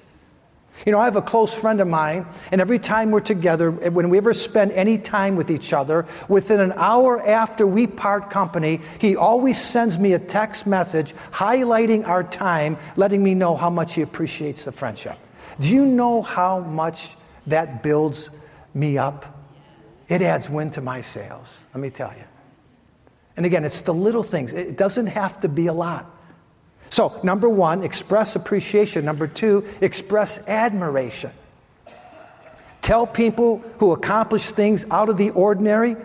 You 0.85 0.93
know, 0.93 0.99
I 0.99 1.05
have 1.05 1.17
a 1.17 1.21
close 1.21 1.59
friend 1.59 1.81
of 1.81 1.87
mine, 1.87 2.25
and 2.51 2.61
every 2.61 2.79
time 2.79 3.11
we're 3.11 3.19
together, 3.19 3.77
eh, 3.81 3.89
when 3.89 4.09
we 4.09 4.17
ever 4.17 4.33
spend 4.33 4.71
any 4.71 4.97
time 4.97 5.35
with 5.35 5.51
each 5.51 5.73
other, 5.73 6.05
within 6.29 6.61
an 6.61 6.71
hour 6.73 7.21
after 7.27 7.67
we 7.67 7.85
part 7.85 8.29
company, 8.29 8.79
he 8.99 9.15
always 9.15 9.61
sends 9.61 9.99
me 9.99 10.13
a 10.13 10.19
text 10.19 10.65
message 10.65 11.13
highlighting 11.31 12.07
our 12.07 12.23
time, 12.23 12.77
letting 12.95 13.21
me 13.21 13.33
know 13.33 13.55
how 13.57 13.69
much 13.69 13.95
he 13.95 14.01
appreciates 14.01 14.63
the 14.63 14.71
friendship. 14.71 15.17
Do 15.59 15.73
you 15.73 15.85
know 15.85 16.21
how 16.21 16.59
much 16.59 17.15
that 17.47 17.83
builds 17.83 18.29
me 18.73 18.97
up, 18.97 19.25
it 20.07 20.21
adds 20.21 20.49
wind 20.49 20.73
to 20.73 20.81
my 20.81 21.01
sails, 21.01 21.65
let 21.73 21.81
me 21.81 21.89
tell 21.89 22.13
you. 22.15 22.28
And 23.39 23.45
again, 23.45 23.63
it's 23.63 23.79
the 23.79 23.93
little 23.93 24.21
things, 24.21 24.51
it 24.51 24.75
doesn't 24.75 25.05
have 25.05 25.39
to 25.43 25.47
be 25.47 25.67
a 25.67 25.73
lot. 25.73 26.05
So, 26.89 27.17
number 27.23 27.47
one, 27.47 27.83
express 27.85 28.35
appreciation. 28.35 29.05
Number 29.05 29.27
two, 29.27 29.65
express 29.79 30.45
admiration. 30.49 31.31
Tell 32.81 33.07
people 33.07 33.59
who 33.77 33.93
accomplish 33.93 34.51
things 34.51 34.85
out 34.91 35.07
of 35.07 35.15
the 35.15 35.29
ordinary 35.29 35.95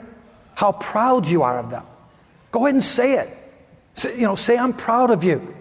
how 0.54 0.70
proud 0.70 1.26
you 1.26 1.42
are 1.42 1.58
of 1.58 1.72
them. 1.72 1.82
Go 2.52 2.66
ahead 2.66 2.74
and 2.74 2.82
say 2.84 3.14
it. 3.14 3.28
Say, 3.94 4.14
you 4.14 4.26
know, 4.26 4.36
say, 4.36 4.56
I'm 4.56 4.72
proud 4.72 5.10
of 5.10 5.24
you. 5.24 5.56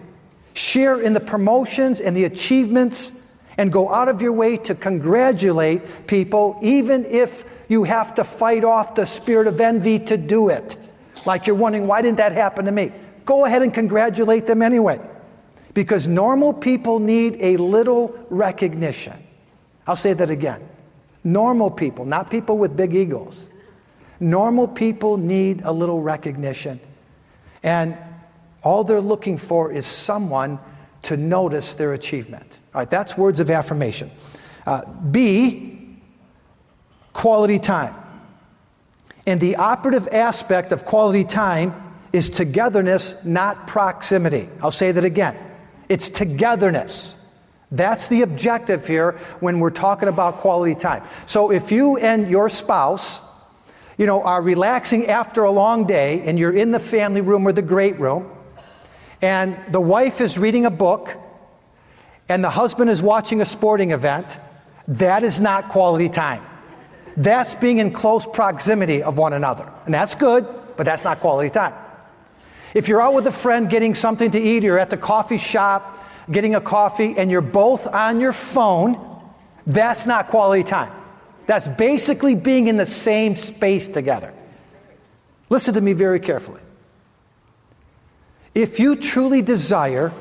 Share 0.52 1.02
in 1.02 1.12
the 1.12 1.18
promotions 1.18 2.00
and 2.00 2.16
the 2.16 2.22
achievements 2.22 3.42
and 3.58 3.72
go 3.72 3.92
out 3.92 4.08
of 4.08 4.22
your 4.22 4.32
way 4.32 4.58
to 4.58 4.76
congratulate 4.76 6.06
people, 6.06 6.56
even 6.62 7.04
if 7.04 7.44
you 7.66 7.82
have 7.82 8.14
to 8.14 8.22
fight 8.22 8.62
off 8.62 8.94
the 8.94 9.06
spirit 9.06 9.48
of 9.48 9.60
envy 9.60 9.98
to 9.98 10.16
do 10.16 10.50
it. 10.50 10.76
Like 11.26 11.46
you're 11.46 11.56
wondering, 11.56 11.86
why 11.86 12.02
didn't 12.02 12.18
that 12.18 12.32
happen 12.32 12.64
to 12.66 12.72
me? 12.72 12.92
Go 13.24 13.44
ahead 13.44 13.62
and 13.62 13.72
congratulate 13.72 14.46
them 14.46 14.62
anyway. 14.62 15.00
Because 15.72 16.06
normal 16.06 16.52
people 16.52 16.98
need 16.98 17.40
a 17.40 17.56
little 17.56 18.16
recognition. 18.30 19.14
I'll 19.86 19.96
say 19.96 20.12
that 20.12 20.30
again. 20.30 20.66
Normal 21.24 21.70
people, 21.70 22.04
not 22.04 22.30
people 22.30 22.58
with 22.58 22.76
big 22.76 22.94
egos. 22.94 23.48
Normal 24.20 24.68
people 24.68 25.16
need 25.16 25.62
a 25.62 25.72
little 25.72 26.00
recognition. 26.00 26.78
And 27.62 27.96
all 28.62 28.84
they're 28.84 29.00
looking 29.00 29.36
for 29.36 29.72
is 29.72 29.86
someone 29.86 30.58
to 31.02 31.16
notice 31.16 31.74
their 31.74 31.92
achievement. 31.94 32.58
All 32.74 32.80
right, 32.80 32.90
that's 32.90 33.16
words 33.16 33.40
of 33.40 33.50
affirmation. 33.50 34.10
Uh, 34.66 34.82
B, 35.10 35.98
quality 37.12 37.58
time. 37.58 37.94
And 39.26 39.40
the 39.40 39.56
operative 39.56 40.08
aspect 40.08 40.72
of 40.72 40.84
quality 40.84 41.24
time 41.24 41.72
is 42.12 42.30
togetherness, 42.30 43.24
not 43.24 43.66
proximity. 43.66 44.48
I'll 44.62 44.70
say 44.70 44.92
that 44.92 45.04
again. 45.04 45.36
It's 45.88 46.08
togetherness. 46.08 47.20
That's 47.72 48.08
the 48.08 48.22
objective 48.22 48.86
here 48.86 49.12
when 49.40 49.58
we're 49.58 49.70
talking 49.70 50.08
about 50.08 50.38
quality 50.38 50.74
time. 50.74 51.02
So 51.26 51.50
if 51.50 51.72
you 51.72 51.96
and 51.96 52.30
your 52.30 52.48
spouse, 52.48 53.20
you 53.98 54.06
know, 54.06 54.22
are 54.22 54.42
relaxing 54.42 55.06
after 55.06 55.42
a 55.44 55.50
long 55.50 55.86
day 55.86 56.20
and 56.22 56.38
you're 56.38 56.56
in 56.56 56.70
the 56.70 56.78
family 56.78 57.20
room 57.20 57.46
or 57.46 57.52
the 57.52 57.62
great 57.62 57.98
room, 57.98 58.30
and 59.22 59.56
the 59.72 59.80
wife 59.80 60.20
is 60.20 60.38
reading 60.38 60.66
a 60.66 60.70
book 60.70 61.16
and 62.28 62.44
the 62.44 62.50
husband 62.50 62.90
is 62.90 63.02
watching 63.02 63.40
a 63.40 63.44
sporting 63.44 63.90
event, 63.90 64.38
that 64.86 65.22
is 65.22 65.40
not 65.40 65.68
quality 65.68 66.08
time. 66.08 66.42
That's 67.16 67.54
being 67.54 67.78
in 67.78 67.92
close 67.92 68.26
proximity 68.26 69.02
of 69.02 69.18
one 69.18 69.32
another. 69.32 69.70
And 69.84 69.94
that's 69.94 70.14
good, 70.14 70.46
but 70.76 70.84
that's 70.84 71.04
not 71.04 71.20
quality 71.20 71.50
time. 71.50 71.74
If 72.74 72.88
you're 72.88 73.00
out 73.00 73.14
with 73.14 73.26
a 73.26 73.32
friend 73.32 73.70
getting 73.70 73.94
something 73.94 74.30
to 74.32 74.40
eat, 74.40 74.64
you're 74.64 74.78
at 74.78 74.90
the 74.90 74.96
coffee 74.96 75.38
shop 75.38 76.04
getting 76.30 76.54
a 76.54 76.60
coffee, 76.60 77.14
and 77.16 77.30
you're 77.30 77.40
both 77.40 77.86
on 77.86 78.20
your 78.20 78.32
phone, 78.32 78.98
that's 79.66 80.06
not 80.06 80.28
quality 80.28 80.62
time. 80.62 80.92
That's 81.46 81.68
basically 81.68 82.34
being 82.34 82.68
in 82.68 82.76
the 82.76 82.86
same 82.86 83.36
space 83.36 83.86
together. 83.86 84.32
Listen 85.50 85.74
to 85.74 85.80
me 85.80 85.92
very 85.92 86.20
carefully. 86.20 86.62
If 88.54 88.78
you 88.78 88.96
truly 88.96 89.42
desire 89.42 90.12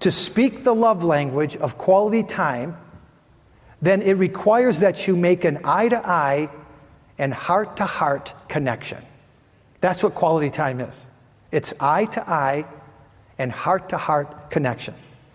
to 0.00 0.10
speak 0.10 0.64
the 0.64 0.74
love 0.74 1.04
language 1.04 1.56
of 1.56 1.78
quality 1.78 2.22
time, 2.22 2.76
then 3.82 4.02
it 4.02 4.14
requires 4.14 4.80
that 4.80 5.06
you 5.06 5.16
make 5.16 5.44
an 5.44 5.60
eye 5.64 5.88
to 5.88 6.06
eye 6.06 6.48
and 7.18 7.32
heart 7.32 7.76
to 7.78 7.84
heart 7.84 8.34
connection. 8.48 8.98
That's 9.80 10.02
what 10.02 10.14
quality 10.14 10.50
time 10.50 10.80
is 10.80 11.08
it's 11.52 11.72
eye 11.80 12.04
to 12.06 12.28
eye 12.28 12.64
and 13.38 13.50
heart 13.50 13.88
to 13.88 13.96
heart 13.96 14.50
connection. 14.50 14.94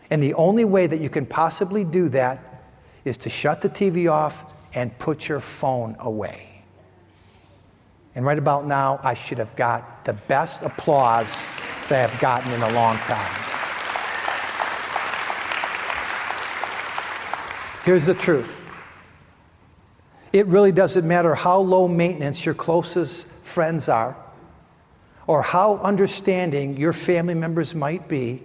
And 0.09 0.21
the 0.21 0.35
only 0.35 0.65
way 0.65 0.87
that 0.87 0.99
you 0.99 1.09
can 1.09 1.25
possibly 1.25 1.83
do 1.83 2.09
that 2.09 2.63
is 3.03 3.17
to 3.17 3.29
shut 3.29 3.61
the 3.61 3.69
TV 3.69 4.11
off 4.11 4.45
and 4.73 4.97
put 4.99 5.27
your 5.27 5.39
phone 5.39 5.95
away. 5.99 6.61
And 8.13 8.25
right 8.25 8.37
about 8.37 8.65
now, 8.65 8.99
I 9.03 9.13
should 9.13 9.39
have 9.39 9.55
got 9.55 10.05
the 10.05 10.13
best 10.13 10.63
applause 10.63 11.45
that 11.89 12.09
I've 12.09 12.19
gotten 12.21 12.51
in 12.53 12.61
a 12.61 12.71
long 12.73 12.97
time. 12.97 13.54
Here's 17.85 18.07
the 18.07 18.15
truth 18.15 18.63
it 20.33 20.47
really 20.47 20.73
doesn't 20.73 21.07
matter 21.07 21.33
how 21.35 21.59
low 21.59 21.87
maintenance 21.87 22.45
your 22.45 22.55
closest 22.55 23.25
friends 23.25 23.87
are, 23.87 24.17
or 25.27 25.43
how 25.43 25.77
understanding 25.77 26.75
your 26.77 26.91
family 26.91 27.35
members 27.35 27.73
might 27.73 28.09
be. 28.09 28.41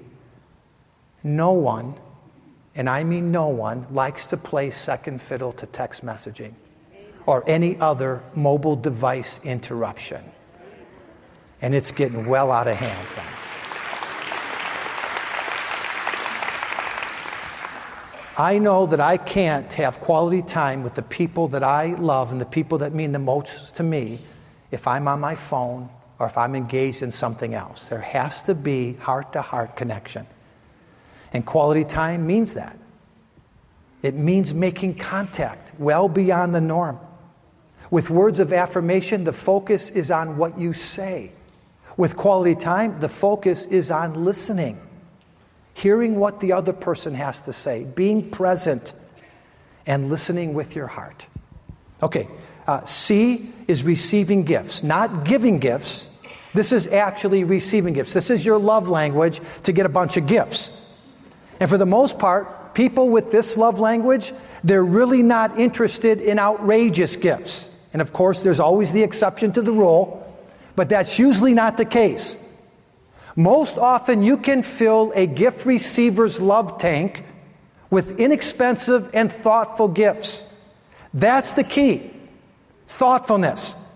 No 1.24 1.52
one, 1.52 1.94
and 2.76 2.88
I 2.88 3.02
mean 3.02 3.32
no 3.32 3.48
one, 3.48 3.86
likes 3.90 4.26
to 4.26 4.36
play 4.36 4.70
second 4.70 5.20
fiddle 5.20 5.52
to 5.54 5.66
text 5.66 6.04
messaging 6.04 6.54
or 7.26 7.42
any 7.46 7.78
other 7.80 8.22
mobile 8.34 8.76
device 8.76 9.44
interruption. 9.44 10.22
And 11.62 11.74
it's 11.74 11.90
getting 11.90 12.26
well 12.26 12.52
out 12.52 12.68
of 12.68 12.76
hand. 12.76 13.08
I 18.40 18.58
know 18.58 18.86
that 18.86 19.00
I 19.00 19.18
can't 19.18 19.70
have 19.74 20.00
quality 20.00 20.40
time 20.40 20.82
with 20.82 20.94
the 20.94 21.02
people 21.02 21.48
that 21.48 21.62
I 21.62 21.88
love 21.96 22.32
and 22.32 22.40
the 22.40 22.46
people 22.46 22.78
that 22.78 22.94
mean 22.94 23.12
the 23.12 23.18
most 23.18 23.74
to 23.74 23.82
me 23.82 24.18
if 24.70 24.86
I'm 24.86 25.06
on 25.08 25.20
my 25.20 25.34
phone 25.34 25.90
or 26.18 26.24
if 26.24 26.38
I'm 26.38 26.54
engaged 26.54 27.02
in 27.02 27.12
something 27.12 27.52
else. 27.52 27.90
There 27.90 28.00
has 28.00 28.40
to 28.44 28.54
be 28.54 28.94
heart 28.94 29.34
to 29.34 29.42
heart 29.42 29.76
connection. 29.76 30.26
And 31.34 31.44
quality 31.44 31.84
time 31.84 32.26
means 32.26 32.54
that. 32.54 32.78
It 34.00 34.14
means 34.14 34.54
making 34.54 34.94
contact 34.94 35.72
well 35.78 36.08
beyond 36.08 36.54
the 36.54 36.62
norm. 36.62 36.98
With 37.90 38.08
words 38.08 38.40
of 38.40 38.54
affirmation, 38.54 39.24
the 39.24 39.34
focus 39.34 39.90
is 39.90 40.10
on 40.10 40.38
what 40.38 40.58
you 40.58 40.72
say. 40.72 41.32
With 41.98 42.16
quality 42.16 42.54
time, 42.54 43.00
the 43.00 43.08
focus 43.10 43.66
is 43.66 43.90
on 43.90 44.24
listening, 44.24 44.78
hearing 45.80 46.16
what 46.16 46.40
the 46.40 46.52
other 46.52 46.72
person 46.72 47.14
has 47.14 47.40
to 47.42 47.52
say, 47.52 47.84
being 47.94 48.30
present, 48.30 48.92
and 49.86 50.10
listening 50.10 50.52
with 50.54 50.76
your 50.76 50.86
heart. 50.86 51.26
Okay, 52.02 52.28
uh, 52.66 52.84
C 52.84 53.50
is 53.66 53.82
receiving 53.82 54.44
gifts, 54.44 54.82
not 54.82 55.24
giving 55.24 55.58
gifts. 55.58 56.22
This 56.52 56.72
is 56.72 56.92
actually 56.92 57.44
receiving 57.44 57.94
gifts. 57.94 58.12
This 58.12 58.30
is 58.30 58.44
your 58.44 58.58
love 58.58 58.88
language 58.88 59.40
to 59.64 59.72
get 59.72 59.86
a 59.86 59.88
bunch 59.88 60.16
of 60.16 60.26
gifts. 60.26 60.76
And 61.60 61.70
for 61.70 61.78
the 61.78 61.86
most 61.86 62.18
part, 62.18 62.74
people 62.74 63.08
with 63.08 63.30
this 63.30 63.56
love 63.56 63.80
language, 63.80 64.32
they're 64.62 64.84
really 64.84 65.22
not 65.22 65.58
interested 65.58 66.20
in 66.20 66.38
outrageous 66.38 67.16
gifts. 67.16 67.88
And 67.92 68.02
of 68.02 68.12
course, 68.12 68.42
there's 68.42 68.60
always 68.60 68.92
the 68.92 69.02
exception 69.02 69.52
to 69.52 69.62
the 69.62 69.72
rule, 69.72 70.26
but 70.76 70.88
that's 70.88 71.18
usually 71.18 71.54
not 71.54 71.76
the 71.76 71.84
case. 71.84 72.49
Most 73.36 73.78
often, 73.78 74.22
you 74.22 74.36
can 74.36 74.62
fill 74.62 75.12
a 75.14 75.26
gift 75.26 75.66
receiver's 75.66 76.40
love 76.40 76.78
tank 76.78 77.24
with 77.90 78.20
inexpensive 78.20 79.10
and 79.14 79.32
thoughtful 79.32 79.88
gifts. 79.88 80.46
That's 81.12 81.54
the 81.54 81.64
key 81.64 82.10
thoughtfulness. 82.86 83.86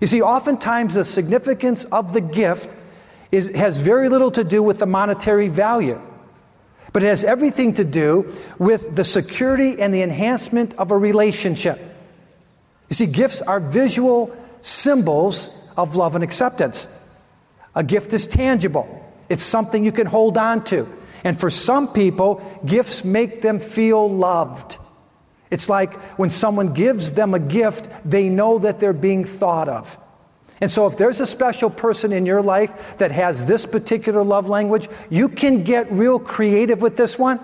You 0.00 0.06
see, 0.06 0.22
oftentimes 0.22 0.94
the 0.94 1.04
significance 1.04 1.84
of 1.84 2.12
the 2.12 2.20
gift 2.20 2.74
is, 3.30 3.54
has 3.54 3.78
very 3.78 4.08
little 4.08 4.30
to 4.32 4.44
do 4.44 4.62
with 4.62 4.78
the 4.78 4.86
monetary 4.86 5.48
value, 5.48 6.00
but 6.92 7.02
it 7.02 7.06
has 7.06 7.24
everything 7.24 7.74
to 7.74 7.84
do 7.84 8.32
with 8.58 8.96
the 8.96 9.04
security 9.04 9.80
and 9.80 9.92
the 9.92 10.02
enhancement 10.02 10.74
of 10.74 10.90
a 10.90 10.96
relationship. 10.96 11.78
You 12.88 12.94
see, 12.94 13.06
gifts 13.06 13.42
are 13.42 13.60
visual 13.60 14.34
symbols 14.62 15.70
of 15.76 15.96
love 15.96 16.14
and 16.14 16.24
acceptance. 16.24 16.94
A 17.78 17.84
gift 17.84 18.12
is 18.12 18.26
tangible, 18.26 18.86
it's 19.28 19.42
something 19.42 19.84
you 19.84 19.92
can 19.92 20.08
hold 20.08 20.36
on 20.36 20.64
to. 20.64 20.88
And 21.22 21.38
for 21.38 21.48
some 21.48 21.92
people, 21.92 22.42
gifts 22.66 23.04
make 23.04 23.40
them 23.40 23.60
feel 23.60 24.08
loved. 24.10 24.76
It's 25.50 25.68
like 25.68 25.92
when 26.18 26.28
someone 26.28 26.74
gives 26.74 27.12
them 27.12 27.34
a 27.34 27.38
gift, 27.38 27.88
they 28.04 28.28
know 28.28 28.58
that 28.58 28.80
they're 28.80 28.92
being 28.92 29.24
thought 29.24 29.68
of. 29.68 29.96
And 30.60 30.68
so, 30.68 30.88
if 30.88 30.98
there's 30.98 31.20
a 31.20 31.26
special 31.26 31.70
person 31.70 32.12
in 32.12 32.26
your 32.26 32.42
life 32.42 32.98
that 32.98 33.12
has 33.12 33.46
this 33.46 33.64
particular 33.64 34.24
love 34.24 34.48
language, 34.48 34.88
you 35.08 35.28
can 35.28 35.62
get 35.62 35.90
real 35.92 36.18
creative 36.18 36.82
with 36.82 36.96
this 36.96 37.16
one, 37.16 37.38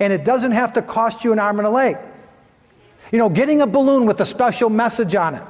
and 0.00 0.12
it 0.12 0.24
doesn't 0.24 0.52
have 0.52 0.72
to 0.72 0.82
cost 0.82 1.22
you 1.22 1.32
an 1.32 1.38
arm 1.38 1.60
and 1.60 1.68
a 1.68 1.70
leg. 1.70 1.96
You 3.12 3.18
know, 3.18 3.28
getting 3.28 3.62
a 3.62 3.66
balloon 3.68 4.06
with 4.06 4.20
a 4.20 4.26
special 4.26 4.70
message 4.70 5.14
on 5.14 5.36
it, 5.36 5.42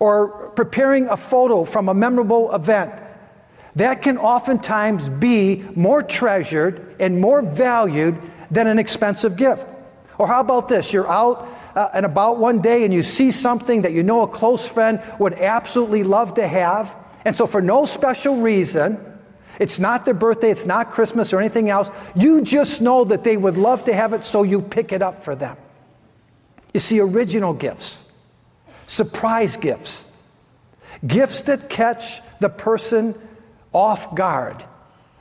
or 0.00 0.50
preparing 0.56 1.06
a 1.06 1.16
photo 1.16 1.62
from 1.62 1.88
a 1.88 1.94
memorable 1.94 2.52
event, 2.52 3.01
that 3.76 4.02
can 4.02 4.18
oftentimes 4.18 5.08
be 5.08 5.64
more 5.74 6.02
treasured 6.02 6.96
and 7.00 7.20
more 7.20 7.42
valued 7.42 8.16
than 8.50 8.66
an 8.66 8.78
expensive 8.78 9.36
gift. 9.36 9.66
Or 10.18 10.26
how 10.26 10.40
about 10.40 10.68
this? 10.68 10.92
You're 10.92 11.10
out 11.10 11.48
uh, 11.74 11.88
and 11.94 12.04
about 12.04 12.38
one 12.38 12.60
day 12.60 12.84
and 12.84 12.92
you 12.92 13.02
see 13.02 13.30
something 13.30 13.82
that 13.82 13.92
you 13.92 14.02
know 14.02 14.22
a 14.22 14.28
close 14.28 14.68
friend 14.68 15.00
would 15.18 15.32
absolutely 15.34 16.04
love 16.04 16.34
to 16.34 16.46
have. 16.46 16.94
And 17.24 17.36
so, 17.36 17.46
for 17.46 17.62
no 17.62 17.86
special 17.86 18.42
reason, 18.42 18.98
it's 19.58 19.78
not 19.78 20.04
their 20.04 20.14
birthday, 20.14 20.50
it's 20.50 20.66
not 20.66 20.90
Christmas 20.90 21.32
or 21.32 21.40
anything 21.40 21.70
else, 21.70 21.90
you 22.14 22.42
just 22.42 22.80
know 22.80 23.04
that 23.04 23.24
they 23.24 23.36
would 23.36 23.56
love 23.56 23.84
to 23.84 23.94
have 23.94 24.12
it, 24.12 24.24
so 24.24 24.42
you 24.42 24.60
pick 24.60 24.92
it 24.92 25.02
up 25.02 25.22
for 25.22 25.34
them. 25.34 25.56
You 26.74 26.80
see, 26.80 27.00
original 27.00 27.54
gifts, 27.54 28.18
surprise 28.86 29.56
gifts, 29.56 30.20
gifts 31.06 31.42
that 31.42 31.68
catch 31.70 32.20
the 32.38 32.48
person 32.48 33.14
off 33.72 34.14
guard. 34.14 34.64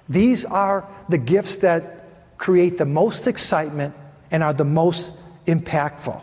These 0.10 0.46
are 0.46 0.88
the 1.10 1.18
gifts 1.18 1.58
that 1.58 2.38
create 2.38 2.78
the 2.78 2.86
most 2.86 3.28
excitement 3.28 3.96
and 4.32 4.44
are 4.44 4.54
the 4.54 4.66
most 4.66 5.18
impactful. 5.46 6.22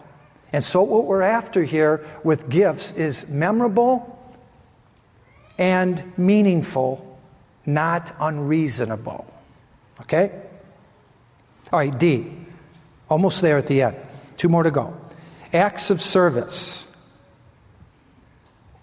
And 0.53 0.65
so, 0.65 0.83
what 0.83 1.05
we're 1.05 1.23
after 1.23 1.63
here 1.63 2.07
with 2.25 2.49
gifts 2.49 2.97
is 2.97 3.31
memorable 3.31 4.15
and 5.59 6.03
meaningful, 6.17 7.19
not 7.67 8.13
unreasonable. 8.19 9.27
Okay? 10.03 10.31
All 11.73 11.81
right, 11.81 11.99
D. 11.99 12.33
Almost 13.11 13.43
there 13.43 13.59
at 13.59 13.67
the 13.67 13.83
end. 13.83 13.97
Two 14.37 14.49
more 14.49 14.63
to 14.63 14.71
go 14.71 14.95
acts 15.53 15.91
of 15.91 16.01
service. 16.01 16.85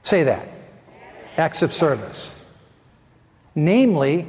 Say 0.04 0.24
that. 0.24 0.48
Acts 1.38 1.62
of 1.62 1.72
service. 1.72 2.35
Namely, 3.56 4.28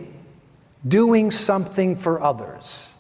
doing 0.87 1.31
something 1.33 1.97
for 1.97 2.23
others. 2.23 2.95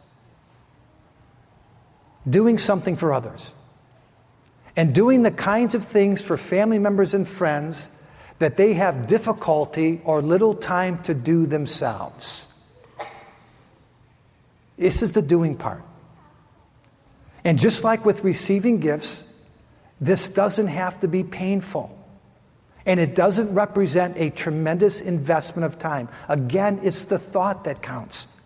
Doing 2.28 2.58
something 2.58 2.96
for 2.96 3.12
others. 3.12 3.52
And 4.76 4.94
doing 4.94 5.22
the 5.22 5.30
kinds 5.30 5.74
of 5.74 5.84
things 5.84 6.22
for 6.22 6.36
family 6.36 6.78
members 6.78 7.14
and 7.14 7.26
friends 7.26 8.02
that 8.38 8.56
they 8.56 8.74
have 8.74 9.06
difficulty 9.06 10.00
or 10.04 10.20
little 10.20 10.54
time 10.54 11.02
to 11.04 11.14
do 11.14 11.46
themselves. 11.46 12.52
This 14.76 15.02
is 15.02 15.12
the 15.12 15.22
doing 15.22 15.56
part. 15.56 15.82
And 17.44 17.58
just 17.58 17.84
like 17.84 18.04
with 18.04 18.24
receiving 18.24 18.80
gifts, 18.80 19.32
this 20.00 20.34
doesn't 20.34 20.66
have 20.66 21.00
to 21.00 21.08
be 21.08 21.22
painful. 21.22 21.95
And 22.86 23.00
it 23.00 23.14
doesn't 23.14 23.52
represent 23.52 24.16
a 24.16 24.30
tremendous 24.30 25.00
investment 25.00 25.66
of 25.66 25.78
time. 25.78 26.08
Again, 26.28 26.80
it's 26.82 27.04
the 27.04 27.18
thought 27.18 27.64
that 27.64 27.82
counts. 27.82 28.40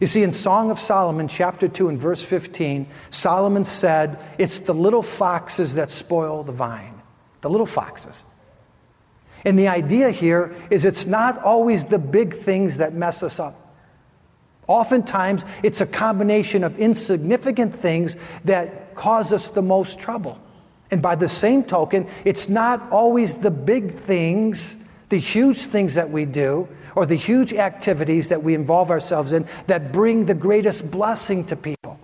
You 0.00 0.06
see, 0.06 0.22
in 0.22 0.32
Song 0.32 0.70
of 0.70 0.78
Solomon, 0.78 1.26
chapter 1.26 1.68
2, 1.68 1.88
and 1.88 1.98
verse 1.98 2.22
15, 2.22 2.86
Solomon 3.10 3.64
said, 3.64 4.18
It's 4.38 4.60
the 4.60 4.74
little 4.74 5.02
foxes 5.02 5.74
that 5.74 5.90
spoil 5.90 6.42
the 6.42 6.52
vine. 6.52 7.00
The 7.40 7.50
little 7.50 7.66
foxes. 7.66 8.24
And 9.44 9.58
the 9.58 9.68
idea 9.68 10.10
here 10.10 10.54
is 10.70 10.84
it's 10.84 11.06
not 11.06 11.38
always 11.42 11.86
the 11.86 11.98
big 11.98 12.34
things 12.34 12.78
that 12.78 12.92
mess 12.92 13.22
us 13.22 13.40
up. 13.40 13.54
Oftentimes, 14.66 15.44
it's 15.62 15.80
a 15.80 15.86
combination 15.86 16.64
of 16.64 16.78
insignificant 16.78 17.74
things 17.74 18.16
that 18.44 18.94
cause 18.96 19.32
us 19.32 19.48
the 19.48 19.62
most 19.62 19.98
trouble. 19.98 20.40
And 20.90 21.02
by 21.02 21.16
the 21.16 21.28
same 21.28 21.64
token, 21.64 22.06
it's 22.24 22.48
not 22.48 22.80
always 22.92 23.36
the 23.36 23.50
big 23.50 23.92
things, 23.92 24.92
the 25.08 25.18
huge 25.18 25.58
things 25.58 25.94
that 25.94 26.10
we 26.10 26.24
do, 26.24 26.68
or 26.94 27.06
the 27.06 27.16
huge 27.16 27.52
activities 27.52 28.28
that 28.30 28.42
we 28.42 28.54
involve 28.54 28.90
ourselves 28.90 29.32
in 29.32 29.46
that 29.66 29.92
bring 29.92 30.26
the 30.26 30.34
greatest 30.34 30.90
blessing 30.90 31.44
to 31.46 31.56
people. 31.56 31.98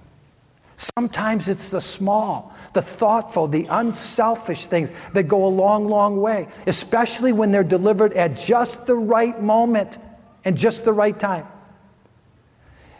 Sometimes 0.96 1.48
it's 1.48 1.68
the 1.68 1.80
small, 1.80 2.52
the 2.74 2.82
thoughtful, 2.82 3.46
the 3.46 3.66
unselfish 3.70 4.66
things 4.66 4.92
that 5.12 5.24
go 5.24 5.44
a 5.44 5.48
long, 5.48 5.86
long 5.86 6.20
way, 6.20 6.48
especially 6.66 7.32
when 7.32 7.52
they're 7.52 7.62
delivered 7.62 8.12
at 8.14 8.36
just 8.36 8.86
the 8.86 8.96
right 8.96 9.40
moment 9.40 9.98
and 10.44 10.58
just 10.58 10.84
the 10.84 10.92
right 10.92 11.18
time. 11.18 11.46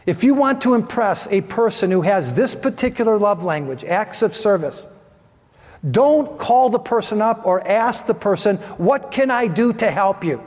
If 0.07 0.25
you 0.25 0.35
want 0.35 0.63
to 0.63 0.75
impress 0.75 1.31
a 1.31 1.43
person 1.43 1.91
who 1.91 2.03
has 2.03 2.35
this 2.35 2.55
particular 2.55 3.19
love 3.19 3.45
language, 3.45 3.85
acts 3.85 4.23
of 4.23 4.35
service, 4.35 4.87
don't 5.89 6.39
call 6.39 6.71
the 6.71 6.79
person 6.79 7.21
up 7.21 7.45
or 7.45 7.67
ask 7.67 8.07
the 8.07 8.15
person, 8.15 8.57
What 8.79 9.11
can 9.11 9.31
I 9.31 9.49
do 9.49 9.73
to 9.75 9.91
help 9.91 10.23
you? 10.23 10.43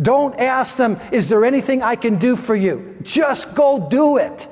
Don't 0.00 0.38
ask 0.38 0.76
them, 0.76 0.98
Is 1.12 1.28
there 1.28 1.44
anything 1.44 1.82
I 1.82 1.96
can 1.96 2.18
do 2.18 2.34
for 2.34 2.54
you? 2.54 2.96
Just 3.02 3.54
go 3.54 3.88
do 3.88 4.16
it. 4.16 4.48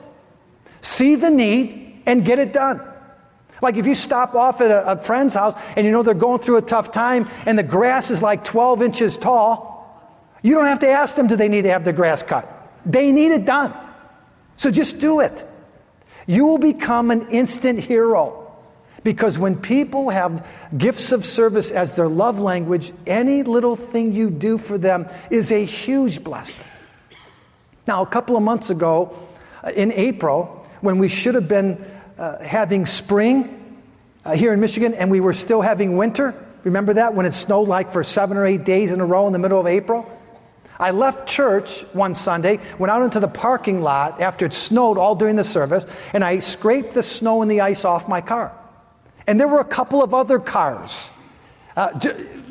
See 0.81 1.17
the 1.17 1.31
need 1.31 2.03
and 2.07 2.25
get 2.25 2.39
it 2.39 2.53
done. 2.53 2.81
Like 3.63 3.77
if 3.77 3.87
you 3.87 3.95
stop 3.95 4.35
off 4.35 4.61
at 4.61 4.71
a, 4.71 4.93
a, 4.93 4.99
friend's 4.99 5.35
house 5.35 5.55
and 5.75 5.87
you 5.87 5.93
know 5.93 6.03
they're 6.03 6.13
going 6.13 6.39
through 6.39 6.59
a 6.59 6.63
tough 6.63 6.93
time 6.93 7.29
and 7.47 7.59
the 7.59 7.63
grass 7.63 8.11
is 8.11 8.21
like 8.21 8.45
12 8.45 8.83
inches 8.83 9.17
tall, 9.17 9.75
you 10.43 10.55
don't 10.55 10.67
have 10.67 10.81
to 10.81 10.89
ask 10.89 11.17
them, 11.17 11.27
do 11.27 11.37
they 11.37 11.49
need 11.49 11.63
to 11.63 11.71
have 11.71 11.85
the 11.85 11.93
grass 11.93 12.23
cut? 12.23 12.47
They 12.85 13.11
need 13.11 13.33
it 13.33 13.47
done. 13.47 13.75
So 14.57 14.71
just 14.71 15.01
do 15.01 15.21
it. 15.21 15.45
You 16.27 16.47
will 16.47 16.59
become 16.59 17.11
an 17.11 17.31
instant 17.31 17.81
hero. 17.81 18.44
Because 19.05 19.39
when 19.39 19.55
people 19.55 20.09
have 20.09 20.47
gifts 20.77 21.13
of 21.13 21.25
service 21.27 21.71
as 21.71 21.95
their 21.95 22.09
love 22.09 22.41
language, 22.41 22.91
any 23.07 23.43
little 23.43 23.77
thing 23.77 24.15
you 24.15 24.31
do 24.31 24.57
for 24.57 24.79
them 24.79 25.07
is 25.31 25.53
a 25.53 25.63
huge 25.63 26.25
blessing. 26.25 26.65
Now, 27.87 28.03
a 28.03 28.07
couple 28.07 28.35
of 28.37 28.43
months 28.43 28.71
ago, 28.71 29.15
uh, 29.63 29.71
in 29.77 29.93
April, 29.93 30.67
when 30.81 30.99
we 30.99 31.09
should 31.09 31.35
have 31.35 31.49
been 31.49 31.85
uh, 32.17 32.43
having 32.43 32.87
spring 32.87 33.79
uh, 34.25 34.35
here 34.35 34.55
in 34.55 34.61
Michigan 34.61 34.95
and 34.95 35.11
we 35.11 35.21
were 35.21 35.35
still 35.35 35.61
having 35.61 35.99
winter, 35.99 36.35
remember 36.65 36.95
that 36.95 37.15
when 37.15 37.27
it 37.27 37.33
snowed 37.33 37.69
like 37.69 37.93
for 37.93 38.03
seven 38.03 38.39
or 38.39 38.47
eight 38.47 38.65
days 38.65 38.91
in 38.91 39.01
a 39.01 39.07
row 39.07 39.27
in 39.27 39.35
the 39.35 39.39
middle 39.39 39.61
of 39.61 39.67
April? 39.67 40.11
I 40.79 40.93
left 40.93 41.29
church 41.29 41.83
one 41.93 42.15
Sunday, 42.15 42.59
went 42.79 42.91
out 42.91 43.03
into 43.03 43.21
the 43.21 43.29
parking 43.29 43.83
lot 43.83 44.21
after 44.23 44.47
it 44.47 44.55
snowed 44.55 44.97
all 44.97 45.15
during 45.15 45.37
the 45.37 45.45
service, 45.45 45.87
and 46.15 46.25
I 46.25 46.39
scraped 46.39 46.95
the 46.95 47.03
snow 47.03 47.43
and 47.43 47.51
the 47.51 47.61
ice 47.61 47.85
off 47.85 48.09
my 48.09 48.23
car. 48.23 48.51
And 49.27 49.41
there 49.41 49.49
were 49.49 49.61
a 49.61 49.65
couple 49.65 50.03
of 50.03 50.13
other 50.15 50.39
cars. 50.39 51.11
Uh, 51.77 51.99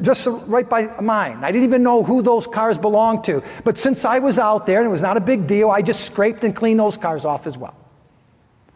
just 0.02 0.28
right 0.48 0.68
by 0.68 1.00
mine. 1.00 1.44
I 1.44 1.52
didn't 1.52 1.66
even 1.66 1.82
know 1.82 2.04
who 2.04 2.22
those 2.22 2.46
cars 2.46 2.78
belonged 2.78 3.24
to. 3.26 3.42
But 3.64 3.78
since 3.78 4.04
I 4.04 4.20
was 4.20 4.38
out 4.38 4.66
there 4.66 4.80
and 4.80 4.88
it 4.88 4.92
was 4.92 5.02
not 5.02 5.16
a 5.16 5.22
big 5.22 5.48
deal, 5.48 5.72
I 5.72 5.82
just 5.82 6.06
scraped 6.06 6.44
and 6.44 6.54
cleaned 6.54 6.80
those 6.80 6.98
cars 6.98 7.24
off 7.24 7.48
as 7.48 7.58
well. 7.58 7.76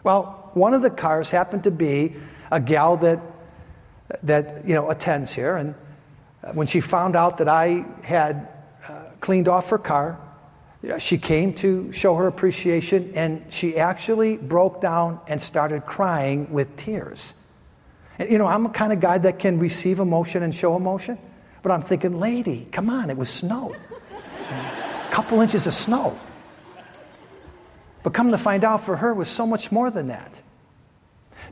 Well, 0.04 0.52
one 0.54 0.74
of 0.74 0.82
the 0.82 0.89
cars 0.89 1.32
happened 1.32 1.66
to 1.66 1.72
be 1.72 2.16
a 2.50 2.62
gal 2.62 2.95
that, 2.98 3.20
that 4.24 4.66
you 4.66 4.74
know, 4.74 4.89
attends 4.89 5.34
here. 5.34 5.58
And 5.58 5.76
when 6.54 6.68
she 6.68 6.80
found 6.80 7.18
out 7.18 7.39
that 7.39 7.50
I 7.50 7.86
had 8.04 8.48
uh, 8.88 9.04
cleaned 9.20 9.50
off 9.50 9.70
her 9.70 9.78
car, 9.78 10.18
she 11.00 11.18
came 11.18 11.54
to 11.56 11.91
show 11.91 12.16
her 12.16 12.28
appreciation 12.28 13.12
and 13.16 13.52
she 13.52 13.78
actually 13.78 14.38
broke 14.38 14.80
down 14.80 15.20
and 15.28 15.41
started 15.41 15.86
crying 15.86 16.54
with 16.54 16.78
tears. 16.78 17.47
And, 18.20 18.30
you 18.32 18.38
know, 18.38 18.47
I'm 18.47 18.65
a 18.65 18.70
kind 18.70 18.93
of 18.93 18.99
guy 18.99 19.18
that 19.18 19.39
can 19.39 19.59
receive 19.59 19.99
emotion 19.99 20.43
and 20.43 20.53
show 20.53 20.76
emotion. 20.76 21.18
But 21.61 21.72
I'm 21.72 21.82
thinking, 21.82 22.20
lady, 22.20 22.68
come 22.72 22.89
on, 22.89 23.09
it 23.09 23.18
was 23.18 23.30
snow. 23.30 23.76
a 24.49 25.09
couple 25.11 25.41
inches 25.41 25.68
of 25.68 25.74
snow. 25.74 26.18
But 28.03 28.13
come 28.13 28.32
to 28.32 28.38
find 28.38 28.63
out, 28.63 28.82
for 28.82 28.95
her, 28.95 29.13
was 29.13 29.28
so 29.28 29.45
much 29.45 29.72
more 29.72 29.91
than 29.91 30.07
that. 30.07 30.41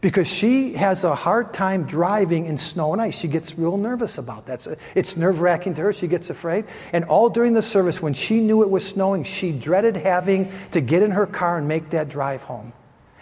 Because 0.01 0.27
she 0.27 0.73
has 0.73 1.03
a 1.03 1.15
hard 1.15 1.53
time 1.53 1.83
driving 1.83 2.45
in 2.45 2.57
snow 2.57 2.93
and 2.93 3.01
ice. 3.01 3.19
She 3.19 3.27
gets 3.27 3.57
real 3.57 3.77
nervous 3.77 4.17
about 4.17 4.45
that. 4.47 4.65
It's 4.93 5.17
nerve 5.17 5.41
wracking 5.41 5.73
to 5.75 5.81
her. 5.83 5.93
She 5.93 6.07
gets 6.07 6.29
afraid. 6.29 6.65
And 6.93 7.05
all 7.05 7.29
during 7.29 7.53
the 7.53 7.61
service, 7.61 8.01
when 8.01 8.13
she 8.13 8.41
knew 8.41 8.61
it 8.61 8.69
was 8.69 8.87
snowing, 8.87 9.23
she 9.23 9.57
dreaded 9.57 9.97
having 9.97 10.51
to 10.71 10.81
get 10.81 11.01
in 11.01 11.11
her 11.11 11.25
car 11.25 11.57
and 11.57 11.67
make 11.67 11.89
that 11.91 12.09
drive 12.09 12.43
home. 12.43 12.73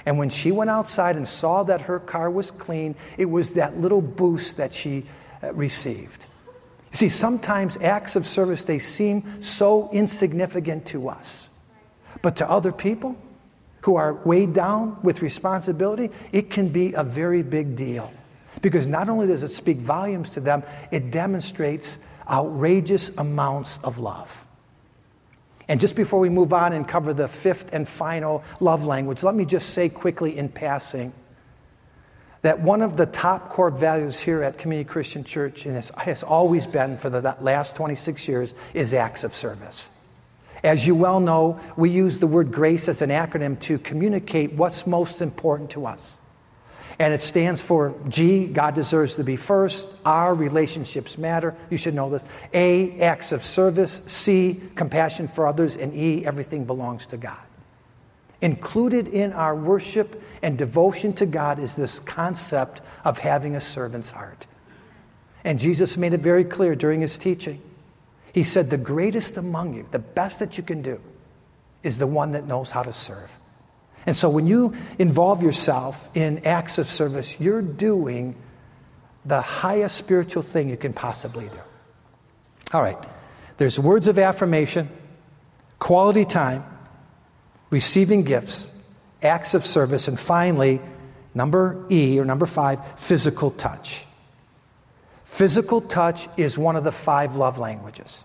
And 0.05 0.17
when 0.17 0.29
she 0.29 0.51
went 0.51 0.69
outside 0.69 1.15
and 1.15 1.27
saw 1.27 1.63
that 1.63 1.81
her 1.81 1.99
car 1.99 2.29
was 2.29 2.51
clean, 2.51 2.95
it 3.17 3.25
was 3.25 3.53
that 3.53 3.77
little 3.77 4.01
boost 4.01 4.57
that 4.57 4.73
she 4.73 5.05
uh, 5.41 5.53
received. 5.53 6.25
You 6.91 6.97
see, 6.97 7.09
sometimes 7.09 7.77
acts 7.77 8.15
of 8.15 8.27
service, 8.27 8.63
they 8.65 8.79
seem 8.79 9.41
so 9.41 9.89
insignificant 9.91 10.85
to 10.87 11.09
us. 11.09 11.49
But 12.21 12.35
to 12.37 12.49
other 12.49 12.71
people 12.71 13.17
who 13.81 13.95
are 13.95 14.13
weighed 14.13 14.53
down 14.53 14.97
with 15.03 15.21
responsibility, 15.21 16.11
it 16.31 16.49
can 16.49 16.69
be 16.69 16.93
a 16.93 17.03
very 17.03 17.41
big 17.41 17.75
deal. 17.75 18.13
Because 18.61 18.87
not 18.87 19.09
only 19.09 19.27
does 19.27 19.43
it 19.43 19.51
speak 19.51 19.77
volumes 19.77 20.29
to 20.31 20.39
them, 20.39 20.63
it 20.91 21.11
demonstrates 21.11 22.07
outrageous 22.29 23.17
amounts 23.17 23.83
of 23.83 23.97
love. 23.97 24.42
And 25.67 25.79
just 25.79 25.95
before 25.95 26.19
we 26.19 26.29
move 26.29 26.53
on 26.53 26.73
and 26.73 26.87
cover 26.87 27.13
the 27.13 27.27
fifth 27.27 27.73
and 27.73 27.87
final 27.87 28.43
love 28.59 28.85
language, 28.85 29.23
let 29.23 29.35
me 29.35 29.45
just 29.45 29.69
say 29.69 29.89
quickly 29.89 30.37
in 30.37 30.49
passing 30.49 31.13
that 32.41 32.59
one 32.59 32.81
of 32.81 32.97
the 32.97 33.05
top 33.05 33.49
core 33.49 33.69
values 33.71 34.19
here 34.19 34.43
at 34.43 34.57
Community 34.57 34.87
Christian 34.87 35.23
Church, 35.23 35.65
and 35.65 35.75
has 35.75 36.23
always 36.23 36.67
been 36.67 36.97
for 36.97 37.09
the 37.09 37.37
last 37.39 37.75
26 37.77 38.27
years, 38.27 38.53
is 38.73 38.93
acts 38.93 39.23
of 39.23 39.33
service. 39.33 39.97
As 40.61 40.85
you 40.85 40.93
well 40.93 41.21
know, 41.21 41.59
we 41.77 41.89
use 41.89 42.19
the 42.19 42.27
word 42.27 42.51
grace 42.51 42.89
as 42.89 43.01
an 43.01 43.09
acronym 43.09 43.59
to 43.61 43.77
communicate 43.77 44.53
what's 44.53 44.85
most 44.85 45.21
important 45.21 45.69
to 45.71 45.85
us. 45.85 46.19
And 46.99 47.13
it 47.13 47.21
stands 47.21 47.63
for 47.63 47.95
G, 48.07 48.47
God 48.47 48.75
deserves 48.75 49.15
to 49.15 49.23
be 49.23 49.35
first. 49.35 49.97
R, 50.05 50.35
relationships 50.35 51.17
matter. 51.17 51.55
You 51.69 51.77
should 51.77 51.95
know 51.95 52.09
this. 52.09 52.25
A, 52.53 52.99
acts 52.99 53.31
of 53.31 53.43
service. 53.43 54.03
C, 54.05 54.59
compassion 54.75 55.27
for 55.27 55.47
others. 55.47 55.75
And 55.75 55.93
E, 55.93 56.25
everything 56.25 56.65
belongs 56.65 57.07
to 57.07 57.17
God. 57.17 57.37
Included 58.41 59.07
in 59.07 59.33
our 59.33 59.55
worship 59.55 60.21
and 60.43 60.57
devotion 60.57 61.13
to 61.13 61.25
God 61.25 61.57
is 61.57 61.75
this 61.75 61.99
concept 61.99 62.81
of 63.05 63.17
having 63.19 63.55
a 63.55 63.59
servant's 63.59 64.09
heart. 64.09 64.45
And 65.43 65.59
Jesus 65.59 65.97
made 65.97 66.13
it 66.13 66.19
very 66.19 66.43
clear 66.43 66.75
during 66.75 67.01
his 67.01 67.17
teaching. 67.17 67.61
He 68.33 68.43
said, 68.43 68.67
The 68.67 68.77
greatest 68.77 69.37
among 69.37 69.73
you, 69.73 69.87
the 69.91 69.99
best 69.99 70.39
that 70.39 70.57
you 70.57 70.63
can 70.63 70.81
do, 70.81 70.99
is 71.81 71.97
the 71.97 72.07
one 72.07 72.31
that 72.31 72.45
knows 72.45 72.71
how 72.71 72.83
to 72.83 72.93
serve. 72.93 73.37
And 74.05 74.15
so 74.15 74.29
when 74.29 74.47
you 74.47 74.73
involve 74.99 75.43
yourself 75.43 76.09
in 76.15 76.45
acts 76.45 76.77
of 76.77 76.85
service, 76.87 77.39
you're 77.39 77.61
doing 77.61 78.35
the 79.25 79.41
highest 79.41 79.97
spiritual 79.97 80.43
thing 80.43 80.69
you 80.69 80.77
can 80.77 80.93
possibly 80.93 81.47
do. 81.47 81.59
All 82.73 82.81
right, 82.81 82.97
there's 83.57 83.79
words 83.79 84.07
of 84.07 84.19
affirmation, 84.19 84.89
quality 85.79 86.25
time, 86.25 86.63
receiving 87.69 88.23
gifts, 88.23 88.83
acts 89.21 89.53
of 89.53 89.65
service, 89.65 90.07
and 90.07 90.19
finally, 90.19 90.81
number 91.33 91.85
E 91.89 92.19
or 92.19 92.25
number 92.25 92.45
five, 92.45 92.99
physical 92.99 93.51
touch. 93.51 94.05
Physical 95.23 95.81
touch 95.81 96.27
is 96.37 96.57
one 96.57 96.75
of 96.75 96.83
the 96.83 96.91
five 96.91 97.35
love 97.35 97.57
languages. 97.57 98.23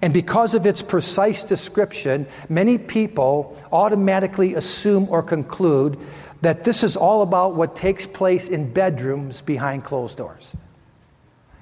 And 0.00 0.12
because 0.12 0.54
of 0.54 0.64
its 0.64 0.80
precise 0.80 1.42
description, 1.42 2.26
many 2.48 2.78
people 2.78 3.56
automatically 3.72 4.54
assume 4.54 5.08
or 5.10 5.22
conclude 5.22 5.98
that 6.40 6.64
this 6.64 6.82
is 6.82 6.96
all 6.96 7.22
about 7.22 7.54
what 7.54 7.74
takes 7.74 8.06
place 8.06 8.48
in 8.48 8.72
bedrooms 8.72 9.40
behind 9.40 9.84
closed 9.84 10.16
doors. 10.16 10.56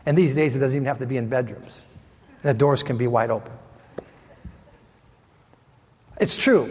And 0.04 0.16
these 0.16 0.34
days, 0.34 0.54
it 0.54 0.60
doesn't 0.60 0.76
even 0.76 0.86
have 0.86 0.98
to 0.98 1.06
be 1.06 1.16
in 1.16 1.28
bedrooms, 1.28 1.86
the 2.42 2.54
doors 2.54 2.82
can 2.82 2.96
be 2.96 3.06
wide 3.06 3.30
open. 3.30 3.52
It's 6.20 6.36
true 6.36 6.70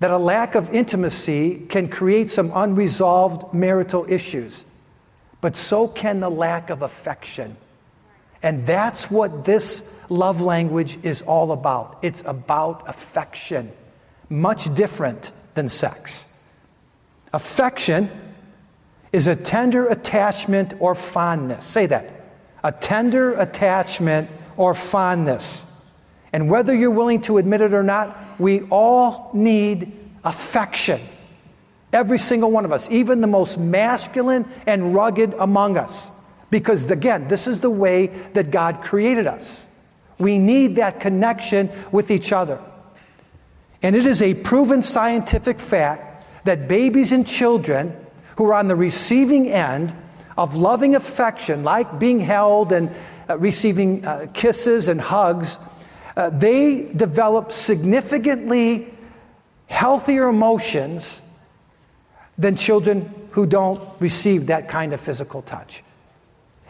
that 0.00 0.10
a 0.10 0.18
lack 0.18 0.54
of 0.54 0.72
intimacy 0.74 1.66
can 1.68 1.88
create 1.88 2.28
some 2.28 2.50
unresolved 2.54 3.54
marital 3.54 4.04
issues, 4.08 4.64
but 5.40 5.56
so 5.56 5.88
can 5.88 6.20
the 6.20 6.30
lack 6.30 6.70
of 6.70 6.82
affection. 6.82 7.56
And 8.42 8.66
that's 8.66 9.10
what 9.10 9.44
this 9.44 9.95
love 10.10 10.40
language 10.40 10.98
is 11.02 11.22
all 11.22 11.52
about. 11.52 11.98
It's 12.02 12.22
about 12.26 12.88
affection, 12.88 13.70
much 14.28 14.74
different 14.74 15.32
than 15.54 15.68
sex. 15.68 16.50
Affection 17.32 18.08
is 19.12 19.26
a 19.26 19.36
tender 19.36 19.86
attachment 19.86 20.74
or 20.80 20.94
fondness. 20.94 21.64
Say 21.64 21.86
that. 21.86 22.10
A 22.62 22.72
tender 22.72 23.34
attachment 23.34 24.28
or 24.56 24.74
fondness. 24.74 25.66
And 26.32 26.50
whether 26.50 26.74
you're 26.74 26.90
willing 26.90 27.20
to 27.22 27.38
admit 27.38 27.60
it 27.60 27.72
or 27.72 27.82
not, 27.82 28.16
we 28.38 28.62
all 28.64 29.30
need 29.32 29.92
affection. 30.24 30.98
Every 31.92 32.18
single 32.18 32.50
one 32.50 32.64
of 32.64 32.72
us, 32.72 32.90
even 32.90 33.20
the 33.20 33.26
most 33.26 33.58
masculine 33.58 34.44
and 34.66 34.94
rugged 34.94 35.34
among 35.38 35.78
us. 35.78 36.22
Because 36.50 36.90
again, 36.90 37.28
this 37.28 37.46
is 37.46 37.60
the 37.60 37.70
way 37.70 38.08
that 38.34 38.50
God 38.50 38.82
created 38.82 39.26
us. 39.26 39.65
We 40.18 40.38
need 40.38 40.76
that 40.76 41.00
connection 41.00 41.68
with 41.92 42.10
each 42.10 42.32
other. 42.32 42.60
And 43.82 43.94
it 43.94 44.06
is 44.06 44.22
a 44.22 44.34
proven 44.34 44.82
scientific 44.82 45.58
fact 45.58 46.44
that 46.44 46.68
babies 46.68 47.12
and 47.12 47.26
children 47.26 47.94
who 48.36 48.46
are 48.46 48.54
on 48.54 48.68
the 48.68 48.76
receiving 48.76 49.48
end 49.48 49.94
of 50.38 50.56
loving 50.56 50.94
affection, 50.94 51.64
like 51.64 51.98
being 51.98 52.20
held 52.20 52.72
and 52.72 52.90
uh, 53.28 53.38
receiving 53.38 54.04
uh, 54.04 54.26
kisses 54.32 54.88
and 54.88 55.00
hugs, 55.00 55.58
uh, 56.16 56.30
they 56.30 56.90
develop 56.94 57.52
significantly 57.52 58.92
healthier 59.66 60.28
emotions 60.28 61.22
than 62.38 62.56
children 62.56 63.08
who 63.30 63.46
don't 63.46 63.80
receive 64.00 64.46
that 64.46 64.68
kind 64.68 64.92
of 64.92 65.00
physical 65.00 65.42
touch. 65.42 65.82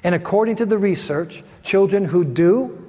And 0.02 0.14
according 0.14 0.56
to 0.56 0.66
the 0.66 0.78
research, 0.78 1.42
children 1.62 2.04
who 2.04 2.24
do 2.24 2.85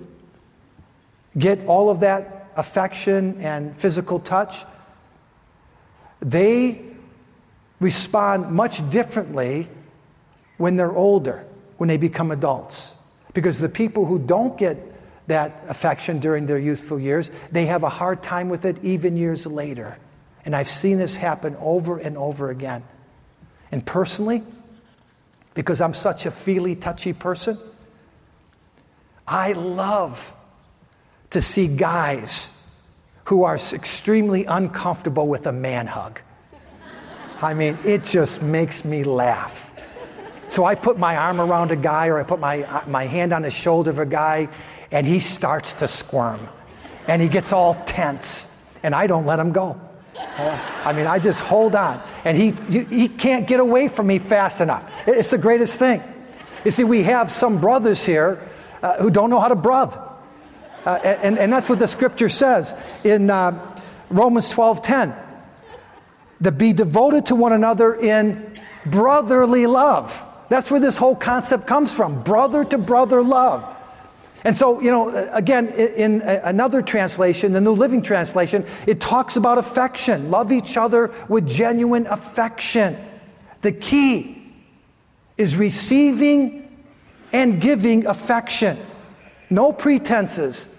get 1.38 1.66
all 1.66 1.90
of 1.90 2.02
that 2.02 2.52
affection 2.56 3.40
and 3.42 3.76
physical 3.76 4.20
touch, 4.20 4.64
they 6.20 6.82
respond 7.80 8.52
much 8.52 8.88
differently 8.90 9.68
when 10.58 10.76
they're 10.76 10.92
older, 10.92 11.46
when 11.78 11.88
they 11.88 11.98
become 11.98 12.32
adults. 12.32 13.00
Because 13.34 13.60
the 13.60 13.70
people 13.70 14.06
who 14.06 14.18
don't 14.18 14.58
get 14.58 14.78
that 15.28 15.64
affection 15.70 16.20
during 16.20 16.48
their 16.48 16.58
youthful 16.58 17.00
years, 17.00 17.30
they 17.52 17.68
have 17.68 17.84
a 17.84 17.90
hard 17.90 18.24
time 18.24 18.50
with 18.50 18.66
it 18.66 18.84
even 18.84 19.18
years 19.18 19.46
later. 19.46 19.98
And 20.46 20.56
I've 20.56 20.70
seen 20.70 20.98
this 20.98 21.18
happen 21.18 21.56
over 21.60 21.98
and 22.00 22.18
over 22.18 22.50
again. 22.50 22.84
And 23.72 23.86
personally, 23.86 24.44
because 25.54 25.82
I'm 25.82 25.94
such 25.94 26.26
a 26.26 26.32
feely, 26.32 26.76
touchy 26.76 27.14
person, 27.14 27.58
I 29.28 29.52
love 29.52 30.34
to 31.32 31.42
see 31.42 31.76
guys 31.76 32.54
who 33.26 33.44
are 33.44 33.56
extremely 33.56 34.46
uncomfortable 34.46 35.28
with 35.28 35.48
a 35.48 35.52
man 35.52 35.88
hug. 35.88 36.22
I 37.42 37.54
mean, 37.54 37.78
it 37.86 38.04
just 38.04 38.42
makes 38.42 38.86
me 38.86 39.04
laugh. 39.04 39.70
So 40.48 40.64
I 40.64 40.76
put 40.76 40.98
my 40.98 41.18
arm 41.18 41.42
around 41.42 41.72
a 41.72 41.76
guy 41.76 42.08
or 42.08 42.18
I 42.18 42.24
put 42.24 42.40
my, 42.40 42.84
my 42.88 43.06
hand 43.06 43.34
on 43.34 43.42
the 43.42 43.50
shoulder 43.50 43.90
of 43.90 44.00
a 44.00 44.06
guy 44.06 44.48
and 44.92 45.06
he 45.06 45.20
starts 45.20 45.74
to 45.74 45.88
squirm 45.88 46.40
and 47.08 47.22
he 47.22 47.28
gets 47.28 47.52
all 47.52 47.74
tense 47.74 48.78
and 48.82 48.96
I 48.96 49.08
don't 49.08 49.26
let 49.26 49.40
him 49.40 49.52
go. 49.52 49.80
Uh, 50.16 50.60
I 50.86 50.94
mean, 50.94 51.06
I 51.06 51.20
just 51.20 51.42
hold 51.42 51.76
on 51.76 52.02
and 52.24 52.38
he, 52.38 52.52
he 52.86 53.10
can't 53.10 53.46
get 53.46 53.60
away 53.60 53.88
from 53.88 54.08
me 54.08 54.20
fast 54.20 54.62
enough. 54.62 54.90
It's 55.08 55.32
the 55.32 55.38
greatest 55.38 55.78
thing. 55.80 56.02
You 56.64 56.72
see, 56.72 56.86
we 56.86 57.04
have 57.04 57.30
some 57.30 57.60
brothers 57.60 58.06
here 58.06 58.40
uh, 58.82 58.98
who 59.02 59.12
don't 59.12 59.30
know 59.30 59.40
how 59.40 59.50
to 59.50 59.56
brother. 59.56 60.07
Uh, 60.88 61.00
and, 61.04 61.38
and 61.38 61.52
that's 61.52 61.68
what 61.68 61.80
the 61.80 61.88
scripture 61.88 62.30
says 62.30 62.74
in 63.04 63.30
uh, 63.30 63.78
Romans 64.10 64.48
12 64.48 64.82
10. 64.82 65.14
To 66.44 66.52
be 66.54 66.72
devoted 66.72 67.26
to 67.26 67.36
one 67.36 67.52
another 67.52 67.94
in 67.94 68.58
brotherly 68.86 69.66
love. 69.66 70.24
That's 70.48 70.72
where 70.72 70.80
this 70.80 70.96
whole 70.96 71.16
concept 71.16 71.68
comes 71.68 71.94
from 71.94 72.24
brother 72.24 72.64
to 72.64 72.78
brother 72.78 73.22
love. 73.22 73.76
And 74.46 74.58
so, 74.58 74.80
you 74.80 74.90
know, 74.90 75.10
again, 75.34 75.68
in 75.68 76.22
another 76.22 76.82
translation, 76.82 77.52
the 77.52 77.60
New 77.60 77.74
Living 77.74 78.02
Translation, 78.02 78.64
it 78.86 79.02
talks 79.02 79.36
about 79.36 79.58
affection. 79.58 80.32
Love 80.32 80.54
each 80.54 80.78
other 80.78 81.12
with 81.28 81.50
genuine 81.50 82.08
affection. 82.08 82.96
The 83.60 83.74
key 83.74 84.54
is 85.38 85.58
receiving 85.58 86.78
and 87.34 87.60
giving 87.60 88.06
affection. 88.06 88.78
No 89.50 89.74
pretenses, 89.74 90.77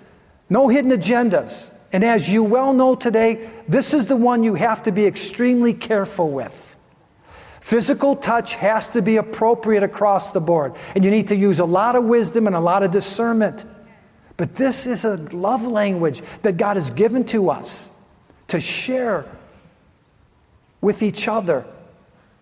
no 0.50 0.68
hidden 0.68 0.90
agendas. 0.90 1.74
And 1.92 2.04
as 2.04 2.30
you 2.30 2.44
well 2.44 2.74
know 2.74 2.94
today, 2.94 3.48
this 3.66 3.94
is 3.94 4.06
the 4.06 4.16
one 4.16 4.44
you 4.44 4.54
have 4.54 4.82
to 4.84 4.92
be 4.92 5.06
extremely 5.06 5.72
careful 5.72 6.30
with. 6.30 6.76
Physical 7.60 8.16
touch 8.16 8.54
has 8.56 8.86
to 8.88 9.02
be 9.02 9.16
appropriate 9.16 9.82
across 9.82 10.32
the 10.32 10.40
board, 10.40 10.74
and 10.94 11.04
you 11.04 11.10
need 11.10 11.28
to 11.28 11.36
use 11.36 11.58
a 11.58 11.64
lot 11.64 11.96
of 11.96 12.04
wisdom 12.04 12.46
and 12.46 12.56
a 12.56 12.60
lot 12.60 12.82
of 12.82 12.90
discernment. 12.90 13.64
But 14.38 14.54
this 14.54 14.86
is 14.86 15.04
a 15.04 15.16
love 15.34 15.66
language 15.66 16.22
that 16.42 16.56
God 16.56 16.76
has 16.76 16.90
given 16.90 17.24
to 17.26 17.50
us 17.50 18.08
to 18.46 18.60
share 18.60 19.26
with 20.80 21.02
each 21.02 21.28
other, 21.28 21.66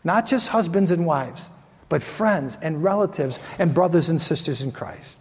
not 0.04 0.26
just 0.26 0.48
husbands 0.48 0.90
and 0.90 1.06
wives, 1.06 1.50
but 1.88 2.02
friends 2.02 2.58
and 2.62 2.84
relatives 2.84 3.40
and 3.58 3.74
brothers 3.74 4.08
and 4.08 4.20
sisters 4.20 4.62
in 4.62 4.72
Christ. 4.72 5.20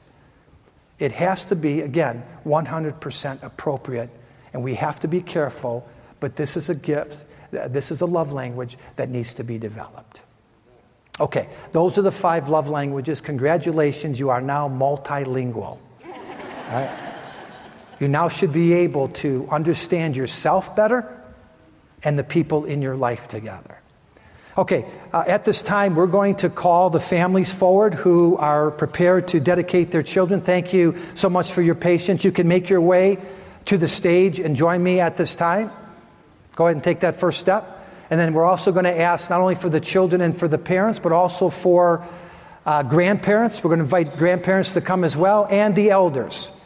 It 0.99 1.11
has 1.13 1.45
to 1.45 1.55
be, 1.55 1.81
again, 1.81 2.23
100% 2.45 3.43
appropriate, 3.43 4.09
and 4.53 4.63
we 4.63 4.75
have 4.75 4.99
to 5.01 5.07
be 5.07 5.21
careful, 5.21 5.87
but 6.19 6.35
this 6.35 6.55
is 6.55 6.69
a 6.69 6.75
gift 6.75 7.25
this 7.51 7.91
is 7.91 8.01
a 8.01 8.05
love 8.05 8.31
language 8.31 8.77
that 8.95 9.09
needs 9.09 9.33
to 9.35 9.43
be 9.43 9.57
developed. 9.57 10.21
Okay, 11.19 11.47
those 11.71 11.97
are 11.97 12.01
the 12.01 12.11
five 12.11 12.49
love 12.49 12.67
languages. 12.67 13.21
Congratulations, 13.21 14.19
you 14.19 14.29
are 14.29 14.41
now 14.41 14.67
multilingual. 14.67 15.77
Right? 16.69 17.01
You 17.99 18.09
now 18.09 18.27
should 18.27 18.51
be 18.51 18.73
able 18.73 19.07
to 19.09 19.47
understand 19.49 20.17
yourself 20.17 20.75
better 20.75 21.23
and 22.03 22.19
the 22.19 22.23
people 22.23 22.65
in 22.65 22.81
your 22.81 22.95
life 22.95 23.29
together. 23.29 23.79
Okay, 24.57 24.85
uh, 25.11 25.25
at 25.27 25.43
this 25.43 25.61
time, 25.61 25.95
we're 25.95 26.07
going 26.07 26.35
to 26.35 26.49
call 26.49 26.89
the 26.89 26.99
families 26.99 27.53
forward 27.53 27.93
who 27.93 28.37
are 28.37 28.71
prepared 28.71 29.27
to 29.29 29.41
dedicate 29.41 29.91
their 29.91 30.03
children. 30.03 30.39
Thank 30.39 30.73
you 30.73 30.95
so 31.13 31.29
much 31.29 31.51
for 31.51 31.61
your 31.61 31.75
patience. 31.75 32.23
You 32.23 32.31
can 32.31 32.47
make 32.47 32.69
your 32.69 32.79
way 32.79 33.17
to 33.65 33.77
the 33.77 33.89
stage 33.89 34.39
and 34.39 34.55
join 34.55 34.81
me 34.81 35.01
at 35.01 35.17
this 35.17 35.35
time. 35.35 35.71
Go 36.55 36.67
ahead 36.67 36.77
and 36.77 36.83
take 36.83 37.01
that 37.01 37.17
first 37.17 37.41
step. 37.41 37.65
And 38.09 38.17
then 38.17 38.33
we're 38.33 38.45
also 38.45 38.71
going 38.71 38.85
to 38.85 38.97
ask 38.97 39.29
not 39.29 39.41
only 39.41 39.55
for 39.55 39.67
the 39.67 39.81
children 39.81 40.21
and 40.21 40.37
for 40.37 40.47
the 40.47 40.57
parents, 40.57 40.99
but 40.99 41.11
also 41.11 41.49
for 41.49 42.07
uh, 42.65 42.81
grandparents. 42.83 43.61
We're 43.61 43.75
going 43.75 43.79
to 43.79 43.83
invite 43.83 44.15
grandparents 44.17 44.73
to 44.75 44.81
come 44.81 45.03
as 45.03 45.17
well 45.17 45.47
and 45.49 45.75
the 45.75 45.89
elders. 45.89 46.57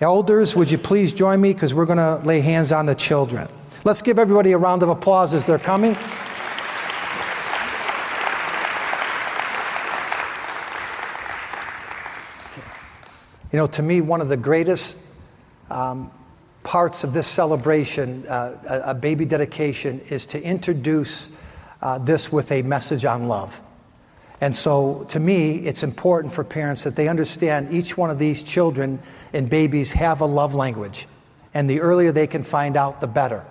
Elders, 0.00 0.56
would 0.56 0.68
you 0.68 0.78
please 0.78 1.12
join 1.12 1.40
me 1.40 1.52
because 1.52 1.72
we're 1.72 1.86
going 1.86 1.98
to 1.98 2.16
lay 2.26 2.40
hands 2.40 2.72
on 2.72 2.86
the 2.86 2.96
children. 2.96 3.46
Let's 3.84 4.02
give 4.02 4.18
everybody 4.18 4.50
a 4.50 4.58
round 4.58 4.82
of 4.82 4.88
applause 4.88 5.32
as 5.32 5.46
they're 5.46 5.60
coming. 5.60 5.96
You 13.54 13.58
know, 13.58 13.66
to 13.68 13.84
me, 13.84 14.00
one 14.00 14.20
of 14.20 14.28
the 14.28 14.36
greatest 14.36 14.96
um, 15.70 16.10
parts 16.64 17.04
of 17.04 17.12
this 17.12 17.28
celebration, 17.28 18.26
uh, 18.26 18.58
a, 18.68 18.90
a, 18.90 18.94
baby 18.94 19.24
dedication, 19.26 20.00
is 20.10 20.26
to 20.26 20.42
introduce 20.42 21.30
uh, 21.80 21.98
this 21.98 22.32
with 22.32 22.50
a 22.50 22.62
message 22.62 23.04
on 23.04 23.28
love. 23.28 23.60
And 24.40 24.56
so, 24.56 25.06
to 25.10 25.20
me, 25.20 25.58
it's 25.58 25.84
important 25.84 26.32
for 26.32 26.42
parents 26.42 26.82
that 26.82 26.96
they 26.96 27.06
understand 27.06 27.72
each 27.72 27.96
one 27.96 28.10
of 28.10 28.18
these 28.18 28.42
children 28.42 28.98
and 29.32 29.48
babies 29.48 29.92
have 29.92 30.20
a 30.20 30.26
love 30.26 30.56
language. 30.56 31.06
And 31.54 31.70
the 31.70 31.80
earlier 31.80 32.10
they 32.10 32.26
can 32.26 32.42
find 32.42 32.76
out, 32.76 33.00
the 33.00 33.06
better. 33.06 33.46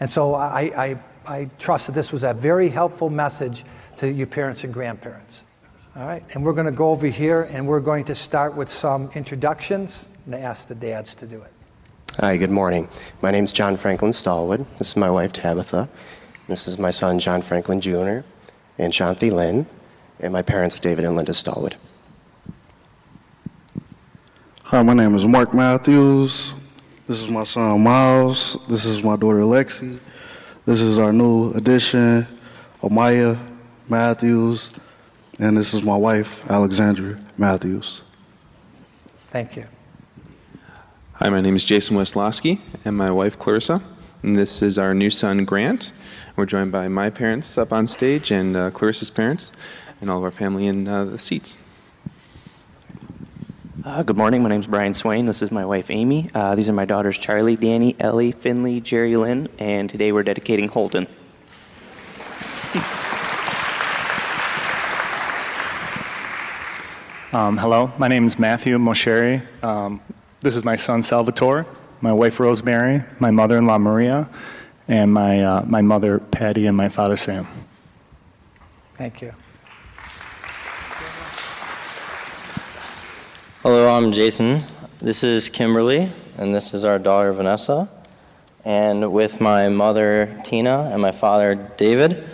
And 0.00 0.08
so, 0.08 0.34
I, 0.34 0.62
I, 0.74 0.98
I 1.26 1.50
trust 1.58 1.88
that 1.88 1.92
this 1.92 2.10
was 2.10 2.24
a 2.24 2.32
very 2.32 2.70
helpful 2.70 3.10
message 3.10 3.66
to 3.96 4.10
you 4.10 4.24
parents 4.24 4.64
and 4.64 4.72
grandparents. 4.72 5.42
All 5.94 6.06
right, 6.06 6.24
and 6.32 6.42
we're 6.42 6.54
going 6.54 6.64
to 6.64 6.72
go 6.72 6.88
over 6.88 7.06
here 7.06 7.42
and 7.50 7.68
we're 7.68 7.78
going 7.78 8.04
to 8.04 8.14
start 8.14 8.56
with 8.56 8.70
some 8.70 9.10
introductions 9.14 10.16
and 10.24 10.34
ask 10.34 10.68
the 10.68 10.74
dads 10.74 11.14
to 11.16 11.26
do 11.26 11.42
it. 11.42 11.52
Hi, 12.18 12.38
good 12.38 12.50
morning. 12.50 12.88
My 13.20 13.30
name 13.30 13.44
is 13.44 13.52
John 13.52 13.76
Franklin 13.76 14.14
Stallwood. 14.14 14.64
This 14.78 14.88
is 14.88 14.96
my 14.96 15.10
wife, 15.10 15.34
Tabitha. 15.34 15.90
This 16.48 16.66
is 16.66 16.78
my 16.78 16.90
son, 16.90 17.18
John 17.18 17.42
Franklin 17.42 17.78
Jr., 17.78 18.20
and 18.78 18.90
Shanti 18.90 19.30
Lynn, 19.30 19.66
and 20.20 20.32
my 20.32 20.40
parents, 20.40 20.78
David 20.78 21.04
and 21.04 21.14
Linda 21.14 21.34
Stallwood. 21.34 21.76
Hi, 24.64 24.82
my 24.82 24.94
name 24.94 25.14
is 25.14 25.26
Mark 25.26 25.52
Matthews. 25.52 26.54
This 27.06 27.20
is 27.20 27.28
my 27.28 27.44
son, 27.44 27.82
Miles. 27.82 28.56
This 28.66 28.86
is 28.86 29.04
my 29.04 29.16
daughter, 29.16 29.40
Lexi. 29.40 29.98
This 30.64 30.80
is 30.80 30.98
our 30.98 31.12
new 31.12 31.52
addition, 31.52 32.26
Amaya 32.80 33.38
Matthews. 33.90 34.70
And 35.42 35.56
this 35.56 35.74
is 35.74 35.82
my 35.82 35.96
wife, 35.96 36.38
Alexandra 36.48 37.18
Matthews. 37.36 38.02
Thank 39.24 39.56
you. 39.56 39.66
Hi, 41.14 41.30
my 41.30 41.40
name 41.40 41.56
is 41.56 41.64
Jason 41.64 41.96
Weslowski 41.96 42.60
and 42.84 42.96
my 42.96 43.10
wife 43.10 43.36
Clarissa. 43.40 43.82
And 44.22 44.36
this 44.36 44.62
is 44.62 44.78
our 44.78 44.94
new 44.94 45.10
son 45.10 45.44
Grant. 45.44 45.92
We're 46.36 46.46
joined 46.46 46.70
by 46.70 46.86
my 46.86 47.10
parents 47.10 47.58
up 47.58 47.72
on 47.72 47.88
stage 47.88 48.30
and 48.30 48.56
uh, 48.56 48.70
Clarissa's 48.70 49.10
parents 49.10 49.50
and 50.00 50.08
all 50.08 50.18
of 50.18 50.24
our 50.24 50.30
family 50.30 50.68
in 50.68 50.86
uh, 50.86 51.06
the 51.06 51.18
seats. 51.18 51.58
Uh, 53.84 54.04
good 54.04 54.16
morning. 54.16 54.44
My 54.44 54.48
name 54.48 54.60
is 54.60 54.68
Brian 54.68 54.94
Swain. 54.94 55.26
This 55.26 55.42
is 55.42 55.50
my 55.50 55.66
wife 55.66 55.90
Amy. 55.90 56.30
Uh, 56.36 56.54
these 56.54 56.68
are 56.68 56.72
my 56.72 56.84
daughters 56.84 57.18
Charlie, 57.18 57.56
Danny, 57.56 57.96
Ellie, 57.98 58.30
Finley, 58.30 58.80
Jerry 58.80 59.16
Lynn, 59.16 59.48
and 59.58 59.90
today 59.90 60.12
we're 60.12 60.22
dedicating 60.22 60.68
Holden. 60.68 61.08
Um, 67.32 67.56
hello, 67.56 67.90
my 67.96 68.08
name 68.08 68.26
is 68.26 68.38
Matthew 68.38 68.76
Mosheri. 68.76 69.40
Um, 69.64 70.02
This 70.42 70.54
is 70.54 70.66
my 70.66 70.76
son 70.76 71.02
Salvatore, 71.02 71.64
my 72.02 72.12
wife 72.12 72.38
Rosemary, 72.38 73.04
my 73.20 73.30
mother 73.30 73.56
in 73.56 73.66
law 73.66 73.78
Maria, 73.78 74.28
and 74.86 75.10
my, 75.14 75.40
uh, 75.40 75.64
my 75.64 75.80
mother 75.80 76.18
Patty, 76.18 76.66
and 76.66 76.76
my 76.76 76.90
father 76.90 77.16
Sam. 77.16 77.46
Thank 78.96 79.22
you. 79.22 79.32
Hello, 83.62 83.88
I'm 83.96 84.12
Jason. 84.12 84.64
This 85.00 85.24
is 85.24 85.48
Kimberly, 85.48 86.12
and 86.36 86.54
this 86.54 86.74
is 86.74 86.84
our 86.84 86.98
daughter 86.98 87.32
Vanessa. 87.32 87.88
And 88.66 89.10
with 89.10 89.40
my 89.40 89.70
mother 89.70 90.38
Tina 90.44 90.90
and 90.92 91.00
my 91.00 91.12
father 91.12 91.54
David. 91.78 92.28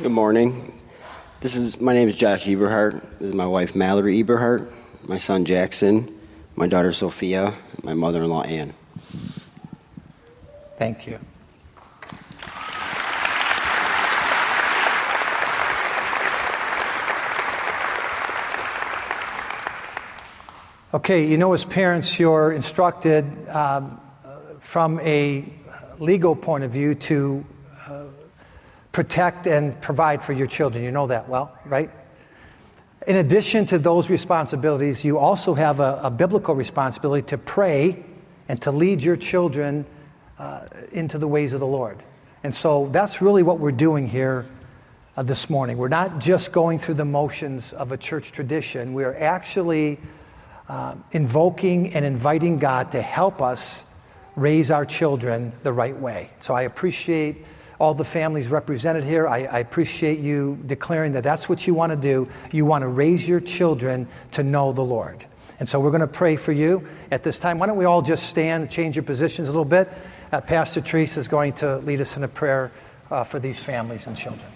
Good 0.00 0.12
morning. 0.12 0.67
This 1.40 1.54
is 1.54 1.80
my 1.80 1.94
name 1.94 2.08
is 2.08 2.16
Josh 2.16 2.46
Eberhart. 2.46 3.00
This 3.20 3.28
is 3.28 3.32
my 3.32 3.46
wife 3.46 3.76
Mallory 3.76 4.20
Eberhart, 4.24 4.68
my 5.06 5.18
son 5.18 5.44
Jackson, 5.44 6.18
my 6.56 6.66
daughter 6.66 6.90
Sophia, 6.90 7.54
my 7.84 7.94
mother-in-law 7.94 8.42
Anne. 8.42 8.74
Thank 10.78 11.06
you. 11.06 11.20
Okay, 20.92 21.24
you 21.24 21.38
know, 21.38 21.52
as 21.52 21.64
parents, 21.64 22.18
you're 22.18 22.50
instructed 22.50 23.48
um, 23.48 24.00
from 24.58 24.98
a 25.00 25.44
legal 26.00 26.34
point 26.34 26.64
of 26.64 26.72
view 26.72 26.96
to 26.96 27.46
uh, 27.86 28.06
protect 28.92 29.46
and 29.46 29.80
provide 29.80 30.22
for 30.22 30.32
your 30.32 30.46
children. 30.46 30.84
You 30.84 30.90
know 30.90 31.06
that 31.08 31.28
well, 31.28 31.56
right? 31.64 31.90
In 33.06 33.16
addition 33.16 33.66
to 33.66 33.78
those 33.78 34.10
responsibilities, 34.10 35.04
you 35.04 35.18
also 35.18 35.54
have 35.54 35.80
a, 35.80 36.00
a 36.04 36.10
biblical 36.10 36.54
responsibility 36.54 37.26
to 37.28 37.38
pray 37.38 38.04
and 38.48 38.60
to 38.62 38.70
lead 38.70 39.02
your 39.02 39.16
children 39.16 39.86
uh, 40.38 40.66
into 40.92 41.18
the 41.18 41.28
ways 41.28 41.52
of 41.52 41.60
the 41.60 41.66
Lord. 41.66 42.02
And 42.42 42.54
so 42.54 42.88
that's 42.88 43.20
really 43.20 43.42
what 43.42 43.58
we're 43.58 43.72
doing 43.72 44.08
here 44.08 44.46
uh, 45.16 45.22
this 45.22 45.50
morning. 45.50 45.76
We're 45.76 45.88
not 45.88 46.20
just 46.20 46.52
going 46.52 46.78
through 46.78 46.94
the 46.94 47.04
motions 47.04 47.72
of 47.72 47.92
a 47.92 47.96
church 47.96 48.32
tradition, 48.32 48.94
we 48.94 49.04
are 49.04 49.16
actually 49.16 49.98
uh, 50.68 50.94
invoking 51.12 51.94
and 51.94 52.04
inviting 52.04 52.58
God 52.58 52.90
to 52.92 53.02
help 53.02 53.40
us 53.40 54.00
raise 54.36 54.70
our 54.70 54.84
children 54.84 55.52
the 55.62 55.72
right 55.72 55.96
way. 55.96 56.30
So 56.38 56.54
I 56.54 56.62
appreciate 56.62 57.44
all 57.78 57.94
the 57.94 58.04
families 58.04 58.48
represented 58.48 59.04
here. 59.04 59.28
I, 59.28 59.44
I, 59.44 59.58
appreciate 59.60 60.18
you 60.18 60.58
declaring 60.66 61.12
that 61.12 61.22
that's 61.22 61.48
what 61.48 61.66
you 61.66 61.74
want 61.74 61.92
to 61.92 61.96
do. 61.96 62.28
You 62.50 62.64
want 62.64 62.82
to 62.82 62.88
raise 62.88 63.28
your 63.28 63.40
children 63.40 64.08
to 64.32 64.42
know 64.42 64.72
the 64.72 64.82
Lord. 64.82 65.24
And 65.60 65.68
so 65.68 65.80
we're 65.80 65.90
going 65.90 66.00
to 66.00 66.06
pray 66.06 66.36
for 66.36 66.52
you 66.52 66.86
at 67.10 67.22
this 67.22 67.38
time. 67.38 67.58
Why 67.58 67.66
don't 67.66 67.76
we 67.76 67.84
all 67.84 68.02
just 68.02 68.26
stand, 68.26 68.70
change 68.70 68.96
your 68.96 69.02
positions 69.02 69.48
a 69.48 69.50
little 69.50 69.64
bit? 69.64 69.88
Uh, 70.30 70.40
Pastor 70.40 70.80
Teresa 70.80 71.20
is 71.20 71.28
going 71.28 71.52
to 71.54 71.78
lead 71.78 72.00
us 72.00 72.16
in 72.16 72.24
a 72.24 72.28
prayer 72.28 72.70
uh, 73.10 73.24
for 73.24 73.38
these 73.38 73.62
families 73.62 74.06
and 74.06 74.16
children. 74.16 74.46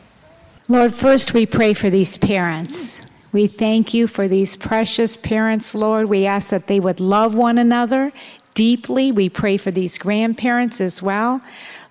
Lord, 0.68 0.94
first 0.94 1.34
we 1.34 1.46
pray 1.46 1.74
for 1.74 1.90
these 1.90 2.16
parents. 2.16 3.02
We 3.32 3.46
thank 3.46 3.94
you 3.94 4.06
for 4.06 4.28
these 4.28 4.56
precious 4.56 5.16
parents, 5.16 5.74
Lord. 5.74 6.06
We 6.06 6.26
ask 6.26 6.50
that 6.50 6.66
they 6.66 6.78
would 6.78 7.00
love 7.00 7.34
one 7.34 7.58
another 7.58 8.12
deeply. 8.54 9.10
We 9.10 9.28
pray 9.28 9.56
for 9.56 9.70
these 9.70 9.98
grandparents 9.98 10.80
as 10.80 11.02
well. 11.02 11.40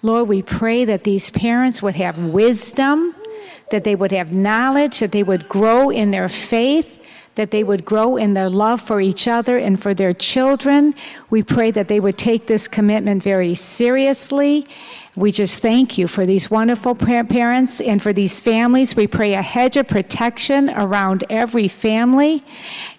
Lord, 0.03 0.27
we 0.27 0.41
pray 0.41 0.85
that 0.85 1.03
these 1.03 1.29
parents 1.29 1.81
would 1.83 1.95
have 1.95 2.17
wisdom, 2.17 3.15
that 3.69 3.83
they 3.83 3.95
would 3.95 4.11
have 4.11 4.33
knowledge, 4.33 4.99
that 4.99 5.11
they 5.11 5.21
would 5.21 5.47
grow 5.47 5.91
in 5.91 6.09
their 6.09 6.27
faith, 6.27 6.97
that 7.35 7.51
they 7.51 7.63
would 7.63 7.85
grow 7.85 8.17
in 8.17 8.33
their 8.33 8.49
love 8.49 8.81
for 8.81 8.99
each 8.99 9.27
other 9.27 9.57
and 9.57 9.81
for 9.81 9.93
their 9.93 10.13
children. 10.13 10.95
We 11.29 11.43
pray 11.43 11.71
that 11.71 11.87
they 11.87 11.99
would 11.99 12.17
take 12.17 12.47
this 12.47 12.67
commitment 12.67 13.21
very 13.21 13.53
seriously 13.53 14.65
we 15.15 15.31
just 15.31 15.61
thank 15.61 15.97
you 15.97 16.07
for 16.07 16.25
these 16.25 16.49
wonderful 16.49 16.95
parents 16.95 17.81
and 17.81 18.01
for 18.01 18.13
these 18.13 18.39
families. 18.39 18.95
We 18.95 19.07
pray 19.07 19.33
a 19.33 19.41
hedge 19.41 19.75
of 19.75 19.89
protection 19.89 20.69
around 20.69 21.25
every 21.29 21.67
family, 21.67 22.43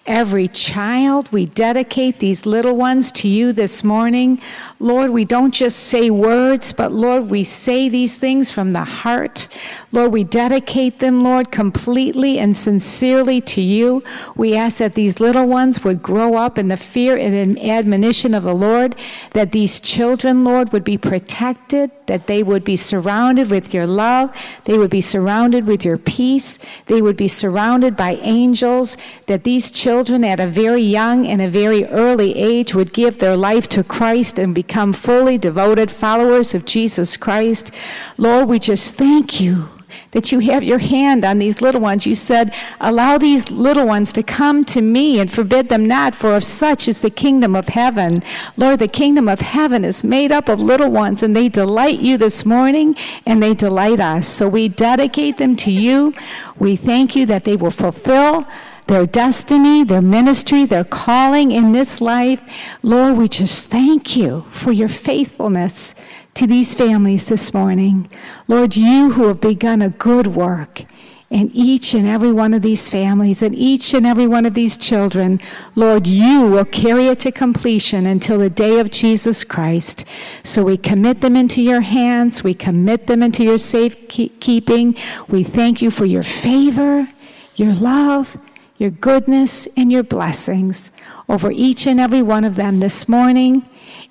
every 0.05 0.47
child. 0.47 1.31
We 1.31 1.47
dedicate 1.47 2.19
these 2.19 2.45
little 2.45 2.75
ones 2.75 3.11
to 3.13 3.27
you 3.27 3.51
this 3.51 3.83
morning. 3.83 4.39
Lord, 4.79 5.09
we 5.09 5.25
don't 5.25 5.53
just 5.53 5.79
say 5.79 6.11
words, 6.11 6.71
but 6.71 6.91
Lord, 6.91 7.31
we 7.31 7.43
say 7.43 7.89
these 7.89 8.17
things 8.17 8.51
from 8.51 8.73
the 8.73 8.83
heart. 8.83 9.47
Lord, 9.91 10.11
we 10.11 10.23
dedicate 10.23 10.99
them, 10.99 11.23
Lord, 11.23 11.51
completely 11.51 12.37
and 12.37 12.55
sincerely 12.55 13.41
to 13.41 13.61
you. 13.61 14.03
We 14.35 14.55
ask 14.55 14.77
that 14.77 14.93
these 14.93 15.19
little 15.19 15.47
ones 15.47 15.83
would 15.83 16.03
grow 16.03 16.35
up 16.35 16.59
in 16.59 16.67
the 16.67 16.77
fear 16.77 17.17
and 17.17 17.57
admonition 17.59 18.35
of 18.35 18.43
the 18.43 18.53
Lord, 18.53 18.95
that 19.31 19.51
these 19.51 19.79
children, 19.79 20.43
Lord, 20.43 20.71
would 20.73 20.83
be 20.83 20.97
protected 20.97 21.89
that 22.07 22.27
they 22.27 22.43
would 22.43 22.63
be 22.63 22.75
surrounded 22.75 23.49
with 23.49 23.73
your 23.73 23.87
love, 23.87 24.35
they 24.65 24.77
would 24.77 24.89
be 24.89 25.01
surrounded 25.01 25.65
with 25.65 25.85
your 25.85 25.97
peace, 25.97 26.59
they 26.87 27.01
would 27.01 27.17
be 27.17 27.27
surrounded 27.27 27.95
by 27.95 28.15
angels, 28.15 28.97
that 29.27 29.43
these 29.43 29.71
children 29.71 30.23
at 30.23 30.39
a 30.39 30.47
very 30.47 30.81
young 30.81 31.25
and 31.25 31.41
a 31.41 31.49
very 31.49 31.85
early 31.85 32.35
age 32.35 32.73
would 32.73 32.93
give 32.93 33.19
their 33.19 33.37
life 33.37 33.67
to 33.69 33.83
Christ 33.83 34.37
and 34.39 34.53
become 34.53 34.93
fully 34.93 35.37
devoted 35.37 35.91
followers 35.91 36.53
of 36.53 36.65
Jesus 36.65 37.17
Christ. 37.17 37.71
Lord, 38.17 38.47
we 38.47 38.59
just 38.59 38.95
thank 38.95 39.39
you 39.39 39.69
that 40.11 40.31
you 40.31 40.39
have 40.39 40.63
your 40.63 40.79
hand 40.79 41.25
on 41.25 41.39
these 41.39 41.61
little 41.61 41.81
ones. 41.81 42.05
You 42.05 42.15
said, 42.15 42.53
Allow 42.79 43.17
these 43.17 43.49
little 43.51 43.85
ones 43.85 44.13
to 44.13 44.23
come 44.23 44.65
to 44.65 44.81
me 44.81 45.19
and 45.19 45.31
forbid 45.31 45.69
them 45.69 45.87
not, 45.87 46.15
for 46.15 46.35
of 46.35 46.43
such 46.43 46.87
is 46.87 47.01
the 47.01 47.09
kingdom 47.09 47.55
of 47.55 47.69
heaven. 47.69 48.23
Lord, 48.57 48.79
the 48.79 48.87
kingdom 48.87 49.27
of 49.27 49.41
heaven 49.41 49.83
is 49.83 50.03
made 50.03 50.31
up 50.31 50.49
of 50.49 50.61
little 50.61 50.91
ones, 50.91 51.23
and 51.23 51.35
they 51.35 51.49
delight 51.49 51.99
you 51.99 52.17
this 52.17 52.45
morning, 52.45 52.95
and 53.25 53.41
they 53.41 53.53
delight 53.53 53.99
us. 53.99 54.27
So 54.27 54.47
we 54.47 54.67
dedicate 54.67 55.37
them 55.37 55.55
to 55.57 55.71
you. 55.71 56.13
We 56.57 56.75
thank 56.75 57.15
you 57.15 57.25
that 57.27 57.43
they 57.43 57.55
will 57.55 57.71
fulfill 57.71 58.45
their 58.87 59.05
destiny, 59.05 59.83
their 59.83 60.01
ministry, 60.01 60.65
their 60.65 60.83
calling 60.83 61.51
in 61.51 61.71
this 61.71 62.01
life. 62.01 62.41
Lord, 62.81 63.17
we 63.17 63.27
just 63.27 63.69
thank 63.69 64.15
you 64.15 64.45
for 64.51 64.71
your 64.71 64.89
faithfulness 64.89 65.95
to 66.35 66.47
these 66.47 66.73
families 66.73 67.27
this 67.27 67.53
morning. 67.53 68.09
Lord, 68.47 68.75
you 68.75 69.11
who 69.11 69.27
have 69.27 69.41
begun 69.41 69.81
a 69.81 69.89
good 69.89 70.27
work 70.27 70.85
in 71.33 71.49
each 71.51 71.95
and 71.95 72.05
every 72.05 72.31
one 72.31 72.53
of 72.53 72.61
these 72.61 72.91
families 72.91 73.41
and 73.41 73.55
each 73.55 73.95
and 73.95 74.05
every 74.05 74.27
one 74.27 74.45
of 74.45 74.53
these 74.53 74.77
children, 74.77 75.41
Lord, 75.75 76.05
you 76.05 76.41
will 76.41 76.65
carry 76.65 77.07
it 77.07 77.21
to 77.21 77.31
completion 77.31 78.05
until 78.05 78.37
the 78.37 78.51
day 78.51 78.79
of 78.79 78.91
Jesus 78.91 79.43
Christ. 79.43 80.05
So 80.43 80.63
we 80.63 80.77
commit 80.77 81.21
them 81.21 81.35
into 81.35 81.59
your 81.59 81.81
hands. 81.81 82.43
We 82.43 82.53
commit 82.53 83.07
them 83.07 83.23
into 83.23 83.43
your 83.43 83.57
safekeeping. 83.57 84.95
We 85.27 85.43
thank 85.43 85.81
you 85.81 85.89
for 85.89 86.05
your 86.05 86.21
favor, 86.21 87.09
your 87.55 87.73
love, 87.73 88.37
your 88.77 88.91
goodness, 88.91 89.67
and 89.75 89.91
your 89.91 90.03
blessings 90.03 90.91
over 91.27 91.51
each 91.51 91.87
and 91.87 91.99
every 91.99 92.21
one 92.21 92.43
of 92.43 92.55
them 92.57 92.79
this 92.79 93.09
morning. 93.09 93.67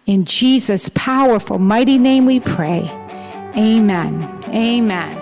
In 0.07 0.24
Jesus' 0.24 0.88
powerful, 0.94 1.59
mighty 1.59 1.96
name 1.96 2.26
we 2.26 2.40
pray. 2.40 2.88
Amen. 3.57 4.24
Amen. 4.48 5.18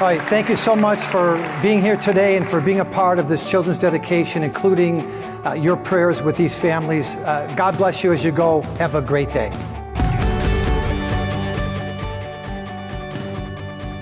All 0.00 0.04
right, 0.04 0.22
thank 0.28 0.48
you 0.48 0.54
so 0.54 0.76
much 0.76 1.00
for 1.00 1.36
being 1.60 1.80
here 1.80 1.96
today 1.96 2.36
and 2.36 2.48
for 2.48 2.60
being 2.60 2.78
a 2.78 2.84
part 2.84 3.18
of 3.18 3.26
this 3.26 3.50
children's 3.50 3.80
dedication, 3.80 4.44
including 4.44 5.00
uh, 5.44 5.54
your 5.54 5.76
prayers 5.76 6.22
with 6.22 6.36
these 6.36 6.56
families. 6.56 7.18
Uh, 7.18 7.52
God 7.56 7.76
bless 7.76 8.04
you 8.04 8.12
as 8.12 8.24
you 8.24 8.30
go. 8.30 8.60
Have 8.78 8.94
a 8.94 9.02
great 9.02 9.32
day. 9.32 9.50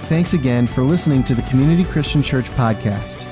Thanks 0.06 0.34
again 0.34 0.68
for 0.68 0.84
listening 0.84 1.24
to 1.24 1.34
the 1.34 1.42
Community 1.42 1.82
Christian 1.82 2.22
Church 2.22 2.48
podcast. 2.50 3.26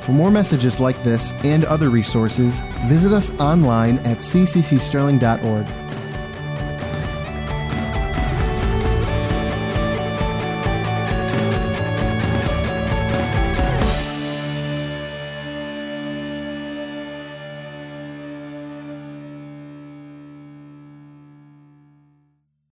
For 0.00 0.10
more 0.10 0.32
messages 0.32 0.80
like 0.80 1.00
this 1.04 1.32
and 1.44 1.64
other 1.64 1.90
resources, 1.90 2.58
visit 2.86 3.12
us 3.12 3.30
online 3.38 3.98
at 3.98 4.18
cccsterling.org. 4.18 5.81